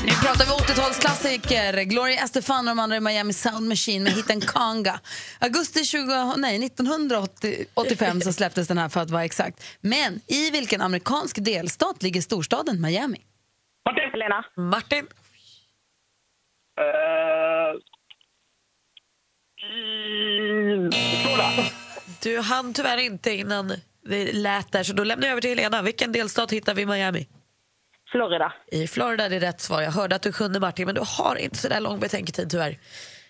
Nu 0.04 0.12
pratar 0.22 0.44
vi 0.44 0.52
80-talsklassiker. 0.52 1.82
Gloria 1.82 2.24
Estefan 2.24 2.68
och 2.68 2.76
de 2.76 2.78
andra 2.78 2.96
i 2.96 3.00
Miami 3.00 3.32
Sound 3.32 3.68
Machine 3.68 4.04
med 4.04 4.12
hiten 4.12 4.40
Conga. 4.40 5.00
Augusti 5.38 5.84
20, 5.84 6.34
nej, 6.36 6.66
1985 6.66 8.20
så 8.20 8.32
släpptes 8.32 8.68
den 8.68 8.78
här 8.78 8.88
för 8.88 9.00
att 9.00 9.10
vara 9.10 9.24
exakt. 9.24 9.64
Men 9.80 10.20
i 10.26 10.50
vilken 10.50 10.80
amerikansk 10.80 11.44
delstat 11.44 12.02
ligger 12.02 12.20
storstaden 12.20 12.80
Miami? 12.80 13.20
Martin! 13.84 14.10
Helena. 14.12 14.44
Martin? 14.56 15.06
Florida. 16.74 17.97
Du 22.22 22.40
hann 22.40 22.74
tyvärr 22.74 22.98
inte 22.98 23.30
innan 23.30 23.72
det 24.08 24.32
lät 24.32 24.72
där, 24.72 24.82
så 24.82 24.92
då 24.92 25.04
lämnar 25.04 25.26
jag 25.26 25.32
över 25.32 25.40
till 25.40 25.50
Helena. 25.50 25.82
Vilken 25.82 26.12
delstat 26.12 26.52
hittar 26.52 26.74
vi 26.74 26.82
i 26.82 26.86
Miami? 26.86 27.26
Florida. 28.12 28.52
I 28.66 28.86
Florida 28.86 29.24
är 29.24 29.30
det 29.30 29.38
rätt 29.38 29.60
svar. 29.60 29.82
Jag 29.82 29.90
hörde 29.90 30.16
att 30.16 30.22
du 30.22 30.32
kunde 30.32 30.60
Martin, 30.60 30.86
men 30.86 30.94
du 30.94 31.02
har 31.04 31.36
inte 31.36 31.56
så 31.56 31.68
där 31.68 31.80
lång 31.80 32.00
betänketid 32.00 32.50
tyvärr. 32.50 32.78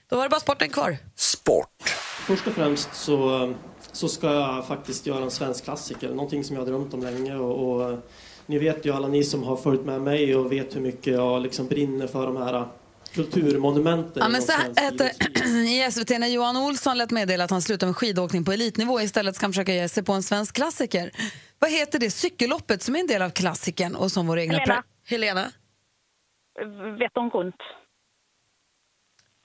Då 0.08 0.16
var 0.16 0.22
det 0.22 0.28
bara 0.28 0.40
sporten 0.40 0.70
kvar. 0.70 0.96
Sport. 1.14 1.82
Först 2.26 2.46
och 2.46 2.52
främst 2.52 2.94
så, 2.94 3.54
så 3.92 4.08
ska 4.08 4.34
jag 4.34 4.66
faktiskt 4.66 5.06
göra 5.06 5.22
en 5.22 5.30
svensk 5.30 5.64
klassiker, 5.64 6.08
någonting 6.08 6.44
som 6.44 6.56
jag 6.56 6.60
har 6.62 6.66
drömt 6.66 6.94
om 6.94 7.02
länge. 7.02 7.36
Och, 7.36 7.82
och, 7.82 7.98
ni 8.46 8.58
vet 8.58 8.86
ju 8.86 8.92
alla 8.92 9.08
ni 9.08 9.24
som 9.24 9.42
har 9.42 9.56
följt 9.56 9.84
med 9.84 10.00
mig 10.00 10.36
och 10.36 10.52
vet 10.52 10.76
hur 10.76 10.80
mycket 10.80 11.12
jag 11.12 11.42
liksom 11.42 11.66
brinner 11.66 12.06
för 12.06 12.26
de 12.26 12.36
här 12.36 12.68
kulturmonumenten. 13.14 14.22
Ja, 14.22 14.28
men 14.28 14.42
så 14.42 14.52
hette 14.76 15.12
i 15.48 15.90
SVT 15.92 16.08
när 16.08 16.26
Johan 16.26 16.56
Olsson 16.56 16.98
lät 16.98 17.10
meddela 17.10 17.44
att 17.44 17.50
han 17.50 17.62
slutar 17.62 17.86
med 17.86 17.96
skidåkning 17.96 18.44
på 18.44 18.52
elitnivå 18.52 19.00
istället 19.00 19.36
ska 19.36 19.44
han 19.46 19.52
försöka 19.52 19.74
ge 19.74 19.88
sig 19.88 20.02
på 20.02 20.12
en 20.12 20.22
svensk 20.22 20.54
klassiker. 20.54 21.10
Vad 21.58 21.70
heter 21.70 21.98
det 21.98 22.10
cykelloppet 22.10 22.82
som 22.82 22.96
är 22.96 23.00
en 23.00 23.06
del 23.06 23.22
av 23.22 23.30
klassikern 23.30 23.94
och 23.94 24.12
som 24.12 24.26
vår 24.26 24.38
egna... 24.38 24.58
Helena. 24.58 24.82
Helena? 25.06 25.52
Vättern 26.98 27.30
runt. 27.30 27.54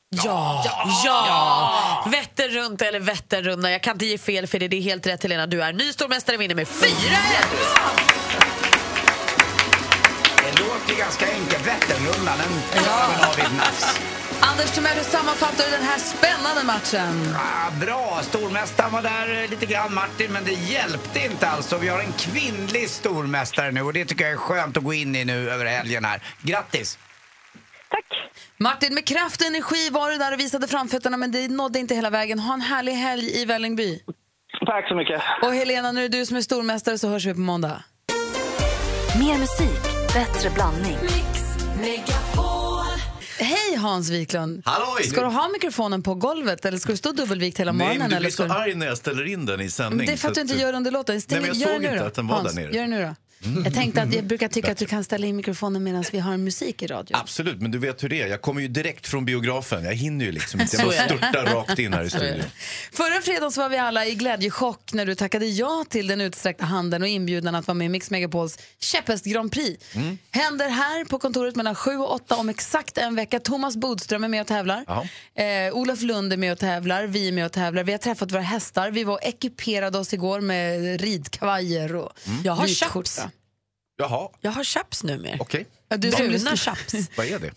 Ja! 0.09 0.63
ja! 1.05 2.09
Vätter 2.11 2.49
runt 2.49 2.81
eller 2.81 2.99
Vätternrundan. 2.99 3.71
Jag 3.71 3.83
kan 3.83 3.95
inte 3.95 4.05
ge 4.05 4.17
fel 4.17 4.47
för 4.47 4.59
det. 4.59 4.67
Det 4.67 4.77
är 4.77 4.81
helt 4.81 5.07
rätt 5.07 5.23
Helena. 5.23 5.47
Du 5.47 5.63
är 5.63 5.73
ny 5.73 5.91
stormästare 5.91 6.37
vinner 6.37 6.55
med 6.55 6.67
4 6.67 6.89
Det 6.89 7.09
låter 7.09 8.03
ju 8.03 8.12
ganska 11.03 11.25
enkelt. 11.25 11.67
Vätternrundan, 11.67 12.37
i 13.37 13.41
ett 13.41 13.57
nafs. 13.57 13.99
Anders 14.41 14.71
Timell, 14.71 14.97
hur 14.97 15.03
sammanfattar 15.03 15.65
du 15.65 15.71
den 15.71 15.83
här 15.83 15.99
spännande 15.99 16.63
matchen? 16.63 17.35
Ah, 17.35 17.71
bra, 17.85 18.19
stormästaren 18.21 18.91
var 18.91 19.01
där 19.01 19.47
lite 19.47 19.65
grann 19.65 19.93
Martin, 19.93 20.31
men 20.31 20.43
det 20.43 20.51
hjälpte 20.51 21.19
inte 21.19 21.47
alltså. 21.49 21.77
Vi 21.77 21.87
har 21.89 21.99
en 21.99 22.13
kvinnlig 22.13 22.89
stormästare 22.89 23.71
nu 23.71 23.81
och 23.81 23.93
det 23.93 24.05
tycker 24.05 24.23
jag 24.23 24.33
är 24.33 24.37
skönt 24.37 24.77
att 24.77 24.83
gå 24.83 24.93
in 24.93 25.15
i 25.15 25.25
nu 25.25 25.49
över 25.49 25.65
helgen 25.65 26.05
här. 26.05 26.21
Grattis! 26.41 26.97
Martin, 28.57 28.93
med 28.93 29.07
kraft 29.07 29.41
och 29.41 29.47
energi 29.47 29.89
var 29.89 30.11
du 30.11 30.17
där 30.17 30.33
och 30.33 30.39
visade 30.39 30.67
framfötterna 30.67 31.17
men 31.17 31.31
det 31.31 31.47
nådde 31.47 31.79
inte 31.79 31.95
hela 31.95 32.09
vägen. 32.09 32.39
Ha 32.39 32.53
en 32.53 32.61
härlig 32.61 32.93
helg 32.93 33.41
i 33.41 33.45
Vällingby. 33.45 33.99
Tack 34.65 34.87
så 34.87 34.95
mycket. 34.95 35.21
Och 35.43 35.53
Helena, 35.53 35.93
det 35.93 36.01
är 36.01 36.09
du 36.09 36.25
som 36.25 36.37
är 36.37 36.41
stormästare 36.41 36.97
så 36.97 37.07
hörs 37.09 37.25
vi 37.25 37.33
på 37.33 37.39
måndag. 37.39 37.83
Mer 39.19 39.37
musik, 39.37 39.93
bättre 40.13 40.49
blandning. 40.49 40.97
Hej 43.39 43.75
Hans 43.77 44.09
Wiklund! 44.09 44.61
Halloj! 44.65 45.03
Ska 45.03 45.21
du 45.21 45.27
ha 45.27 45.49
mikrofonen 45.49 46.03
på 46.03 46.15
golvet 46.15 46.65
eller 46.65 46.77
ska 46.77 46.91
du 46.91 46.97
stå 46.97 47.11
dubbelvikt 47.11 47.59
hela 47.59 47.71
Nej, 47.71 47.77
morgonen? 47.87 47.99
men 47.99 48.09
du 48.09 48.15
eller 48.15 48.25
blir 48.25 48.31
ska 48.31 48.47
så 48.47 48.53
arg 48.53 48.75
när 48.75 48.85
jag 48.85 48.97
ställer 48.97 49.27
in 49.27 49.45
den 49.45 49.61
i 49.61 49.69
sändning. 49.69 49.97
Men 49.97 50.05
det 50.05 50.13
är 50.13 50.17
för 50.17 50.27
att 50.27 50.35
du 50.35 50.41
inte 50.41 50.55
gör 50.55 50.73
under 50.73 50.91
låten. 50.91 51.21
Nej, 51.27 51.41
men 51.41 51.45
jag 51.45 51.55
gör 51.55 51.67
det 51.67 51.73
såg 51.73 51.81
nu 51.81 51.87
inte 51.87 52.05
att 52.05 52.13
den 52.13 52.27
var 52.27 52.35
Hans, 52.35 52.53
där 52.53 52.61
nere. 52.61 52.75
Gör 52.75 52.81
det 52.81 52.87
nu 52.87 53.01
då. 53.01 53.15
Mm. 53.45 53.63
Jag 53.63 53.73
tänkte 53.73 54.01
att 54.01 54.13
jag 54.13 54.25
brukar 54.25 54.47
tycka 54.47 54.71
att 54.71 54.77
du 54.77 54.85
kan 54.85 55.03
ställa 55.03 55.27
in 55.27 55.35
mikrofonen 55.35 55.83
medan 55.83 56.03
vi 56.11 56.19
har 56.19 56.37
musik 56.37 56.81
i 56.81 56.87
radio. 56.87 57.17
Absolut, 57.17 57.61
men 57.61 57.71
du 57.71 57.77
vet 57.77 58.03
hur 58.03 58.09
det 58.09 58.21
är. 58.21 58.27
Jag 58.27 58.41
kommer 58.41 58.61
ju 58.61 58.67
direkt 58.67 59.07
från 59.07 59.25
biografen. 59.25 59.83
Jag 59.83 59.93
hinner 59.93 60.25
ju 60.25 60.31
liksom 60.31 60.61
inte. 60.61 60.77
Jag 60.77 60.85
bara 60.85 61.05
störtar 61.05 61.45
rakt 61.45 61.79
in 61.79 61.93
här 61.93 62.03
i 62.03 62.09
studion. 62.09 62.45
Förra 62.91 63.21
fredagen 63.21 63.51
så 63.51 63.61
var 63.61 63.69
vi 63.69 63.77
alla 63.77 64.05
i 64.05 64.15
glädjechock 64.15 64.93
när 64.93 65.05
du 65.05 65.15
tackade 65.15 65.45
ja 65.45 65.85
till 65.89 66.07
den 66.07 66.21
utsträckta 66.21 66.65
handen 66.65 67.01
och 67.01 67.07
inbjudan 67.07 67.55
att 67.55 67.67
vara 67.67 67.75
med 67.75 67.85
i 67.85 67.89
Mix 67.89 68.09
Megapols 68.11 68.57
käpphäst 68.79 69.25
Grand 69.25 69.51
Prix. 69.51 69.95
Mm. 69.95 70.17
Händer 70.31 70.69
här 70.69 71.05
på 71.05 71.19
kontoret 71.19 71.55
mellan 71.55 71.75
7 71.75 71.97
och 71.97 72.13
8 72.13 72.35
om 72.35 72.49
exakt 72.49 72.97
en 72.97 73.15
vecka. 73.15 73.39
Thomas 73.39 73.77
Bodström 73.77 74.23
är 74.23 74.27
med 74.27 74.41
och 74.41 74.47
tävlar. 74.47 74.85
Eh, 75.35 75.73
Olof 75.73 76.01
Lund 76.01 76.33
är 76.33 76.37
med 76.37 76.51
och 76.51 76.59
tävlar. 76.59 77.03
Vi 77.03 77.27
är 77.27 77.31
med 77.31 77.45
och 77.45 77.51
tävlar. 77.51 77.83
Vi 77.83 77.91
har 77.91 77.99
träffat 77.99 78.31
våra 78.31 78.41
hästar. 78.41 78.91
Vi 78.91 79.03
var 79.03 79.13
och 79.13 79.23
ekiperade 79.23 79.97
oss 79.97 80.13
igår 80.13 80.41
med 80.41 81.01
ridkavajer 81.01 81.95
och 81.95 82.11
Jag 82.43 82.53
har 82.53 82.89
skjorta. 82.89 83.31
Jaha, 83.97 84.29
Jag 84.41 84.51
har 84.51 84.63
chaps 84.63 85.03
numera. 85.03 85.37
okej. 85.39 85.65
Ja, 85.89 85.97
du 85.97 86.11
som 86.11 86.17
Bruna 86.17 86.33
lyssnar- 86.33 86.55
chaps. 86.55 86.93
Vad 87.17 87.25
är 87.25 87.39
det? 87.39 87.51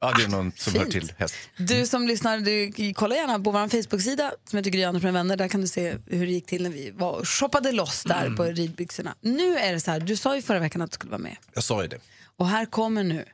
Ja, 0.00 0.12
det 0.18 0.24
är 0.24 0.28
någon 0.28 0.52
som 0.56 0.74
hör 0.74 0.84
till 0.86 1.12
häst. 1.18 1.34
Du 1.56 1.86
som 1.86 2.06
lyssnar, 2.06 2.38
du, 2.38 2.92
kolla 2.94 3.14
gärna 3.14 3.38
på 3.38 3.50
vår 3.50 3.68
Facebook-sida 3.68 4.32
som 4.50 4.56
heter 4.56 4.70
Gry 4.70 4.84
Anders 4.84 5.02
med 5.02 5.12
vänner. 5.12 5.36
Där 5.36 5.48
kan 5.48 5.60
du 5.60 5.66
se 5.68 5.96
hur 6.06 6.26
det 6.26 6.32
gick 6.32 6.46
till 6.46 6.62
när 6.62 6.70
vi 6.70 6.90
var 6.90 7.12
och 7.12 7.28
shoppade 7.28 7.72
loss 7.72 8.02
där 8.02 8.20
Mm. 8.24 8.36
på 8.36 8.44
ridbyxorna. 8.44 9.14
Nu 9.20 9.58
är 9.58 9.72
det 9.72 9.80
så 9.80 9.90
här, 9.90 10.00
du 10.00 10.16
sa 10.16 10.36
ju 10.36 10.42
förra 10.42 10.58
veckan 10.58 10.82
att 10.82 10.90
du 10.90 10.94
skulle 10.94 11.10
vara 11.10 11.22
med. 11.22 11.36
Jag 11.54 11.64
sa 11.64 11.82
ju 11.82 11.88
det. 11.88 11.98
Och 12.36 12.48
här 12.48 12.64
kommer 12.66 13.04
nu 13.04 13.24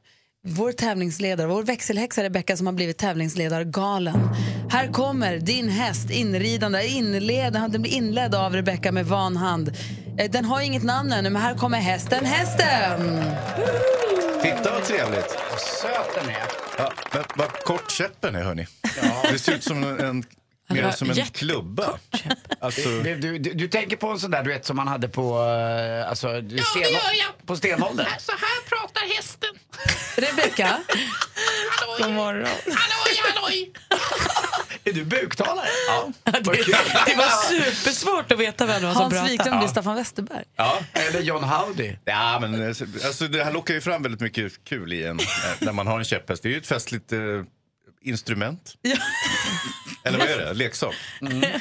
vår 0.46 0.72
tävlingsledare, 0.72 1.46
vår 1.46 1.62
växelhäxa 1.62 2.22
Rebecka 2.22 2.56
som 2.56 2.66
har 2.66 2.74
blivit 2.74 2.98
tävlingsledargalen. 2.98 4.28
Här 4.70 4.86
kommer 4.92 5.38
din 5.38 5.68
häst 5.68 6.10
inridande, 6.10 6.86
inled, 6.86 7.52
den 7.52 7.82
blir 7.82 7.92
inledd 7.92 8.34
av 8.34 8.52
Rebecka 8.54 8.92
med 8.92 9.06
van 9.06 9.36
hand. 9.36 9.68
Eh, 10.18 10.30
Den 10.30 10.44
har 10.44 10.60
inget 10.60 10.82
namn 10.82 11.12
ännu 11.12 11.30
men 11.30 11.42
här 11.42 11.54
kommer 11.54 11.78
hästen, 11.78 12.24
hästen! 12.24 13.22
Titta 14.42 14.70
vad 14.72 14.84
trevligt. 14.84 15.30
Söt 15.82 16.14
den 16.14 16.30
är. 16.30 16.42
Ja, 16.78 16.92
vad 17.36 17.52
kort 17.52 17.90
käppen 17.90 18.34
är, 18.34 18.42
hörni. 18.42 18.66
Det 19.32 19.38
ser 19.38 19.52
ut 19.54 19.64
som 19.64 19.84
en, 19.84 20.24
mer 20.68 20.90
som 20.90 21.10
en 21.10 21.16
jättekort 21.16 21.36
klubba. 21.38 21.98
Alltså, 22.60 22.88
Du, 22.88 23.14
du, 23.16 23.38
du, 23.38 23.52
du 23.54 23.68
tänker 23.68 23.96
på 23.96 24.08
en 24.08 24.18
sån 24.20 24.30
där 24.30 24.42
du 24.42 24.50
vet 24.50 24.64
som 24.66 24.76
man 24.76 24.88
hade 24.88 25.08
på, 25.08 25.38
uh, 25.38 26.08
alltså, 26.10 26.28
ja, 26.28 26.40
det 26.40 26.80
gör 26.80 26.92
jag. 26.92 27.46
på 27.46 27.56
stenåldern? 27.56 28.06
Så 28.18 28.32
här 28.32 28.68
pratar 28.68 29.14
hästen. 29.16 29.50
Rebecka? 30.16 30.78
God 31.98 32.12
morgon. 32.12 32.46
Halloj, 32.64 33.20
halloj. 33.34 33.72
Är 34.84 34.92
du 34.92 35.04
buktalare? 35.04 35.66
Ja. 35.88 36.12
Det, 36.24 36.40
det 37.06 37.14
var 37.16 37.48
supersvårt 37.48 38.32
att 38.32 38.38
veta 38.38 38.66
vem 38.66 38.80
det 38.80 38.86
var 38.86 38.92
som 38.94 39.02
Hans 39.02 39.14
pratade. 39.14 39.30
Wiklund 39.32 39.58
blir 39.58 39.68
Staffan 39.68 39.96
Westerberg. 39.96 40.44
ja. 40.56 40.78
Eller 40.92 41.20
John 41.20 41.44
Howdy. 41.44 41.96
Ja, 42.04 42.38
men 42.40 42.68
alltså, 42.68 43.28
det 43.28 43.44
här 43.44 43.52
lockar 43.52 43.74
ju 43.74 43.80
fram 43.80 44.02
väldigt 44.02 44.20
mycket 44.20 44.64
kul 44.64 44.92
i 44.92 45.04
en, 45.04 45.18
eh, 45.20 45.24
när 45.60 45.72
man 45.72 45.86
har 45.86 45.98
en 45.98 46.04
käpphäst. 46.04 46.42
Det 46.42 46.48
är 46.48 46.50
ju 46.50 46.58
ett 46.58 46.66
festligt 46.66 47.12
eh, 47.12 47.18
instrument. 48.02 48.74
Eller 50.04 50.18
vad 50.18 50.28
är 50.28 50.38
det? 50.38 50.54
Leksak? 50.54 50.94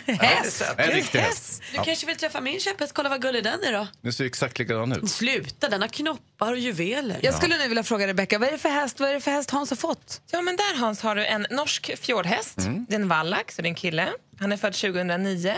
Häst. 0.06 0.64
En 0.78 0.92
riktig 0.92 1.20
häst. 1.20 1.62
Du 1.72 1.78
Ja. 1.78 1.84
kanske 1.84 2.08
vill 2.08 2.16
träffa 2.16 2.42
min 2.42 2.60
käpphäst, 2.60 2.94
kolla 2.94 3.10
vad 3.10 3.22
gullig 3.22 3.44
den 3.44 3.64
är 3.64 3.74
då. 3.74 3.88
Den 4.02 4.14
ser 4.14 4.26
exakt 4.26 4.60
likadan 4.60 4.92
ut. 4.92 5.10
Sluta, 5.12 5.70
den 5.70 5.82
har 5.82 5.88
knoppar 5.88 6.52
och 6.52 6.60
juveler. 6.60 7.20
Jag 7.24 7.34
skulle 7.34 7.58
nu 7.58 7.68
vilja 7.68 7.84
fråga 7.84 8.08
Rebecka, 8.08 8.40
vad 8.40 8.48
är 8.48 8.52
det 8.52 8.58
för 8.58 8.70
häst, 8.70 9.00
vad 9.00 9.10
är 9.10 9.14
det 9.14 9.22
för 9.22 9.32
häst 9.32 9.50
Hans 9.52 9.70
har 9.70 9.78
fått? 9.78 10.22
Ja, 10.32 10.42
men 10.42 10.56
där 10.56 10.78
Hans 10.80 11.02
har 11.02 11.16
du 11.16 11.26
en 11.26 11.48
norsk 11.50 11.92
fjordhäst. 12.02 12.58
Mm. 12.58 12.86
Det 12.90 12.96
är 12.96 13.00
en 13.00 13.08
vallack, 13.08 13.52
så 13.52 13.62
det 13.62 13.68
är 13.68 13.70
en 13.70 13.76
kille. 13.76 14.10
Han 14.40 14.52
är 14.52 14.58
född 14.58 14.74
2009. 14.74 15.56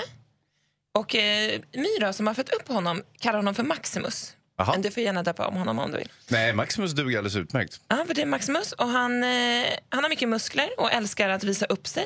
Och 0.94 1.16
eh, 1.16 1.60
Myra 1.74 2.14
som 2.14 2.28
har 2.28 2.34
fött 2.34 2.50
upp 2.50 2.68
honom 2.68 3.04
kallar 3.20 3.40
honom 3.40 3.56
för 3.56 3.64
Maximus. 3.64 4.34
Men 4.68 4.82
du 4.82 4.92
får 4.92 5.04
gärna 5.04 5.24
döpa 5.24 5.48
om 5.48 5.56
honom 5.56 5.80
om 5.80 5.92
du 5.92 5.98
vill. 5.98 6.12
Nej, 6.28 6.54
Maximus 6.54 6.92
duger 6.92 7.18
alldeles 7.18 7.36
utmärkt. 7.36 7.80
Ja, 7.88 8.04
för 8.08 8.14
det 8.14 8.22
är 8.22 8.26
Maximus 8.26 8.72
och 8.72 8.88
han, 8.88 9.24
eh, 9.24 9.30
han 9.90 10.04
har 10.04 10.10
mycket 10.10 10.30
muskler 10.30 10.70
och 10.78 10.92
älskar 10.92 11.30
att 11.30 11.44
visa 11.44 11.66
upp 11.66 11.88
sig. 11.88 12.06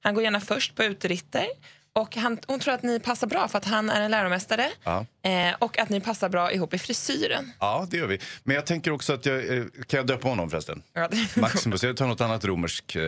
Han 0.00 0.14
går 0.14 0.22
gärna 0.24 0.40
först 0.40 0.74
på 0.74 0.82
uteritter. 0.82 1.46
Och 1.92 2.16
han, 2.16 2.38
hon 2.46 2.60
tror 2.60 2.74
att 2.74 2.82
ni 2.82 3.00
passar 3.00 3.26
bra 3.26 3.48
för 3.48 3.58
att 3.58 3.64
han 3.64 3.90
är 3.90 4.00
en 4.00 4.10
läromästare 4.10 4.70
Ja. 4.84 5.06
eh, 5.22 5.54
och 5.58 5.78
att 5.78 5.88
ni 5.88 6.00
passar 6.00 6.28
bra 6.28 6.52
ihop 6.52 6.74
i 6.74 6.78
frisyren. 6.78 7.52
ja, 7.60 7.86
det 7.90 7.96
gör 7.96 8.06
vi. 8.06 8.20
Men 8.44 8.56
jag 8.56 8.66
tänker 8.66 8.90
också 8.90 9.12
att 9.12 9.26
jag... 9.26 9.56
eh, 9.58 9.64
Kan 9.86 9.96
jag 9.98 10.06
döpa 10.06 10.28
honom 10.28 10.50
förresten? 10.50 10.82
Ja, 10.92 11.08
det- 11.08 11.36
Maximus, 11.40 11.82
jag 11.82 11.96
tar 11.96 12.06
något 12.06 12.20
annat 12.20 12.44
romerskt. 12.44 12.96
Eh, 12.96 13.02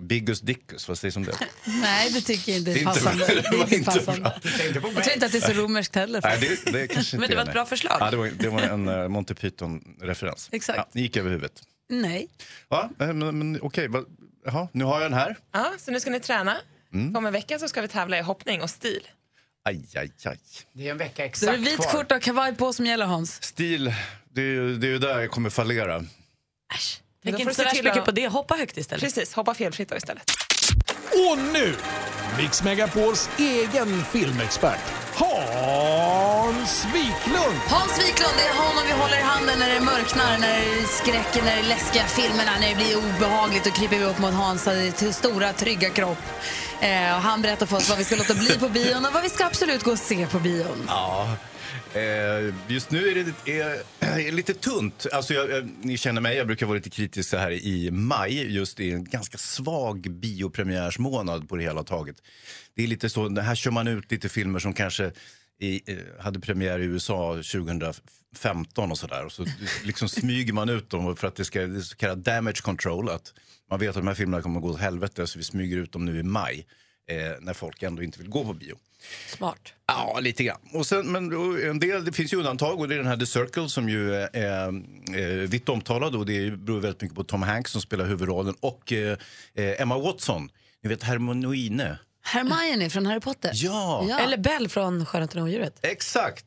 Biggus 0.00 0.40
Dickus, 0.40 0.88
vad 0.88 0.98
sägs 0.98 1.16
om 1.16 1.24
det? 1.24 1.32
Nej, 1.66 2.10
det 2.12 2.20
tycker 2.20 2.52
jag 2.52 2.58
inte 2.58 2.70
Det 2.72 2.76
är 2.76 2.88
inte 2.88 2.92
passande. 2.92 3.24
bra. 3.26 3.34
Det 3.34 3.56
är 3.56 3.62
inte 3.62 3.74
inte 3.74 3.84
passande. 3.90 4.32
Jag 4.72 4.82
tror 5.04 5.14
inte 5.14 5.26
att 5.26 5.32
det 5.32 5.38
är 5.38 5.54
så 5.54 5.60
romerskt 5.62 5.94
heller. 5.94 6.20
Nej, 6.24 6.38
det, 6.64 6.72
det 6.72 6.88
kanske 6.88 7.16
inte 7.16 7.20
Men 7.20 7.28
det 7.30 7.34
var 7.36 7.42
ett 7.42 7.46
nej. 7.46 7.54
bra 7.54 7.66
förslag. 7.66 7.96
Ja, 8.00 8.10
det, 8.10 8.16
var, 8.16 8.26
det 8.38 8.48
var 8.48 8.60
en 8.62 8.88
uh, 8.88 9.08
Monty 9.08 9.34
Python-referens. 9.34 10.48
Exakt. 10.52 10.76
Ja, 10.78 10.88
det 10.92 11.00
gick 11.00 11.16
över 11.16 11.30
huvudet. 11.30 11.62
Nej. 11.88 12.28
Ja, 12.68 12.90
eh, 13.00 13.06
men, 13.12 13.38
men 13.38 13.58
okej. 13.62 13.88
vad- 13.88 14.04
Jaha, 14.46 14.68
nu 14.72 14.84
har 14.84 15.00
jag 15.02 15.10
den 15.10 15.18
här. 15.18 15.36
Ja, 15.52 15.72
så 15.78 15.90
nu 15.90 16.00
ska 16.00 16.10
ni 16.10 16.20
träna. 16.20 16.56
Mm. 16.94 17.16
Om 17.16 17.26
en 17.26 17.32
vecka 17.32 17.58
så 17.58 17.68
ska 17.68 17.80
vi 17.82 17.88
tävla 17.88 18.18
i 18.18 18.22
hoppning 18.22 18.62
och 18.62 18.70
stil. 18.70 19.08
Aj, 19.64 19.80
aj, 19.96 20.10
aj. 20.24 20.38
Det 20.72 20.86
är 20.86 20.90
en 20.90 20.98
vecka 20.98 21.22
är 21.22 21.26
exakt 21.26 21.52
det 21.52 21.58
vit 21.58 21.76
kvar. 21.76 21.86
skjorta 21.86 22.16
och 22.16 22.22
kavaj 22.22 22.54
på 22.54 22.72
som 22.72 22.86
gäller 22.86 23.06
Hans. 23.06 23.42
Stil, 23.42 23.94
det 24.32 24.40
är, 24.40 24.44
ju- 24.44 24.76
det 24.76 24.86
är 24.86 24.90
ju 24.90 24.98
där 24.98 25.20
jag 25.20 25.30
kommer 25.30 25.50
fallera. 25.50 26.04
Tänk 27.24 27.40
inte 27.40 27.54
så 27.54 27.62
värst 27.62 27.84
mycket 27.84 28.04
på 28.04 28.10
det. 28.10 28.28
Hoppa 28.28 28.54
högt 28.54 28.76
istället. 28.76 29.02
Precis, 29.02 29.34
hoppa 29.34 29.54
felfritt 29.54 29.88
då 29.88 29.96
istället. 29.96 30.30
Och 31.30 31.38
nu, 31.52 31.74
Mix 32.38 32.62
Megapols 32.62 33.30
egen 33.38 34.04
filmexpert, 34.04 34.80
Hans 35.14 35.50
Wiklund. 36.46 37.58
Hans 37.66 37.98
Wiklund, 37.98 38.34
det 38.36 38.46
är 38.46 38.54
honom 38.54 38.82
vi 38.86 38.92
håller 38.92 39.18
i 39.18 39.22
handen 39.22 39.58
när 39.58 39.74
det 39.74 39.80
mörknar, 39.80 40.38
när 40.38 40.48
det 40.60 40.80
är 40.80 40.86
skräcken, 40.86 41.44
när 41.44 41.56
det 41.56 41.62
är 41.62 41.68
läskiga 41.68 42.06
filmerna, 42.06 42.52
när 42.60 42.68
det 42.68 42.76
blir 42.76 42.96
obehagligt. 42.96 43.64
Då 43.64 43.70
kryper 43.70 43.98
vi 43.98 44.04
upp 44.04 44.18
mot 44.18 44.34
Hans 44.34 44.68
till 44.96 45.14
stora, 45.14 45.52
trygga 45.52 45.90
kropp. 45.90 46.24
Eh, 46.80 47.14
och 47.14 47.22
han 47.22 47.42
berättar 47.42 47.66
för 47.66 47.76
oss 47.76 47.88
vad 47.88 47.98
vi 47.98 48.04
ska 48.04 48.16
låta 48.16 48.34
bli 48.34 48.58
på 48.58 48.68
bion 48.68 49.06
och 49.06 49.12
vad 49.12 49.22
vi 49.22 49.28
ska 49.28 49.46
absolut 49.46 49.82
gå 49.82 49.90
och 49.90 49.98
se 49.98 50.26
på 50.26 50.38
bion. 50.38 50.84
Ja. 50.88 51.36
Eh, 51.94 52.54
just 52.68 52.90
nu 52.90 53.08
är 53.08 53.14
det 53.44 53.60
är, 53.60 53.82
är 54.00 54.32
lite 54.32 54.54
tunt. 54.54 55.06
Alltså 55.12 55.34
jag, 55.34 55.56
eh, 55.56 55.64
ni 55.82 55.96
känner 55.96 56.20
mig, 56.20 56.36
jag 56.36 56.46
brukar 56.46 56.66
vara 56.66 56.76
lite 56.76 56.90
kritisk 56.90 57.30
så 57.30 57.36
här 57.36 57.50
i 57.50 57.90
maj. 57.90 58.54
Just 58.54 58.80
i 58.80 58.90
en 58.90 59.04
ganska 59.04 59.38
svag 59.38 60.00
biopremiärsmånad 60.10 61.48
på 61.48 61.56
det 61.56 61.62
hela 61.62 61.82
taget. 61.82 62.16
Det 62.74 62.82
är 62.82 62.86
lite 62.86 63.08
så, 63.08 63.40
här 63.40 63.54
kör 63.54 63.70
man 63.70 63.88
ut 63.88 64.12
lite 64.12 64.28
filmer 64.28 64.58
som 64.58 64.72
kanske 64.74 65.12
i, 65.58 65.92
eh, 65.92 65.98
hade 66.20 66.40
premiär 66.40 66.78
i 66.78 66.84
USA 66.84 67.34
2015 67.34 68.90
och 68.90 68.98
sådär. 68.98 69.24
Och 69.24 69.32
så 69.32 69.46
liksom 69.84 70.08
smyger 70.08 70.52
man 70.52 70.68
ut 70.68 70.90
dem 70.90 71.16
för 71.16 71.28
att 71.28 71.36
det 71.36 71.44
ska 71.44 71.66
det 71.66 71.78
är 71.78 71.80
så 71.80 71.96
kallad 71.96 72.18
damage 72.18 72.62
control. 72.62 73.08
Att 73.08 73.34
man 73.70 73.80
vet 73.80 73.88
att 73.88 73.94
de 73.94 74.06
här 74.06 74.14
filmerna 74.14 74.42
kommer 74.42 74.56
att 74.56 74.62
gå 74.62 74.70
åt 74.70 74.80
helvete 74.80 75.26
så 75.26 75.38
vi 75.38 75.44
smyger 75.44 75.76
ut 75.76 75.92
dem 75.92 76.04
nu 76.04 76.18
i 76.18 76.22
maj. 76.22 76.66
Eh, 77.10 77.16
när 77.40 77.54
folk 77.54 77.82
ändå 77.82 78.02
inte 78.02 78.18
vill 78.18 78.28
gå 78.28 78.44
på 78.44 78.54
bio. 78.54 78.78
Smart. 79.28 79.74
Ja, 79.86 80.18
lite 80.20 80.44
grann. 80.44 80.60
Och 80.72 80.86
sen, 80.86 81.12
men 81.12 81.32
en 81.70 81.78
del, 81.78 82.04
det 82.04 82.12
finns 82.12 82.32
ju 82.32 82.36
undantag 82.36 82.80
och 82.80 82.88
det 82.88 82.94
är 82.94 82.98
den 82.98 83.06
här 83.06 83.16
The 83.16 83.26
Circle 83.26 83.68
som 83.68 83.88
ju 83.88 84.14
är, 84.14 84.36
är, 84.36 84.82
är 85.16 85.46
vitt 85.46 85.68
omtalad 85.68 86.16
och 86.16 86.26
det 86.26 86.50
beror 86.50 86.80
väldigt 86.80 87.02
mycket 87.02 87.16
på 87.16 87.24
Tom 87.24 87.42
Hanks 87.42 87.70
som 87.70 87.80
spelar 87.80 88.06
huvudrollen 88.06 88.54
och 88.60 88.92
eh, 88.92 89.18
eh, 89.54 89.80
Emma 89.80 89.98
Watson, 89.98 90.50
ni 90.82 90.88
vet 90.88 91.02
Hermione. 91.02 91.98
Hermione 92.26 92.90
från 92.90 93.06
Harry 93.06 93.20
Potter. 93.20 93.50
Ja. 93.54 94.18
Eller 94.20 94.36
Belle 94.38 94.68
från 94.68 95.06
Skönheten 95.06 95.40
och 95.40 95.46
odjuret. 95.46 95.78
Exakt. 95.82 96.44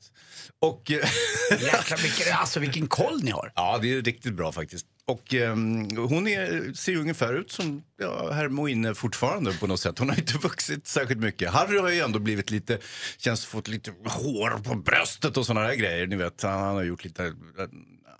Och, 0.60 0.92
eh, 0.92 0.98
Jäklar, 1.52 1.98
vilken, 1.98 2.34
alltså 2.34 2.60
vilken 2.60 2.88
koll 2.88 3.24
ni 3.24 3.32
har. 3.32 3.52
Ja, 3.56 3.80
det 3.82 3.94
är 3.94 4.02
riktigt 4.02 4.34
bra 4.34 4.52
faktiskt. 4.52 4.86
Och 5.06 5.34
ehm, 5.34 5.98
hon 5.98 6.28
är, 6.28 6.74
ser 6.74 6.92
ju 6.92 7.00
ungefär 7.00 7.34
ut 7.34 7.52
som 7.52 7.84
ja, 8.02 8.32
Hermione 8.32 8.96
fortfarande 8.96 9.54
på 9.54 9.68
något 9.68 9.80
sätt. 9.80 10.00
Hon 10.00 10.10
har 10.10 10.18
inte 10.18 10.38
vuxit 10.38 10.88
särskilt 10.88 11.20
mycket. 11.20 11.52
Harry 11.52 11.80
har 11.80 11.90
ju 11.90 12.00
ändå 12.00 12.20
blivit 12.20 12.52
lite, 12.52 12.78
känns 13.18 13.46
fått 13.46 13.68
lite 13.68 13.92
hår 14.06 14.64
på 14.64 14.76
bröstet 14.76 15.38
och 15.38 15.46
sådana 15.46 15.68
där 15.68 15.76
grejer. 15.76 16.08
Ni 16.08 16.16
vet, 16.16 16.42
han, 16.42 16.60
han 16.60 16.76
har 16.76 16.84
gjort 16.84 17.04
lite 17.04 17.24
eh, 17.26 17.32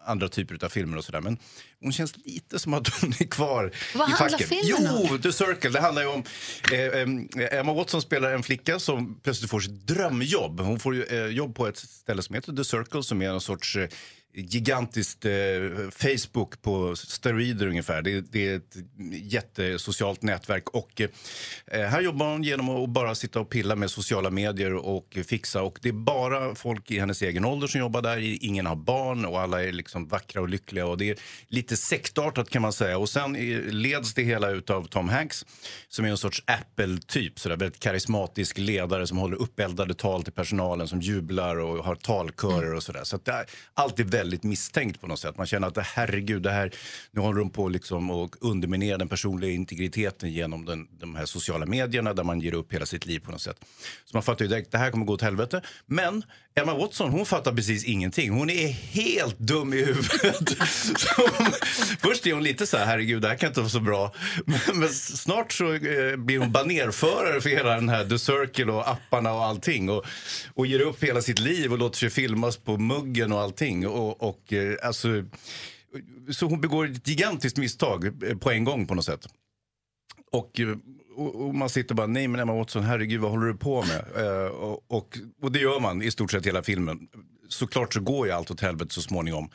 andra 0.10 0.30
typer 0.30 0.66
av 0.66 0.70
filmer 0.70 0.98
och 0.98 1.06
sådär. 1.06 1.22
Men 1.22 1.38
hon 1.82 1.92
känns 1.92 2.18
lite 2.18 2.60
som 2.60 2.74
att 2.74 2.88
hon 3.02 3.10
är 3.20 3.26
kvar 3.26 3.72
Vad 3.96 4.10
i 4.10 4.12
handlar 4.12 4.40
filmen 4.40 4.96
om? 4.96 5.08
Jo, 5.12 5.18
The 5.18 5.34
Circle. 5.34 5.70
Det 5.70 5.80
handlar 5.80 6.02
ju 6.02 6.08
om... 6.08 6.24
Eh, 6.72 6.80
eh, 6.80 7.60
Emma 7.60 7.74
Watson 7.74 8.02
spelar 8.02 8.32
en 8.32 8.44
flicka 8.44 8.80
som 8.80 9.20
plötsligt 9.24 9.52
får 9.52 9.60
sitt 9.60 9.88
drömjobb. 9.88 10.60
Hon 10.60 10.80
får 10.80 10.96
ju, 10.96 11.04
eh, 11.04 11.26
jobb 11.26 11.56
på 11.56 11.68
ett 11.68 11.78
ställe 11.78 12.22
som 12.22 12.36
heter 12.36 12.54
The 12.54 12.64
Circle 12.64 13.04
som 13.04 13.22
är 13.22 13.30
en 13.30 13.42
sorts 13.42 13.76
eh, 13.76 13.90
gigantiskt 14.34 15.26
eh, 15.26 15.32
Facebook 15.92 16.62
på 16.62 16.96
steroider 16.96 17.68
ungefär. 17.68 18.02
Det, 18.02 18.22
det 18.32 18.48
är 18.48 18.56
ett 18.56 18.78
jättesocialt 19.12 20.22
nätverk. 20.22 20.70
Och, 20.70 21.02
eh, 21.02 21.82
här 21.82 22.02
jobbar 22.02 22.32
hon 22.32 22.44
genom 22.44 22.70
att 22.70 22.90
bara 22.90 23.16
sitta 23.16 23.40
och 23.40 23.50
pilla 23.50 23.76
med 23.76 23.92
sociala 23.92 24.30
medier 24.30 24.74
och 24.74 25.18
fixa. 25.28 25.62
Och 25.62 25.80
det 25.82 25.90
är 25.90 25.94
bara 25.94 26.56
folk 26.56 26.92
i 26.92 27.00
hennes 27.00 27.22
egen 27.22 27.46
ålder 27.46 27.68
som 27.68 27.80
jobbar 27.80 28.02
där. 28.02 28.46
Ingen 28.46 28.66
har 28.66 28.76
barn 28.76 29.26
och 29.26 29.40
alla 29.40 29.64
är 29.64 29.72
liksom 29.72 30.08
vackra 30.08 30.42
och 30.42 30.50
lyckliga. 30.50 30.86
Och 30.86 30.98
det 30.98 31.10
är 31.10 31.18
lite 31.48 31.78
sektartat 31.78 32.50
kan 32.50 32.62
man 32.62 32.74
säga. 32.74 32.98
Och 32.98 33.10
sen 33.10 33.36
eh, 33.36 33.62
leds 33.62 34.14
det 34.14 34.24
hela 34.24 34.48
av 34.48 34.88
Tom 34.88 35.10
Hanks 35.10 35.46
som 35.88 36.06
är 36.06 36.10
en 36.10 36.18
sorts 36.18 36.44
Apple-typ. 36.46 37.40
Sådär, 37.40 37.58
väldigt 37.58 37.80
karismatisk 37.80 38.58
ledare 38.58 39.08
som 39.08 39.18
håller 39.18 39.38
uppeldade 39.38 39.94
tal 39.94 40.24
till 40.24 40.34
personalen 40.34 40.88
som 40.88 41.02
jublar 41.02 41.60
och 41.60 41.86
har 41.86 41.96
talkörer 41.96 42.74
och 42.74 42.84
sådär. 42.84 43.04
Så 43.04 43.16
att 43.16 43.26
det 43.26 43.32
är, 43.32 43.46
allt 43.74 44.00
är 44.00 44.04
väldigt 44.20 44.44
misstänkt 44.44 45.02
på 45.02 45.08
något 45.08 45.20
sätt. 45.20 45.38
Man 45.38 45.48
känner 45.48 45.68
att 45.68 45.76
det, 45.76 45.82
herregud, 45.82 46.42
det 46.42 46.52
här, 46.52 46.72
nu 47.12 47.22
håller 47.22 47.40
de 47.40 47.50
på 47.50 47.70
liksom 47.70 48.10
att 48.10 48.36
underminera 48.42 48.98
den 48.98 49.08
personliga 49.08 49.52
integriteten 49.52 50.32
genom 50.32 50.66
den, 50.66 50.88
de 50.92 51.16
här 51.16 51.26
sociala 51.26 51.66
medierna 51.66 52.14
där 52.14 52.24
man 52.24 52.40
ger 52.42 52.54
upp 52.54 52.74
hela 52.74 52.86
sitt 52.86 53.06
liv 53.06 53.20
på 53.20 53.32
något 53.32 53.42
sätt. 53.42 53.58
Så 54.06 54.18
man 54.18 54.24
fattar 54.24 54.46
ju 54.46 54.50
direkt, 54.50 54.72
det 54.72 54.78
här 54.78 54.92
kommer 54.92 55.06
gå 55.06 55.14
åt 55.14 55.22
helvete. 55.22 55.62
Men 55.86 56.24
Emma 56.56 56.74
Watson, 56.74 57.10
hon 57.12 57.26
fattar 57.26 57.54
precis 57.54 57.86
ingenting. 57.86 58.32
Hon 58.32 58.50
är 58.50 58.68
helt 58.68 59.40
dum 59.40 59.74
i 59.74 59.78
huvudet. 59.78 60.50
Hon, 61.18 61.46
först 62.00 62.28
är 62.28 62.34
hon 62.34 62.44
lite 62.44 62.68
så 62.68 62.78
här, 62.78 62.86
herregud, 62.86 63.22
det 63.22 63.28
här 63.28 63.36
kan 63.36 63.48
inte 63.48 63.60
vara 63.60 63.70
så 63.70 63.80
bra. 63.80 64.14
Men, 64.46 64.80
men 64.80 64.90
snart 64.90 65.52
så 65.52 65.74
eh, 65.74 66.16
blir 66.16 66.40
hon 66.40 66.52
banerförare 66.52 67.42
för 67.42 67.50
hela 67.50 67.76
den 67.76 67.90
här 67.90 68.06
The 68.06 68.20
Circle 68.20 68.72
och 68.72 68.90
apparna 68.90 69.34
och 69.34 69.44
allting. 69.44 69.90
Och, 69.90 70.06
och 70.54 70.68
ger 70.68 70.80
upp 70.80 71.04
hela 71.04 71.22
sitt 71.22 71.40
liv 71.40 71.72
och 71.72 71.78
låter 71.78 71.98
sig 71.98 72.10
filmas 72.10 72.58
på 72.58 72.78
muggen 72.78 73.32
och 73.32 73.40
allting. 73.40 73.88
Och, 73.88 74.24
och 74.24 74.54
eh, 74.54 74.76
alltså, 74.84 75.08
så 76.32 76.46
hon 76.46 76.62
begår 76.62 76.86
ett 76.86 77.08
gigantiskt 77.08 77.58
misstag 77.58 78.06
eh, 78.06 78.38
på 78.38 78.52
en 78.52 78.64
gång 78.64 78.88
på 78.88 78.96
något 78.96 79.06
sätt. 79.06 79.28
Och, 80.32 80.60
eh, 80.60 80.68
och, 81.20 81.48
och 81.48 81.56
man 81.56 81.70
sitter 81.70 81.96
bara, 81.96 82.08
nej 82.08 82.28
men 82.28 82.40
Emma 82.40 82.54
Watson, 82.54 82.84
herregud 82.84 83.22
vad 83.22 83.32
håller 83.32 83.48
du 83.48 83.58
på 83.58 83.84
med? 83.84 84.06
Eh, 84.20 84.48
och, 84.48 85.18
och, 85.42 85.52
det 85.52 85.60
gör 85.60 85.80
man 85.80 86.02
i 86.02 86.12
stort 86.12 86.32
sett 86.32 86.46
hela 86.46 86.64
filmen. 86.64 87.08
Såklart 87.48 87.94
så 87.94 88.00
går 88.00 88.28
ju 88.28 88.34
allt 88.34 88.52
åt 88.52 88.62
helvete 88.62 88.94
så 88.94 89.02
småningom. 89.02 89.50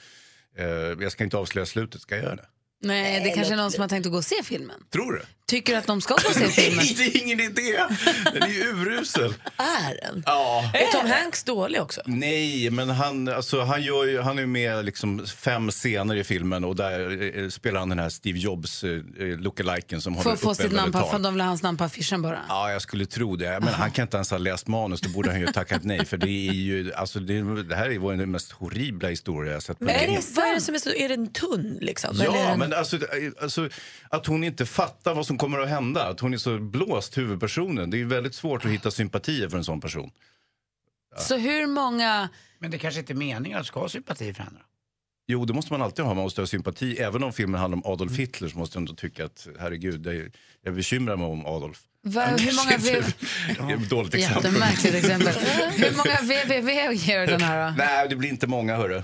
Eh, 0.59 0.67
jag 1.01 1.13
ska 1.13 1.25
inte 1.25 1.37
avslöja 1.37 1.67
slutet, 1.67 2.01
ska 2.01 2.15
jag 2.15 2.25
göra 2.25 2.37
det? 2.37 2.47
Nej, 2.85 3.21
det 3.25 3.31
kanske 3.31 3.55
är 3.55 3.57
någon 3.57 3.73
som 3.73 3.81
har 3.81 3.89
tänkt 3.89 4.07
att 4.07 4.13
gå 4.13 4.19
och 4.19 4.25
se 4.25 4.43
filmen. 4.43 4.77
Tror 4.93 5.13
du? 5.13 5.23
Tycker 5.47 5.73
du 5.73 5.79
att 5.79 5.87
de 5.87 6.01
ska 6.01 6.15
gå 6.15 6.29
och 6.29 6.35
se 6.35 6.49
filmen? 6.63 6.85
Nej, 6.85 6.95
det 6.97 7.05
är 7.05 7.23
ingen 7.23 7.41
idé! 7.41 7.85
Den 8.33 8.43
är 8.43 8.49
ju 8.49 8.61
urusel. 8.61 9.35
Är 9.57 10.01
den? 10.03 10.23
Ja. 10.27 10.71
Är 10.75 10.87
Tom 10.93 11.11
Hanks 11.11 11.45
dålig 11.45 11.83
också? 11.83 12.01
Nej, 12.07 12.71
men 12.71 12.91
han, 12.91 13.29
alltså, 13.29 13.61
han, 13.61 13.83
gör 13.83 14.05
ju, 14.05 14.21
han 14.21 14.39
är 14.39 14.47
med 14.47 14.85
liksom 14.85 15.27
fem 15.27 15.71
scener 15.71 16.17
i 16.17 16.25
filmen 16.25 16.65
och 16.65 16.77
där 16.77 17.33
eh, 17.39 17.49
spelar 17.49 17.81
han 17.81 17.89
den 17.89 17.99
här 17.99 18.09
Steve 18.09 18.39
Jobs 18.39 18.85
eh, 18.85 18.91
lookaliken 19.19 20.01
som 20.01 20.15
Får 20.15 20.23
håller 20.25 20.37
få 20.37 20.55
sitt 20.55 20.73
namn 20.73 20.93
på, 20.93 21.19
de 21.19 21.35
vill 21.35 21.41
ha 21.41 21.49
hans 21.49 21.63
namn 21.63 21.79
på 21.79 21.85
affischen 21.85 22.23
bara. 22.23 22.41
Ja, 22.49 22.73
jag 22.73 22.83
skulle 22.83 23.07
tro 23.07 23.37
det. 23.37 23.61
Men 23.61 23.75
han 23.75 23.91
kan 23.91 24.03
inte 24.03 24.17
ens 24.17 24.31
ha 24.31 24.39
läst 24.39 24.67
manus, 24.67 25.01
då 25.01 25.09
borde 25.09 25.31
han 25.31 25.41
ju 25.41 25.47
ha 25.47 25.53
tackat 25.53 25.85
nej. 25.85 26.05
För 26.05 26.17
det 26.17 26.49
är 26.49 26.53
ju, 26.53 26.93
alltså 26.93 27.21
det, 27.21 27.63
det 27.63 27.77
här 27.77 27.91
är 27.91 27.99
vår 27.99 28.13
den 28.13 28.31
mest 28.31 28.53
horribla 28.53 29.09
historia 29.09 29.53
jag 29.53 29.63
sett 29.63 29.79
på 29.79 29.85
Men 29.85 29.95
är, 29.95 30.07
det, 30.07 30.23
vad 30.35 30.45
är 30.45 30.55
det 30.55 30.61
som 30.61 30.75
är 30.75 30.79
så... 30.79 30.91
Är 30.91 31.09
den 31.09 31.33
tunn 31.33 31.79
liksom? 31.81 32.17
Ja, 32.25 32.57
men 32.57 32.74
alltså, 32.75 32.99
alltså 33.41 33.69
att 34.09 34.27
hon 34.27 34.45
inte 34.45 34.67
fattar 34.67 35.15
vad 35.15 35.27
som 35.27 35.39
kommer 35.39 35.59
att 35.59 35.69
hända. 35.69 36.09
Att 36.09 36.21
hon 36.21 36.35
är 36.35 36.39
så 36.39 36.59
blåst, 36.59 37.19
huvudpersonen. 37.19 37.91
Det 37.91 38.01
är 38.01 38.05
väldigt 38.05 38.35
svårt 38.35 38.65
att 38.65 38.71
hitta 38.71 38.91
sympatier 38.91 39.49
för 39.49 39.57
en 39.57 39.65
sån 39.65 39.81
person. 39.81 40.11
Så 41.17 41.37
hur 41.37 41.67
många... 41.67 42.29
Men 42.59 42.71
det 42.71 42.79
kanske 42.79 43.01
inte 43.01 43.13
är 43.13 43.15
meningen 43.15 43.59
att 43.59 43.65
du 43.65 43.67
ska 43.67 43.81
ha 43.81 43.89
sympati 43.89 44.35
för 44.35 44.43
henne? 44.43 44.59
då? 44.59 44.65
Jo, 45.27 45.45
det 45.45 45.53
måste 45.53 45.73
man 45.73 45.83
alltid 45.83 46.05
ha. 46.05 46.15
Man 46.15 46.23
måste 46.23 46.41
ha 46.41 46.47
sympati. 46.47 46.97
Även 46.97 47.23
om 47.23 47.33
filmen 47.33 47.61
handlar 47.61 47.77
om 47.77 47.93
Adolf 47.93 48.19
Hitler 48.19 48.49
så 48.49 48.59
måste 48.59 48.77
jag 48.77 48.81
ändå 48.81 48.95
tycka 48.95 49.25
att 49.25 49.49
herregud, 49.59 50.01
det 50.01 50.11
är, 50.11 50.31
jag 50.63 50.75
bekymrar 50.75 51.17
mig 51.17 51.27
om 51.27 51.47
Adolf. 51.47 51.83
Va, 52.03 52.27
hur 52.27 52.57
många 52.57 52.77
v... 52.79 53.03
Det 53.59 53.73
är 53.73 53.77
ett 53.77 53.91
dåligt 53.91 54.15
exempel. 54.15 54.45
Jättemärkligt 54.45 54.95
exempel. 54.95 55.35
Hur 55.77 55.97
många 55.97 56.17
www 56.17 56.93
ger 56.93 57.27
den 57.27 57.41
här 57.41 57.71
då? 57.71 57.77
Nej, 57.77 58.09
det 58.09 58.17
blir 58.17 58.29
inte 58.29 58.47
många 58.47 58.77
hörru. 58.77 59.03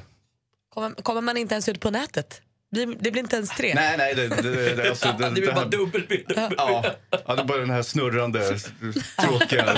Kommer, 0.74 0.90
kommer 0.90 1.20
man 1.20 1.36
inte 1.36 1.54
ens 1.54 1.68
ut 1.68 1.80
på 1.80 1.90
nätet? 1.90 2.42
Det, 2.72 2.84
det 2.86 3.10
blir 3.10 3.18
inte 3.22 3.36
ens 3.36 3.50
tre. 3.50 3.72
Nej, 3.74 3.94
nej, 3.98 4.14
det, 4.14 4.28
det, 4.28 4.74
det, 4.74 4.88
alltså, 4.88 5.14
det, 5.18 5.24
Det 5.28 5.30
blir 5.30 5.46
bara 5.46 5.54
här- 5.64 5.70
dubbelbild. 5.70 6.32
Ja, 6.36 6.84
ja, 7.26 7.34
det 7.34 7.42
är 7.42 7.44
bara 7.44 7.58
den 7.58 7.70
här 7.70 7.82
snurrande, 7.82 8.58
tråkiga 9.20 9.62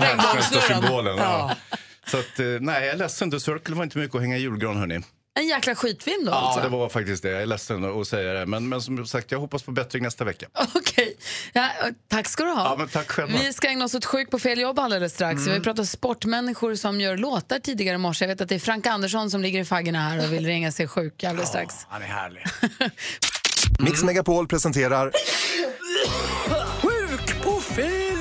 härdsmälta-symbolen. 0.00 1.16
Ja. 1.18 1.56
Så 2.06 2.18
att, 2.18 2.38
eh, 2.40 2.46
nej, 2.60 2.84
jag 2.84 2.94
är 2.94 2.96
ledsen. 2.96 3.30
The 3.30 3.40
Circle 3.40 3.74
var 3.74 3.84
inte 3.84 3.98
mycket 3.98 4.14
att 4.14 4.20
hänga 4.20 4.36
i 4.36 4.40
julgran, 4.40 4.76
hörni. 4.76 5.00
En 5.38 5.46
jäkla 5.46 5.74
skitfilm 5.74 6.24
då 6.24 6.30
Ja, 6.30 6.36
alltså. 6.36 6.60
det 6.60 6.68
var 6.68 6.88
faktiskt 6.88 7.22
det. 7.22 7.30
Jag 7.30 7.42
är 7.42 7.46
ledsen 7.46 8.00
att 8.00 8.06
säga 8.08 8.32
det. 8.32 8.46
Men, 8.46 8.68
men 8.68 8.80
som 8.82 9.06
sagt, 9.06 9.32
jag 9.32 9.38
hoppas 9.38 9.62
på 9.62 9.70
bättring 9.70 10.02
nästa 10.02 10.24
vecka. 10.24 10.46
Okej. 10.74 11.16
Ja, 11.52 11.68
tack 12.08 12.28
ska 12.28 12.44
du 12.44 12.50
ha. 12.50 12.64
Ja, 12.64 12.76
men 12.78 12.88
tack 12.88 13.10
själva. 13.10 13.38
Vi 13.38 13.52
ska 13.52 13.68
ägna 13.68 13.84
oss 13.84 13.94
åt 13.94 14.04
sjuk 14.04 14.30
på 14.30 14.38
fel 14.38 14.60
jobb 14.60 14.78
alldeles 14.78 15.12
strax. 15.14 15.42
Mm. 15.42 15.54
Vi 15.54 15.60
pratar 15.60 15.84
sportmänniskor 15.84 16.74
som 16.74 17.00
gör 17.00 17.16
låtar 17.16 17.58
tidigare 17.58 17.94
i 17.94 17.98
morse. 17.98 18.24
Jag 18.24 18.28
vet 18.28 18.40
att 18.40 18.48
det 18.48 18.54
är 18.54 18.58
Frank 18.58 18.86
Andersson 18.86 19.30
som 19.30 19.42
ligger 19.42 19.60
i 19.60 19.64
faggorna 19.64 20.00
här 20.08 20.18
och 20.26 20.32
vill 20.32 20.46
ringa 20.52 20.72
sig 20.72 20.88
sjuk 20.88 21.24
alldeles 21.24 21.48
strax. 21.48 21.74
Han 21.88 22.02
är 22.02 22.06
härlig. 22.06 22.44
Mix 23.78 24.02
Megapol 24.02 24.48
presenterar 24.48 25.12
Sjuk 26.82 27.42
på 27.44 27.60
fel! 27.60 28.15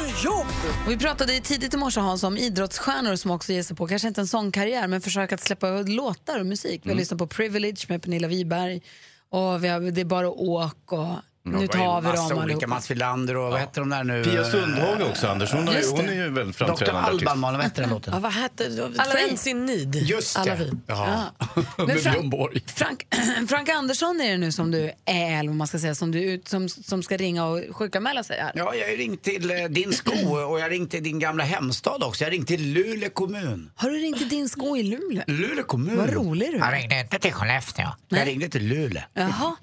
Och 0.85 0.91
vi 0.91 0.97
pratade 0.97 1.39
tidigt 1.39 1.73
i 1.73 1.77
morse 1.77 1.99
Hans 1.99 2.23
om 2.23 2.37
idrottsstjärnor 2.37 3.15
som 3.15 3.31
också 3.31 3.51
ger 3.53 3.63
sig 3.63 3.75
på, 3.75 3.87
kanske 3.87 4.07
inte 4.07 4.21
en 4.21 4.27
sångkarriär, 4.27 4.87
men 4.87 5.01
försöker 5.01 5.35
att 5.35 5.41
släppa 5.43 5.69
låtar 5.81 6.39
och 6.39 6.45
musik. 6.45 6.81
Vi 6.83 6.89
har 6.89 6.91
Mm. 6.91 6.97
lyssnat 6.97 7.17
på 7.17 7.27
Privilege 7.27 7.85
med 7.89 8.01
Pernilla 8.01 8.27
Wiberg 8.27 8.81
och 9.29 9.63
vi 9.63 9.67
har, 9.67 9.79
Det 9.91 10.01
är 10.01 10.05
bara 10.05 10.29
åk 10.29 10.91
och 10.91 11.07
Nu 11.47 11.67
tar 11.67 12.01
vi 12.01 12.07
dem 12.07 12.25
olika, 12.25 12.41
allihopa. 12.41 12.67
Mats 12.67 12.91
Wilander 12.91 13.37
och 13.37 13.51
vad 13.51 13.59
heter 13.59 13.81
de 13.81 13.89
där 13.89 14.03
nu? 14.03 14.23
Pia 14.23 14.43
Sundhage 14.43 15.01
också, 15.09 15.27
Anders. 15.27 15.51
Hon, 15.53 15.67
är, 15.67 15.73
Just 15.73 15.91
hon 15.91 16.05
det. 16.05 16.11
är 16.11 16.15
ju 16.15 16.29
väldigt 16.29 16.57
Dr. 16.57 16.65
framträdande 16.65 17.09
artist. 17.09 17.27
Alban, 17.27 17.53
vad 17.53 17.63
hette 17.63 17.81
den 17.81 17.89
låten? 17.89 18.13
Ja, 18.13 18.19
vad 18.19 18.31
hette 18.31 18.69
det? 18.69 18.91
Friends 19.11 19.47
in 19.47 19.65
need. 19.65 19.95
Just 19.95 20.37
Alla 20.37 20.55
det. 20.55 20.63
vi. 20.63 20.71
Jaha. 20.87 21.23
Men 21.77 21.85
Med 21.87 21.97
Frank- 21.99 22.13
Björn 22.13 22.29
Borg. 22.29 22.63
Frank, 22.75 23.07
Frank 23.49 23.69
Andersson 23.69 24.21
är 24.21 24.31
det 24.31 24.37
nu 24.37 24.51
som 24.51 24.71
du 24.71 24.91
är, 25.05 25.39
eller 25.39 25.49
vad 25.49 25.55
man 25.57 25.67
ska 25.67 25.79
säga, 25.79 25.95
som, 25.95 26.11
du, 26.11 26.23
ut- 26.23 26.47
som, 26.47 26.69
som 26.69 27.03
ska 27.03 27.17
ringa 27.17 27.45
och 27.45 27.61
sjukanmäla 27.71 28.23
sig 28.23 28.39
här. 28.39 28.51
Ja, 28.55 28.75
jag 28.75 28.87
har 28.89 28.97
ringt 28.97 29.23
till 29.23 29.51
eh, 29.51 29.57
din 29.69 29.93
sko 29.93 30.11
och 30.29 30.59
jag 30.59 30.63
har 30.63 30.69
ringt 30.69 30.91
till 30.91 31.03
din 31.03 31.19
gamla 31.19 31.43
hemstad 31.43 32.03
också. 32.03 32.23
Jag 32.23 32.27
har 32.27 32.31
ringt 32.31 32.47
till 32.47 32.73
Luleå 32.73 33.09
kommun. 33.09 33.71
Har 33.75 33.89
du 33.89 33.97
ringt 33.97 34.17
till 34.17 34.29
din 34.29 34.49
sko 34.49 34.77
i 34.77 34.83
Luleå? 34.83 35.23
Luleå 35.27 35.63
kommun. 35.63 35.97
Vad 35.97 36.09
rolig 36.13 36.51
du 36.51 36.57
är. 36.57 36.71
Jag 36.71 36.73
ringde 36.73 36.99
inte 36.99 37.19
till 37.19 37.33
Skellefteå. 37.33 37.87
Jag 38.09 38.27
ringde 38.27 38.49
till 38.49 38.67
Luleå. 38.67 39.03
Jaha. 39.13 39.55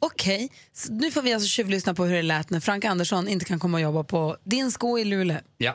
Mm. 0.00 0.10
Okej, 0.12 0.48
så 0.72 0.92
nu 0.92 1.10
får 1.10 1.22
vi 1.22 1.32
alltså 1.34 1.48
tjuvlyssna 1.48 1.94
på 1.94 2.04
hur 2.04 2.14
det 2.16 2.22
lät 2.22 2.50
när 2.50 2.60
Frank 2.60 2.84
Andersson 2.84 3.28
inte 3.28 3.44
kan 3.44 3.58
komma 3.58 3.76
och 3.76 3.82
jobba 3.82 4.04
på 4.04 4.36
din 4.44 4.70
sko 4.70 4.98
i 4.98 5.04
Luleå. 5.04 5.38
Ja. 5.58 5.72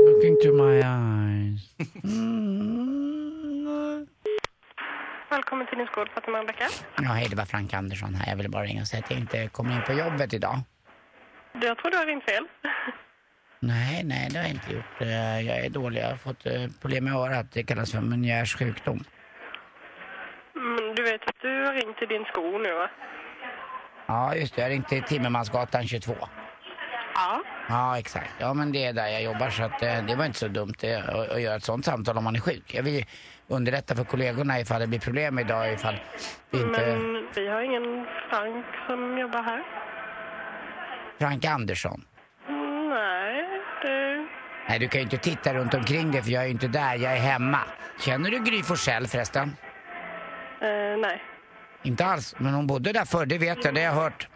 Looking 0.00 0.36
to 0.42 0.52
my 0.64 0.74
eyes. 0.74 1.60
Välkommen 5.30 5.66
till 5.66 5.78
din 5.78 5.86
skål, 5.86 6.08
Fatima 6.14 6.38
Rebecka. 6.38 6.68
Ja, 6.96 7.02
hej, 7.02 7.26
det 7.30 7.36
var 7.36 7.44
Frank 7.44 7.74
Andersson 7.74 8.14
här. 8.14 8.30
Jag 8.30 8.36
ville 8.36 8.48
bara 8.48 8.64
ringa 8.64 8.80
och 8.80 8.86
säga 8.88 9.02
att 9.04 9.10
jag 9.10 9.20
inte 9.20 9.48
kommer 9.48 9.76
in 9.76 9.82
på 9.86 9.92
jobbet 9.92 10.34
idag. 10.34 10.60
Jag 11.62 11.78
tror 11.78 11.90
du 11.90 11.96
har 11.96 12.06
ringt 12.06 12.24
fel. 12.24 12.44
Nej, 13.62 14.04
nej, 14.04 14.28
det 14.30 14.36
har 14.38 14.44
jag 14.44 14.54
inte 14.54 14.72
gjort. 14.72 15.00
Eh, 15.00 15.40
Jag 15.40 15.58
är 15.66 15.70
dålig. 15.70 16.00
Jag 16.00 16.08
har 16.08 16.16
fått 16.16 16.46
eh, 16.46 16.66
problem 16.80 17.04
med 17.04 17.14
örat. 17.14 17.46
Det 17.52 17.62
kallas 17.62 17.92
för 17.92 17.98
Menières 17.98 18.56
sjukdom. 18.58 19.04
Men 20.60 20.94
du 20.94 21.02
vet 21.02 21.28
att 21.28 21.40
du 21.42 21.64
har 21.66 21.74
ringt 21.74 21.98
till 21.98 22.08
din 22.08 22.24
sko 22.24 22.58
nu, 22.58 22.74
va? 22.74 22.90
Ja, 24.06 24.34
just 24.34 24.56
det. 24.56 24.62
Jag 24.62 24.70
ringde 24.70 24.88
till 24.88 25.02
Timmermansgatan 25.02 25.86
22. 25.86 26.14
Ja. 27.14 27.42
Ja, 27.68 27.98
exakt. 27.98 28.34
Ja, 28.38 28.54
men 28.54 28.72
det 28.72 28.84
är 28.84 28.92
där 28.92 29.06
jag 29.08 29.22
jobbar 29.22 29.50
så 29.50 29.62
att 29.62 29.82
eh, 29.82 30.04
det 30.04 30.16
var 30.16 30.24
inte 30.24 30.38
så 30.38 30.48
dumt 30.48 30.74
eh, 30.82 31.08
att, 31.08 31.30
att 31.30 31.42
göra 31.42 31.56
ett 31.56 31.64
sånt 31.64 31.84
samtal 31.84 32.18
om 32.18 32.24
man 32.24 32.36
är 32.36 32.40
sjuk. 32.40 32.74
Jag 32.74 32.82
vill 32.82 33.04
underrätta 33.48 33.94
för 33.94 34.04
kollegorna 34.04 34.60
ifall 34.60 34.80
det 34.80 34.86
blir 34.86 35.00
problem 35.00 35.38
idag 35.38 35.72
ifall 35.72 35.94
vi 36.50 36.60
inte... 36.60 36.80
Men 36.86 37.28
vi 37.34 37.48
har 37.48 37.62
ingen 37.62 38.06
Frank 38.30 38.66
som 38.86 39.18
jobbar 39.18 39.42
här. 39.42 39.62
Frank 41.18 41.44
Andersson. 41.44 42.04
Mm, 42.48 42.88
nej, 42.88 43.44
det... 43.82 44.26
Nej, 44.68 44.78
du 44.78 44.88
kan 44.88 44.98
ju 45.00 45.02
inte 45.02 45.16
titta 45.16 45.54
runt 45.54 45.74
omkring 45.74 46.12
dig 46.12 46.22
för 46.22 46.30
jag 46.30 46.42
är 46.42 46.46
ju 46.46 46.52
inte 46.52 46.68
där. 46.68 46.94
Jag 46.94 47.12
är 47.12 47.20
hemma. 47.20 47.60
Känner 48.00 48.30
du 48.30 48.38
Gry 48.38 48.62
Forssell 48.62 49.06
förresten? 49.06 49.56
Eh, 50.62 50.98
nej. 50.98 51.22
Inte 51.82 52.04
alls, 52.04 52.34
men 52.38 52.54
hon 52.54 52.66
bodde 52.66 52.92
där 52.92 53.04
förr, 53.04 53.26
det 53.26 53.38
vet 53.38 53.64
jag, 53.64 53.74
det 53.74 53.80
har 53.84 53.94
jag 53.94 54.02
hört. 54.02 54.28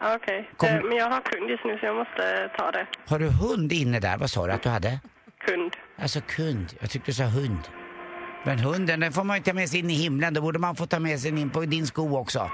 Okej. 0.00 0.50
Kom- 0.56 0.68
Eh, 0.68 0.82
men 0.82 0.96
jag 0.96 1.10
har 1.10 1.20
kund 1.20 1.50
just 1.50 1.64
nu 1.64 1.78
så 1.78 1.86
jag 1.86 1.96
måste 1.96 2.50
ta 2.58 2.70
det. 2.70 2.86
Har 3.08 3.18
du 3.18 3.28
hund 3.28 3.72
inne 3.72 4.00
där? 4.00 4.16
Vad 4.18 4.30
sa 4.30 4.46
du 4.46 4.52
att 4.52 4.62
du 4.62 4.68
hade? 4.68 4.98
Kund. 5.46 5.76
Alltså 6.02 6.20
kund. 6.20 6.72
Jag 6.80 6.90
tyckte 6.90 7.10
du 7.10 7.14
sa 7.14 7.24
hund. 7.24 7.68
Men 8.44 8.58
hunden, 8.58 9.00
den 9.00 9.12
får 9.12 9.24
man 9.24 9.36
ju 9.36 9.42
ta 9.42 9.52
med 9.52 9.68
sig 9.68 9.78
in 9.80 9.90
i 9.90 9.94
himlen. 9.94 10.34
Då 10.34 10.40
borde 10.40 10.58
man 10.58 10.76
få 10.76 10.86
ta 10.86 10.98
med 10.98 11.20
sig 11.20 11.40
in 11.40 11.50
på 11.50 11.60
din 11.60 11.86
sko 11.86 12.18
också. 12.18 12.38
Eh, 12.38 12.48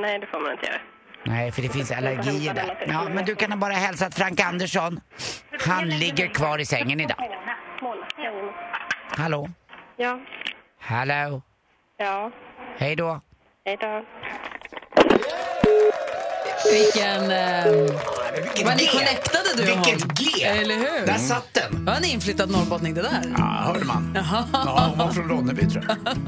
nej, 0.00 0.18
det 0.18 0.26
får 0.26 0.40
man 0.40 0.52
inte 0.52 0.66
göra. 0.66 0.80
Nej, 1.24 1.52
för 1.52 1.62
det 1.62 1.68
finns 1.68 1.92
allergier 1.92 2.54
där. 2.54 2.84
Ja, 2.88 3.08
men 3.14 3.24
du 3.24 3.34
kan 3.34 3.60
bara 3.60 3.72
hälsa 3.72 4.06
att 4.06 4.14
Frank 4.14 4.40
Andersson, 4.40 5.00
han 5.66 5.88
ligger 5.88 6.26
kvar 6.28 6.58
i 6.58 6.66
sängen 6.66 7.00
idag. 7.00 7.16
Hallå? 9.16 9.48
Ja. 9.96 10.18
Hallå? 10.80 11.42
Ja. 11.98 12.30
Hej 12.78 12.96
då? 12.96 13.20
Hej 13.64 13.78
då. 13.80 14.04
Vilken... 16.72 17.22
Eh, 17.30 17.64
var 18.64 18.74
ni 18.76 18.82
G. 18.84 18.88
connectade 18.92 19.48
du 19.56 19.62
och 19.62 19.68
Vilket 19.86 20.02
hon? 20.02 20.14
G. 20.14 20.44
Eller 20.44 20.74
hur? 20.74 21.06
Där 21.06 21.18
satt 21.18 21.54
den. 21.54 21.84
Var 21.84 21.94
en 21.94 22.04
inflyttad 22.04 22.50
norrbottning 22.50 22.94
det 22.94 23.02
där? 23.02 23.34
Ja, 23.38 23.44
hörde 23.44 23.84
man. 23.84 24.12
Ja, 24.14 24.86
hon 24.88 24.98
var 24.98 25.12
från 25.12 25.28
Ronneby 25.28 25.70
tror 25.70 25.84
jag. 25.88 25.96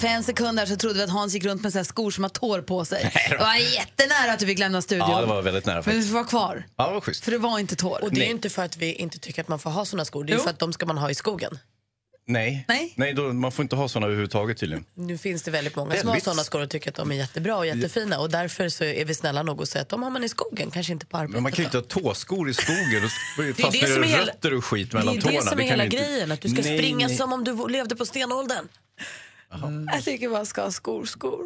För 0.00 0.06
en 0.08 0.22
sekund 0.24 0.58
där 0.58 0.66
så 0.66 0.76
trodde 0.76 0.94
vi 0.94 1.02
att 1.04 1.10
Hans 1.10 1.34
gick 1.34 1.44
runt 1.44 1.62
med 1.62 1.72
så 1.72 1.78
här 1.78 1.84
skor 1.84 2.10
som 2.10 2.24
har 2.24 2.28
tår 2.28 2.60
på 2.60 2.84
sig. 2.84 3.12
Det 3.30 3.36
var 3.36 3.54
jättenära 3.54 4.32
att 4.32 4.38
du 4.38 4.46
fick 4.46 4.58
lämna 4.58 4.82
studion. 4.82 5.10
Ja, 5.10 5.20
det 5.20 5.26
var 5.26 5.42
väldigt 5.42 5.66
nära 5.66 5.74
Men 5.74 5.82
du 5.84 5.90
faktiskt. 5.90 6.12
vara 6.12 6.24
kvar. 6.24 6.64
Ja, 6.76 6.86
det 6.86 6.94
var 6.94 7.00
schysst. 7.00 7.24
För 7.24 7.32
det 7.32 7.38
var 7.38 7.58
inte 7.58 7.76
tår. 7.76 8.04
Och 8.04 8.10
det 8.10 8.20
är 8.20 8.24
ju 8.24 8.30
inte 8.30 8.50
för 8.50 8.64
att 8.64 8.76
vi 8.76 8.92
inte 8.92 9.18
tycker 9.18 9.42
att 9.42 9.48
man 9.48 9.58
får 9.58 9.70
ha 9.70 9.84
såna 9.84 10.04
skor. 10.04 10.24
Det 10.24 10.32
är 10.32 10.36
Jo. 10.36 10.42
för 10.42 10.50
att 10.50 10.58
de 10.58 10.72
ska 10.72 10.86
man 10.86 10.98
ha 10.98 11.10
i 11.10 11.14
skogen. 11.14 11.58
Nej, 12.28 12.64
Nej. 12.68 12.92
Nej 12.96 13.12
då, 13.14 13.22
man 13.32 13.52
får 13.52 13.62
inte 13.62 13.76
ha 13.76 13.88
såna 13.88 14.06
överhuvudtaget 14.06 14.58
tydligen. 14.58 14.84
Nu 14.94 15.18
finns 15.18 15.42
det 15.42 15.50
väldigt 15.50 15.76
många 15.76 15.96
som 15.96 16.08
har 16.08 16.20
såna 16.20 16.44
skor 16.44 16.62
och 16.62 16.70
tycker 16.70 16.90
att 16.90 16.94
de 16.96 17.12
är 17.12 17.16
jättebra 17.16 17.56
och 17.56 17.66
jättefina. 17.66 18.18
Och 18.18 18.30
därför 18.30 18.68
så 18.68 18.84
är 18.84 19.04
vi 19.04 19.14
snälla 19.14 19.42
nog 19.42 19.60
och 19.60 19.68
säger 19.68 19.82
att 19.82 19.88
de 19.88 20.02
har 20.02 20.10
man 20.10 20.24
i 20.24 20.28
skogen, 20.28 20.70
kanske 20.70 20.92
inte 20.92 21.06
på 21.06 21.16
arbetet. 21.16 21.34
Men 21.34 21.42
man 21.42 21.52
kan 21.52 21.62
ju 21.62 21.64
inte 21.64 21.76
ha 21.78 21.84
tåskor 21.84 22.50
i 22.50 22.54
skogen. 22.54 23.02
Det 23.36 23.62
som 23.62 24.02
det 24.02 24.12
är 24.12 24.26
rötter 24.26 24.54
och 24.54 24.64
skit 24.64 24.90
Det 24.90 24.96
mellan 24.98 25.16
är 25.16 25.20
tårna. 25.20 25.34
det 25.40 25.46
som 25.46 25.60
är 25.60 25.64
hela 25.64 25.84
inte- 25.84 25.96
grejen, 25.96 26.32
att 26.32 26.40
du 26.40 26.48
ska 26.48 26.62
Nej, 26.62 26.78
springa 26.78 27.06
nej. 27.06 27.16
som 27.16 27.32
om 27.32 27.44
du 27.44 27.68
levde 27.68 27.96
på 27.96 28.06
stenåldern. 28.06 28.68
Jag 29.92 30.04
tycker 30.04 30.28
man 30.28 30.46
ska 30.46 30.62
ha 30.62 30.70
skor, 30.70 31.04
skor. 31.06 31.44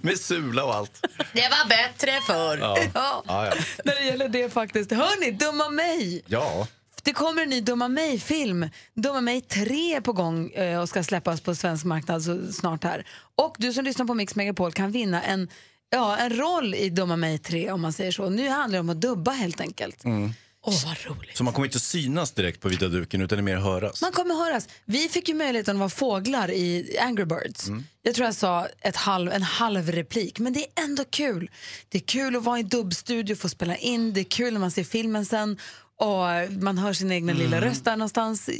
Med 0.00 0.18
sula 0.20 0.64
och 0.64 0.74
allt. 0.74 1.00
Det 1.32 1.40
var 1.50 1.68
bättre 1.68 2.20
förr. 2.26 2.58
Ja. 2.60 2.78
Ja, 2.94 3.22
ja. 3.26 3.52
När 3.84 3.94
det 3.94 4.02
gäller 4.04 4.28
det 4.28 4.52
faktiskt. 4.52 4.92
Hörni, 4.92 5.30
Dumma 5.30 5.68
mig! 5.68 6.22
ja. 6.26 6.66
Det 7.02 7.12
kommer 7.12 7.42
en 7.42 7.48
ny 7.48 7.60
Dumma 7.60 7.88
mig-film. 7.88 8.68
Dumma 8.94 9.20
mig 9.20 9.40
3 9.40 9.94
är 9.94 10.00
på 10.00 10.12
gång 10.12 10.50
eh, 10.50 10.80
och 10.80 10.88
ska 10.88 11.02
släppas 11.02 11.40
på 11.40 11.54
svensk 11.54 11.84
marknad 11.84 12.22
så 12.22 12.52
snart 12.52 12.84
här. 12.84 13.06
Och 13.34 13.56
du 13.58 13.72
som 13.72 13.84
lyssnar 13.84 14.06
på 14.06 14.14
Mix 14.14 14.34
Megapol 14.34 14.72
kan 14.72 14.90
vinna 14.90 15.22
en, 15.22 15.48
ja, 15.90 16.16
en 16.16 16.36
roll 16.36 16.74
i 16.74 16.90
Dumma 16.90 17.16
mig 17.16 17.38
3 17.38 17.70
om 17.70 17.80
man 17.80 17.92
säger 17.92 18.12
så. 18.12 18.30
Nu 18.30 18.48
handlar 18.48 18.76
det 18.76 18.80
om 18.80 18.90
att 18.90 19.00
dubba 19.00 19.30
helt 19.30 19.60
enkelt. 19.60 20.04
Mm. 20.04 20.32
Åh, 20.68 20.74
vad 20.86 21.16
roligt. 21.16 21.36
Så 21.36 21.44
man 21.44 21.54
kommer 21.54 21.66
inte 21.66 21.80
synas 21.80 22.32
direkt 22.32 22.60
på 22.60 22.68
vita 22.68 22.88
duken 22.88 23.22
utan 23.22 23.38
det 23.38 23.40
är 23.40 23.42
mer 23.42 23.56
höras. 23.56 24.02
Man 24.02 24.12
kommer 24.12 24.34
höras. 24.34 24.68
Vi 24.84 25.08
fick 25.08 25.28
ju 25.28 25.34
möjligheten 25.34 25.76
att 25.76 25.80
vara 25.80 25.90
fåglar 25.90 26.50
i 26.50 26.98
Angry 27.00 27.24
Birds. 27.24 27.68
Mm. 27.68 27.84
Jag 28.02 28.14
tror 28.14 28.24
jag 28.24 28.34
sa 28.34 28.68
ett 28.80 28.96
halv, 28.96 29.32
en 29.32 29.42
halv 29.42 29.92
replik, 29.92 30.38
men 30.38 30.52
det 30.52 30.60
är 30.60 30.84
ändå 30.84 31.04
kul. 31.04 31.50
Det 31.88 31.98
är 31.98 32.02
kul 32.02 32.36
att 32.36 32.44
vara 32.44 32.58
i 32.58 32.62
dubbstudio, 32.62 33.36
få 33.36 33.48
spela 33.48 33.76
in, 33.76 34.12
det 34.12 34.20
är 34.20 34.24
kul 34.24 34.52
när 34.52 34.60
man 34.60 34.70
ser 34.70 34.84
filmen 34.84 35.26
sen 35.26 35.58
och 35.98 36.52
man 36.62 36.78
hör 36.78 36.92
sin 36.92 37.12
egna 37.12 37.32
lilla 37.32 37.56
Mm. 37.56 37.68
röst 37.68 37.84
där 37.84 37.96
någonstans. 37.96 38.50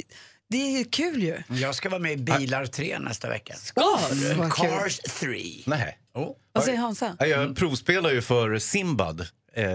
Det 0.49 0.57
är 0.57 0.77
ju 0.77 0.83
kul 0.85 1.23
ju. 1.23 1.37
Jag 1.47 1.75
ska 1.75 1.89
vara 1.89 1.99
med 2.01 2.11
i 2.11 2.17
Bilar 2.17 2.65
3 2.65 2.99
nästa 2.99 3.29
vecka. 3.29 3.55
Vad 3.75 4.53
kul. 4.53 4.69
Cars 4.69 4.97
3. 4.99 5.63
Nej. 5.65 5.97
Oh. 6.13 6.31
Vad 6.51 6.63
säger 6.63 6.77
Hansa? 6.77 7.15
Ja, 7.19 7.25
Jag 7.25 7.55
provspelar 7.55 8.11
ju 8.11 8.21
för 8.21 8.59
Simbad, 8.59 9.21
eh, 9.53 9.65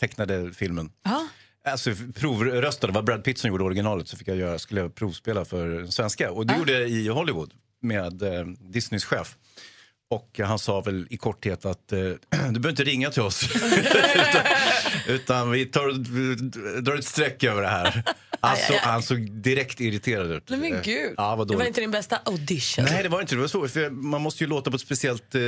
tecknade 0.00 0.52
filmen. 0.52 0.90
Ja. 1.04 1.26
Alltså 1.64 1.90
provröstade, 2.14 2.92
det 2.92 2.94
var 2.94 3.02
Brad 3.02 3.24
Pitt 3.24 3.38
som 3.38 3.50
gjorde 3.50 3.64
originalet 3.64 4.08
så 4.08 4.16
fick 4.16 4.28
jag 4.28 4.36
göra, 4.36 4.58
skulle 4.58 4.80
jag 4.80 4.94
provspela 4.94 5.44
för 5.44 5.86
svenska. 5.86 6.30
Och 6.30 6.46
det 6.46 6.56
gjorde 6.58 6.72
jag 6.72 6.88
i 6.90 7.08
Hollywood 7.08 7.52
med 7.82 8.22
eh, 8.22 8.44
Disneys 8.46 9.04
chef. 9.04 9.36
Och 10.10 10.40
han 10.44 10.58
sa 10.58 10.80
väl 10.80 11.06
i 11.10 11.16
korthet 11.16 11.64
att 11.64 11.92
eh, 11.92 11.98
du 12.30 12.60
behöver 12.60 12.70
inte 12.70 12.84
ringa 12.84 13.10
till 13.10 13.22
oss. 13.22 13.54
utan, 13.54 14.42
utan 15.06 15.50
vi 15.50 15.66
tar, 15.66 16.12
vi 16.12 16.34
drar 16.80 16.96
ett 16.96 17.04
streck 17.04 17.44
över 17.44 17.62
det 17.62 17.68
här. 17.68 18.02
Alltså, 18.40 18.72
Aj, 18.72 18.78
aj, 18.78 18.80
aj. 18.84 18.90
han 18.92 19.02
såg 19.02 19.30
direkt 19.30 19.80
irriterad 19.80 20.32
ut. 20.32 20.44
Nej, 20.48 20.58
men 20.58 20.82
gud. 20.82 21.14
Ja, 21.16 21.36
vad 21.36 21.48
det 21.48 21.54
var 21.54 21.58
dåligt. 21.58 21.68
inte 21.68 21.80
din 21.80 21.90
bästa 21.90 22.16
audition. 22.24 22.84
Nej, 22.84 23.02
det 23.02 23.08
var 23.08 23.20
inte 23.20 23.34
det. 23.34 23.38
det 23.38 23.40
var 23.40 23.48
så, 23.48 23.68
för 23.68 23.90
man 23.90 24.20
måste 24.22 24.44
ju 24.44 24.50
låta 24.50 24.70
på 24.70 24.74
ett 24.76 24.80
speciellt 24.82 25.34
eh, 25.34 25.40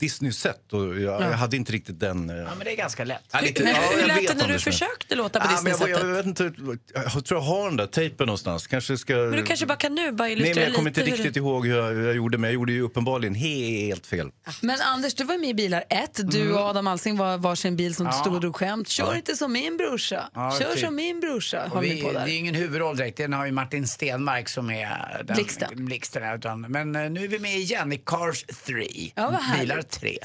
Disney-sätt 0.00 0.72
och 0.72 0.80
jag, 1.00 1.00
Ja. 1.00 1.30
jag 1.30 1.36
hade 1.36 1.56
inte 1.56 1.72
riktigt 1.72 2.00
den... 2.00 2.30
Eh... 2.30 2.36
Ja, 2.36 2.48
men 2.56 2.64
det 2.64 2.72
är 2.72 2.76
ganska 2.76 3.04
lätt. 3.04 3.20
Ja, 3.32 3.40
lite- 3.40 3.62
Hur, 3.64 3.70
ja, 3.70 3.76
hur 3.92 3.98
jag 4.00 4.08
lät 4.08 4.16
vet, 4.16 4.28
det 4.28 4.34
när 4.34 4.38
du 4.38 4.42
Anders, 4.44 4.66
men- 4.66 4.72
försökte 4.72 5.14
låta 5.14 5.40
på 5.40 5.46
Ja, 5.52 5.60
men 5.62 5.72
jag, 5.72 5.80
jag, 5.80 5.88
Disney-sättet? 5.88 6.08
jag 6.08 6.16
vet 6.16 6.26
inte, 6.26 7.12
jag 7.14 7.24
tror 7.24 7.40
jag 7.40 7.46
har 7.46 7.68
den 7.68 7.76
där 7.76 7.86
tejpen 7.86 8.26
någonstans. 8.26 8.66
Kanske 8.66 8.98
ska... 8.98 9.14
Men 9.14 9.32
du 9.32 9.42
kanske 9.42 9.66
bara 9.66 9.76
kan 9.78 9.94
nu 9.94 10.12
bara 10.12 10.24
Nej, 10.24 10.32
illustrera 10.32 10.54
men 10.54 10.64
jag 10.64 10.74
kommer 10.74 10.90
lite 10.90 11.00
inte 11.00 11.10
hur 11.10 11.16
riktigt 11.16 11.34
det- 11.34 11.38
ihåg 11.40 11.66
hur 11.66 11.76
jag, 11.76 11.90
hur 11.92 12.06
jag 12.06 12.16
gjorde, 12.16 12.38
men 12.38 12.48
jag 12.48 12.54
gjorde 12.54 12.72
ju 12.72 12.80
uppenbarligen 12.82 13.34
helt 13.34 14.06
fel. 14.06 14.30
Men 14.60 14.80
Anders, 14.80 15.14
du 15.14 15.24
var 15.24 15.38
med 15.38 15.48
i 15.50 15.54
Bilar 15.54 15.84
1. 15.90 16.20
Du 16.32 16.52
och 16.52 16.60
Adam 16.60 16.86
Alsing 16.86 17.16
var 17.16 17.38
varsin 17.38 17.76
bil 17.76 17.94
som 17.94 18.06
Ja. 18.06 18.12
stod 18.12 18.34
och 18.34 18.40
drog 18.40 18.56
skämt. 18.56 18.88
Kör 18.88 19.04
Ja. 19.04 19.16
inte 19.16 19.36
som 19.36 19.52
min 19.52 19.76
brorsa. 19.76 20.30
Ja, 20.34 20.58
Kör 20.60 20.70
typ. 20.72 20.84
som 20.84 20.94
min 20.96 21.20
brorsa. 21.20 21.68
Har 21.72 21.80
vi, 21.82 21.94
vi 21.94 22.02
på 22.02 22.12
där. 22.12 22.26
Är 22.34 22.38
ingen 22.38 22.54
huvudroll 22.54 22.96
direkt, 22.96 23.16
den 23.16 23.32
har 23.32 23.46
ju 23.46 23.52
Martin 23.52 23.88
Stenmark 23.88 24.48
som 24.48 24.70
är 24.70 25.22
den, 25.24 25.34
Blixten. 25.34 25.84
blixten 25.86 26.34
utan, 26.34 26.60
men 26.60 26.96
eh, 26.96 27.10
nu 27.10 27.24
är 27.24 27.28
vi 27.28 27.38
med 27.38 27.56
igen 27.56 27.92
i 27.92 27.98
Cars 27.98 28.44
3. 28.66 28.86
Ja. 29.14 29.40
Bilar 29.60 29.82
3. 29.82 30.18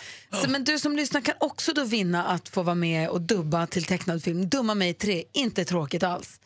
Så, 0.43 0.49
men 0.49 0.63
du 0.63 0.79
som 0.79 0.95
lyssnar 0.95 1.21
kan 1.21 1.35
också 1.39 1.73
då 1.73 1.83
vinna 1.83 2.25
att 2.25 2.49
få 2.49 2.63
vara 2.63 2.75
med 2.75 3.09
och 3.09 3.21
dubba 3.21 3.67
till 3.67 3.83
tecknad 3.83 4.23
film. 4.23 4.49
Dumma 4.49 4.75
mig 4.75 4.93
3, 4.93 5.23
inte 5.33 5.65
tråkigt 5.65 6.03
alls. 6.03 6.39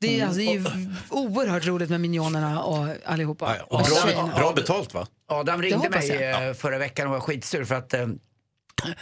Det 0.00 0.08
är, 0.08 0.14
Mm. 0.14 0.28
alltså, 0.28 0.38
det 0.40 0.46
är 0.46 0.52
ju 0.54 0.90
oerhört 1.10 1.66
roligt 1.66 1.90
med 1.90 2.00
Minionerna 2.00 2.62
och 2.62 2.88
allihopa. 3.04 3.56
Och 3.66 3.82
bra, 3.82 4.30
bra 4.36 4.52
betalt 4.52 4.94
va? 4.94 5.06
Adam 5.28 5.62
ringde 5.62 5.90
mig 5.90 6.08
jag. 6.08 6.48
eh, 6.48 6.54
förra 6.54 6.78
veckan 6.78 7.06
och 7.06 7.12
var 7.12 7.20
skitsur 7.20 7.64
för 7.64 7.74
att 7.74 7.94
eh, 7.94 8.06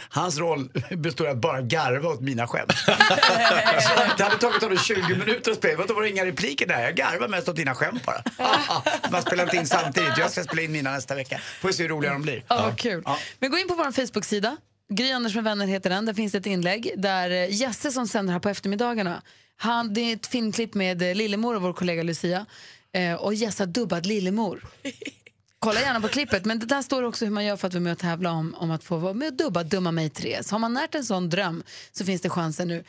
Hans 0.09 0.37
roll 0.37 0.69
består 0.97 1.25
av 1.25 1.31
att 1.31 1.37
bara 1.37 1.61
garva 1.61 2.09
åt 2.09 2.21
mina 2.21 2.47
skämt. 2.47 2.73
Det 4.17 4.23
hade 4.23 4.37
tagit 4.37 4.61
honom 4.61 4.77
20 4.77 5.15
minuter 5.15 5.51
att 5.51 5.57
spela. 5.57 5.85
Då 5.85 5.93
var 5.93 6.01
det 6.01 6.09
inga 6.09 6.25
repliker 6.25 6.67
där. 6.67 6.81
Jag 6.81 6.95
garvar 6.95 7.27
mest 7.27 7.49
åt 7.49 7.55
dina 7.55 7.75
skämt 7.75 8.05
bara. 8.05 8.23
Man 9.11 9.21
spelar 9.21 9.43
inte 9.43 9.57
in 9.57 9.67
samtidigt. 9.67 10.17
Jag 10.17 10.31
ska 10.31 10.43
spela 10.43 10.61
in 10.61 10.71
mina 10.71 10.91
nästa 10.91 11.15
vecka. 11.15 11.39
Får 11.61 11.67
vi 11.67 11.73
se 11.73 11.83
hur 11.83 11.89
roliga 11.89 12.13
de 12.13 12.21
blir. 12.21 12.43
Ja, 12.47 12.73
kul. 12.77 13.03
Men 13.39 13.51
gå 13.51 13.57
in 13.57 13.67
på 13.67 13.75
vår 13.75 13.91
Facebook-sida. 13.91 14.57
Gry 14.89 15.11
Anders 15.11 15.35
med 15.35 15.43
vänner 15.43 15.67
heter 15.67 15.89
den. 15.89 16.05
Där 16.05 16.13
finns 16.13 16.35
ett 16.35 16.45
inlägg 16.45 16.93
där 16.97 17.29
eh, 17.29 17.55
Jesse 17.55 17.91
som 17.91 18.07
sänder 18.07 18.33
här 18.33 18.39
på 18.39 18.49
eftermiddagarna. 18.49 19.21
Han, 19.57 19.93
det 19.93 20.01
är 20.01 20.13
ett 20.13 20.27
filmklipp 20.27 20.73
med 20.73 21.01
eh, 21.01 21.15
Lillemor 21.15 21.55
och 21.55 21.61
vår 21.61 21.73
kollega 21.73 22.03
Lucia. 22.03 22.45
Eh, 22.93 23.13
och 23.13 23.33
Jesse 23.33 23.63
har 23.63 23.67
dubbat 23.67 24.05
Lillemor. 24.05 24.63
Kolla 25.63 25.81
gärna 25.81 26.01
på 26.01 26.07
klippet. 26.07 26.45
Men 26.45 26.59
det 26.59 26.65
där 26.65 26.81
står 26.81 27.03
också 27.03 27.25
hur 27.25 27.31
man 27.31 27.45
gör 27.45 27.57
för 27.57 27.67
att 27.67 27.73
vara 27.73 27.83
med 27.83 27.91
och 27.91 27.99
tävla 27.99 28.31
om, 28.31 28.55
om 28.57 28.71
att 28.71 28.83
få 28.83 28.97
vara 28.97 29.13
med 29.13 29.27
och 29.27 29.33
dubba 29.33 29.63
Dumma 29.63 29.91
mig 29.91 30.09
3. 30.09 30.43
Så 30.43 30.55
har 30.55 30.59
man 30.59 30.73
närt 30.73 30.95
en 30.95 31.05
sån 31.05 31.29
dröm 31.29 31.63
så 31.91 32.05
finns 32.05 32.21
det 32.21 32.29
chansen 32.29 32.67
nu. 32.67 32.83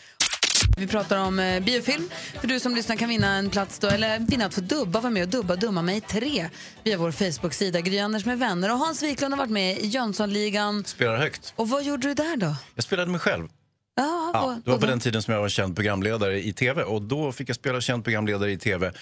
Vi 0.77 0.87
pratar 0.87 1.19
om 1.19 1.39
eh, 1.39 1.63
biofilm. 1.63 2.11
För 2.41 2.49
du 2.49 2.61
som 2.61 2.75
lyssnar 2.75 2.97
kan 2.97 3.09
vinna 3.09 3.37
en 3.37 3.51
plats 3.51 3.79
då, 3.79 3.89
eller 3.89 4.19
vinna 4.19 4.47
att 4.47 4.55
få 4.55 4.61
dubba, 4.61 5.01
vara 5.01 5.11
med 5.11 5.23
och 5.23 5.29
dubba 5.29 5.57
Dumma 5.57 5.83
mig 5.83 6.01
3 6.01 6.49
via 6.85 6.99
vår 6.99 7.11
Facebook-sida 7.11 7.81
Gry 7.81 7.99
Anders 7.99 8.25
med 8.25 8.39
vänner. 8.39 8.73
Och 8.73 8.79
Hans 8.79 9.03
Wiklund 9.03 9.35
har 9.35 9.39
varit 9.39 9.51
med 9.51 9.79
i 9.79 9.87
Jönssonligan. 9.87 10.85
Spelar 10.85 11.17
högt. 11.17 11.53
Och 11.57 11.69
vad 11.69 11.85
gjorde 11.85 12.09
du 12.09 12.15
där 12.15 12.37
då? 12.37 12.57
Jag 12.75 12.85
spelade 12.85 13.11
mig 13.11 13.21
själv. 13.21 13.49
Ja, 13.97 14.31
Ja, 14.35 14.59
det 14.65 14.71
var 14.71 14.79
på 14.79 14.87
den 14.87 15.01
tiden 15.01 15.23
som 15.23 15.35
jag 15.35 15.41
var 15.41 15.49
känd 15.49 15.77
programledare 15.77 16.45
i 16.45 16.53
tv 16.53 16.83
och 16.83 17.03
då 17.03 17.33
fick 17.33 17.49
jag 17.49 17.57
spela 17.57 17.81
känd 17.81 18.05
programledare 18.05 18.53
i 18.53 18.59
tv 18.59 18.93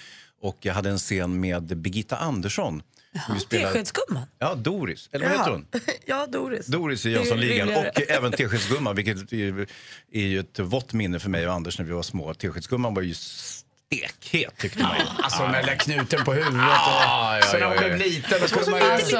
och 0.42 0.58
jag 0.60 0.74
hade 0.74 0.90
en 0.90 0.98
scen 0.98 1.40
med 1.40 1.76
Birgitta 1.76 2.16
Andersson. 2.16 2.82
Teskedsgumman? 3.48 4.26
Ja, 4.38 4.54
Doris. 4.54 5.08
Eller 5.12 5.28
vad 5.28 5.38
heter 5.38 5.50
hon? 5.50 5.66
ja, 6.06 6.26
Doris. 6.26 6.66
Doris 6.66 7.06
i 7.06 7.10
Jönssonligan 7.10 7.68
och 7.68 8.10
även 8.10 8.32
Teskedsgumman 8.32 8.96
vilket 8.96 9.32
är 9.32 9.66
ju 10.12 10.40
ett 10.40 10.58
vått 10.58 10.92
minne 10.92 11.18
för 11.18 11.30
mig 11.30 11.46
och 11.48 11.54
Anders 11.54 11.78
när 11.78 11.86
vi 11.86 11.92
var 11.92 12.02
små. 12.02 12.34
Teskedsgumman 12.34 12.94
var 12.94 13.02
ju 13.02 13.14
stekhet 13.96 14.58
tyckte 14.58 14.82
man 14.82 14.96
ju. 14.98 15.04
Alltså 15.22 15.42
med 15.42 15.54
den 15.54 15.66
där 15.66 15.76
knuten 15.76 16.24
på 16.24 16.32
huvudet. 16.32 16.54
Och, 16.54 16.60
ja, 16.62 17.40
sen 17.50 17.60
när 17.60 17.66
hon 17.66 17.76
blev 17.76 17.96
liten 17.98 18.40
då 18.40 18.48
skulle 18.48 18.70
man 18.70 18.80
ju... 18.80 18.86
Alltså, 18.86 19.16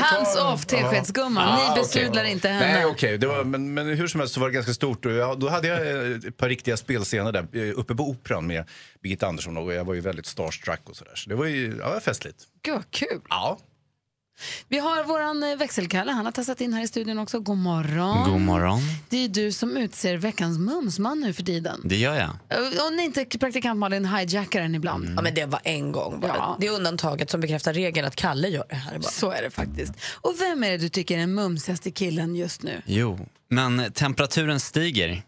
hands 0.00 0.36
off 0.36 0.66
Teskedsgumman. 0.66 1.58
Ni 1.58 1.70
okej. 1.70 1.82
besudlar 1.82 2.24
inte 2.24 2.48
henne. 2.48 2.72
Nej, 2.72 2.84
okej. 2.86 3.18
Var- 3.18 3.44
Men, 3.44 3.74
men 3.74 3.86
hur 3.86 4.08
som 4.08 4.20
helst 4.20 4.34
så 4.34 4.40
var 4.40 4.48
det 4.48 4.54
ganska 4.54 4.72
stort. 4.74 5.04
Jag, 5.04 5.40
då 5.40 5.48
hade 5.48 5.68
jag 5.68 5.80
eh, 6.10 6.16
ett 6.28 6.36
par 6.36 6.48
riktiga 6.48 6.76
spelscener 6.76 7.32
där 7.32 7.46
eh, 7.52 7.78
uppe 7.78 7.94
på 7.94 8.02
Operan 8.08 8.46
med 8.46 8.64
Birgitta 9.02 9.26
Andersson 9.26 9.56
och 9.56 9.72
jag 9.74 9.84
var 9.84 9.94
ju 9.94 10.00
väldigt 10.00 10.26
starstruck 10.26 10.80
och 10.88 10.96
sådär. 10.96 11.12
Så 11.14 11.28
det 11.30 11.36
var 11.36 11.46
ju 11.46 11.76
ja, 11.80 12.00
festligt. 12.00 12.36
Gud 12.62 12.74
vad 12.74 12.90
kul. 12.90 13.20
Ja. 13.28 13.58
Vi 14.68 14.78
har 14.78 15.04
våran 15.04 15.42
eh, 15.42 15.56
växelkalle, 15.56 16.12
han 16.12 16.24
har 16.24 16.32
tassat 16.32 16.60
in 16.60 16.72
här 16.72 16.82
i 16.82 16.88
studion 16.88 17.18
också. 17.18 17.40
God 17.40 17.56
morgon. 17.56 18.30
God 18.30 18.40
morgon. 18.40 18.80
Det 19.08 19.24
är 19.24 19.28
du 19.28 19.52
som 19.52 19.76
utser 19.76 20.16
veckans 20.16 20.58
mumsman 20.58 21.20
nu 21.20 21.32
för 21.32 21.42
tiden. 21.42 21.80
Det 21.84 21.96
gör 21.96 22.14
jag. 22.14 22.30
Och 22.80 22.86
Om 22.88 23.00
inte 23.00 23.24
praktikant 23.38 23.78
Malin 23.78 24.04
hijackar 24.04 24.60
den 24.60 24.74
ibland. 24.74 25.14
Ja, 25.16 25.22
men 25.22 25.34
det 25.34 25.46
var 25.46 25.60
en 25.64 25.92
gång 25.92 26.20
bara. 26.20 26.56
Det 26.60 26.66
är 26.66 26.70
undantaget 26.72 27.30
som 27.30 27.40
bekräftar 27.40 27.72
regeln 27.72 28.06
att 28.06 28.16
Kalle 28.16 28.48
gör 28.48 28.64
det 28.68 28.74
här. 28.76 28.92
Bara. 28.98 29.10
Så 29.10 29.30
är 29.30 29.42
det 29.42 29.50
faktiskt. 29.50 29.92
Och 30.20 30.34
vem 30.40 30.64
är 30.64 30.70
det 30.70 30.78
du 30.78 30.88
tycker 30.88 31.14
är 31.14 31.20
den 31.20 31.34
mumsigaste 31.34 31.90
killen 31.90 32.36
just 32.36 32.62
nu? 32.62 32.82
Jo, 32.86 33.28
men 33.48 33.92
temperaturen 33.92 34.60
stiger 34.60 35.22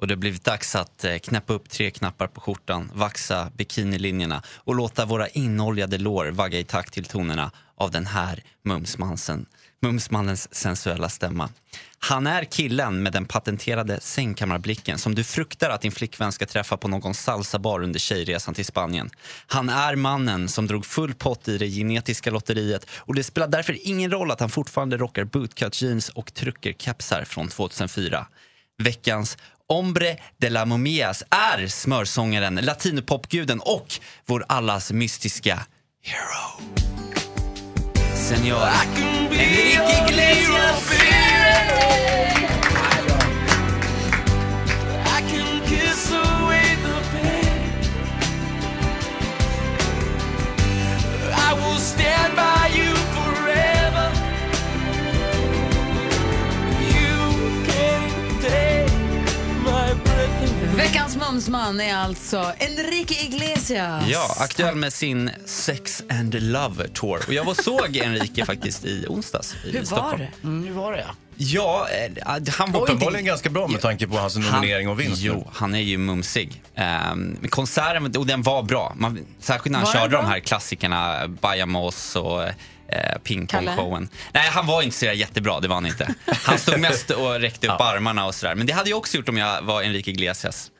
och 0.00 0.06
det 0.06 0.14
har 0.14 0.18
blivit 0.18 0.44
dags 0.44 0.74
att 0.74 1.04
eh, 1.04 1.18
knäppa 1.18 1.52
upp 1.52 1.70
tre 1.70 1.90
knappar 1.90 2.26
på 2.26 2.40
skjortan, 2.40 2.90
vaxa 2.94 3.50
bikinilinjerna 3.56 4.42
och 4.56 4.74
låta 4.74 5.04
våra 5.04 5.28
inoljade 5.28 5.98
lår 5.98 6.26
vagga 6.26 6.58
i 6.58 6.64
takt 6.64 6.94
till 6.94 7.04
tonerna 7.04 7.50
av 7.76 7.90
den 7.90 8.06
här 8.06 8.42
mumsmansen, 8.64 9.46
mumsmannens 9.82 10.54
sensuella 10.54 11.08
stämma. 11.08 11.48
Han 11.98 12.26
är 12.26 12.44
killen 12.44 13.02
med 13.02 13.12
den 13.12 13.26
patenterade 13.26 14.00
sängkammarblicken 14.00 14.98
som 14.98 15.14
du 15.14 15.24
fruktar 15.24 15.70
att 15.70 15.80
din 15.80 15.92
flickvän 15.92 16.32
ska 16.32 16.46
träffa 16.46 16.76
på 16.76 16.88
någon 16.88 17.14
salsabar 17.14 17.82
under 17.82 18.00
tjejresan 18.00 18.54
till 18.54 18.64
Spanien. 18.64 19.10
Han 19.46 19.68
är 19.68 19.96
mannen 19.96 20.48
som 20.48 20.66
drog 20.66 20.86
full 20.86 21.14
pott 21.14 21.48
i 21.48 21.58
det 21.58 21.66
genetiska 21.66 22.30
lotteriet 22.30 22.86
och 22.90 23.14
det 23.14 23.24
spelar 23.24 23.48
därför 23.48 23.88
ingen 23.88 24.10
roll 24.10 24.30
att 24.30 24.40
han 24.40 24.50
fortfarande 24.50 24.96
rockar 24.96 25.24
bootcut 25.24 25.82
jeans 25.82 26.08
och 26.08 26.34
truckerkepsar 26.34 27.24
från 27.24 27.48
2004. 27.48 28.26
Veckans 28.80 29.38
Ombre 29.72 30.16
de 30.38 30.50
la 30.50 30.64
Momias 30.64 31.24
är 31.30 31.66
smörsångaren, 31.66 32.54
latinopopguden 32.54 33.60
och 33.60 33.86
vår 34.26 34.44
allas 34.48 34.92
mystiska 34.92 35.66
hero. 36.02 36.66
Senor 38.14 38.68
Enrique 39.32 40.04
Iglesias. 40.08 40.92
I 45.04 45.20
can 45.30 45.60
mumsman 61.20 61.80
är 61.80 61.96
alltså 61.96 62.52
Enrique 62.58 63.24
Iglesias. 63.24 64.04
Ja, 64.08 64.36
aktuell 64.38 64.74
med 64.74 64.92
sin 64.92 65.30
Sex 65.46 66.02
and 66.10 66.34
Love 66.42 66.88
Tour. 66.88 67.20
Och 67.26 67.32
jag 67.32 67.44
var 67.44 67.54
såg 67.54 67.96
Enrique 67.96 68.46
faktiskt 68.46 68.84
i 68.84 69.06
onsdags 69.08 69.54
i 69.64 69.86
Stockholm. 69.86 70.22
Mm, 70.42 70.64
hur 70.64 70.74
var 70.74 70.92
det? 70.92 71.06
Ja, 71.36 71.88
eh, 71.90 72.52
han 72.58 72.72
var 72.72 72.82
Uppenbarligen 72.82 73.24
ganska 73.24 73.50
bra 73.50 73.68
med 73.68 73.80
tanke 73.80 74.06
på 74.06 74.16
hans 74.16 74.36
nominering 74.36 74.88
och 74.88 75.00
vinst. 75.00 75.22
Jo, 75.22 75.50
han 75.52 75.74
är 75.74 75.78
ju 75.80 75.98
mumsig. 75.98 76.62
Um, 77.12 77.38
konserten, 77.50 78.16
och 78.16 78.26
den 78.26 78.42
var 78.42 78.62
bra. 78.62 78.92
Man, 78.96 79.26
särskilt 79.40 79.72
när 79.72 79.78
han 79.78 79.86
Var 79.86 79.92
körde 79.92 80.16
de 80.16 80.26
här 80.26 80.40
klassikerna, 80.40 81.28
Bajamos 81.28 82.16
och 82.16 82.42
eh, 82.42 83.18
pingpongshowen. 83.24 84.08
Nej, 84.32 84.48
han 84.50 84.66
var 84.66 84.82
inte 84.82 84.96
så 84.96 85.06
jättebra, 85.06 85.60
det 85.60 85.68
var 85.68 85.74
han 85.74 85.86
inte. 85.86 86.14
Han 86.44 86.58
stod 86.58 86.80
mest 86.80 87.10
och 87.10 87.40
räckte 87.40 87.66
upp 87.68 87.80
armarna 87.80 88.26
och 88.26 88.34
sådär. 88.34 88.54
Men 88.54 88.66
det 88.66 88.72
hade 88.72 88.90
jag 88.90 88.98
också 88.98 89.16
gjort 89.16 89.28
om 89.28 89.36
jag 89.36 89.62
var 89.62 89.82
Enrique 89.82 90.10
Iglesias. 90.10 90.70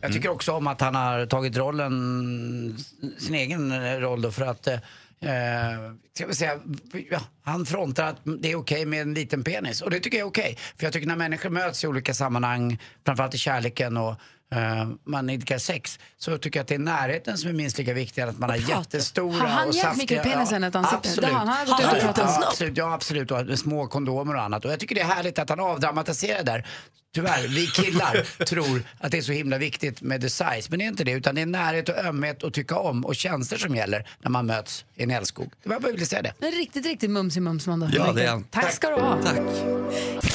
Jag 0.00 0.12
tycker 0.12 0.28
också 0.28 0.52
om 0.52 0.66
att 0.66 0.80
han 0.80 0.94
har 0.94 1.26
tagit 1.26 1.56
rollen, 1.56 2.78
sin 3.18 3.34
egen 3.34 4.00
roll 4.00 4.22
då 4.22 4.30
för 4.30 4.46
att 4.46 4.66
eh, 4.66 4.80
ska 6.14 6.26
vi 6.26 6.34
säga, 6.34 6.58
ja, 7.10 7.20
han 7.42 7.66
frontar 7.66 8.04
att 8.04 8.20
det 8.42 8.52
är 8.52 8.56
okej 8.56 8.86
med 8.86 9.02
en 9.02 9.14
liten 9.14 9.44
penis. 9.44 9.82
Och 9.82 9.90
det 9.90 10.00
tycker 10.00 10.18
jag 10.18 10.24
är 10.24 10.30
okej. 10.30 10.58
För 10.76 10.86
jag 10.86 10.92
tycker 10.92 11.06
när 11.06 11.16
människor 11.16 11.50
möts 11.50 11.84
i 11.84 11.86
olika 11.86 12.14
sammanhang, 12.14 12.78
framförallt 13.04 13.34
i 13.34 13.38
kärleken 13.38 13.96
och 13.96 14.14
eh, 14.52 14.88
man 15.04 15.30
idkar 15.30 15.58
sex, 15.58 15.98
så 16.18 16.38
tycker 16.38 16.58
jag 16.58 16.62
att 16.62 16.68
det 16.68 16.74
är 16.74 16.78
närheten 16.78 17.38
som 17.38 17.50
är 17.50 17.54
minst 17.54 17.78
lika 17.78 17.92
viktig 17.92 18.22
att 18.22 18.38
man 18.38 18.50
har 18.50 18.56
jättestora 18.56 19.38
Har 19.38 19.48
han 19.48 19.68
och 19.68 19.74
saftiga... 19.74 20.18
mikropenisen 20.22 20.64
ett 20.64 20.74
ansikte? 20.74 20.96
Absolut. 20.96 21.30
Det 21.30 21.36
har 21.36 21.46
han. 21.46 21.48
Han 21.48 21.68
har 21.68 21.94
gått 21.94 22.18
ut 22.18 22.18
och 22.18 22.24
Ja, 22.24 22.34
ja, 22.40 22.46
absolut, 22.48 22.78
ja, 22.78 22.94
absolut. 22.94 23.30
Och 23.30 23.58
små 23.58 23.86
kondomer 23.86 24.34
och 24.34 24.42
annat. 24.42 24.64
Och 24.64 24.72
jag 24.72 24.80
tycker 24.80 24.94
det 24.94 25.00
är 25.00 25.04
härligt 25.04 25.38
att 25.38 25.48
han 25.50 25.60
avdramatiserar 25.60 26.42
där. 26.42 26.66
Tyvärr, 27.14 27.48
vi 27.48 27.66
killar 27.66 28.44
tror 28.44 28.82
att 28.98 29.10
det 29.10 29.18
är 29.18 29.22
så 29.22 29.32
himla 29.32 29.58
viktigt 29.58 30.02
med 30.02 30.20
the 30.20 30.30
size. 30.30 30.66
Men 30.70 30.78
det 30.78 30.84
är 30.84 30.88
inte 30.88 31.04
det, 31.04 31.12
utan 31.12 31.34
det 31.34 31.40
är 31.40 31.46
närhet 31.46 31.88
och 31.88 31.96
ömhet 31.98 32.42
och 32.42 32.52
tycka 32.54 32.78
om 32.78 33.04
och 33.04 33.16
känslor 33.16 33.58
som 33.58 33.76
gäller 33.76 34.08
när 34.22 34.30
man 34.30 34.46
möts 34.46 34.84
i 34.94 35.02
en 35.02 35.10
älskog. 35.10 35.52
Det 35.62 35.68
var 35.68 35.80
bara 35.80 35.92
ville 35.92 36.06
säga 36.06 36.22
det. 36.22 36.46
En 36.46 36.52
riktigt, 36.52 36.86
riktigt 36.86 37.10
mumsig 37.10 37.42
mumsman 37.42 37.80
då. 37.80 37.88
Ja, 37.92 38.12
det 38.12 38.24
är 38.24 38.28
han. 38.28 38.44
Tack 38.44 38.72
ska 38.72 38.88
du 38.88 38.94
ha. 38.94 39.22
Tack. 39.22 40.34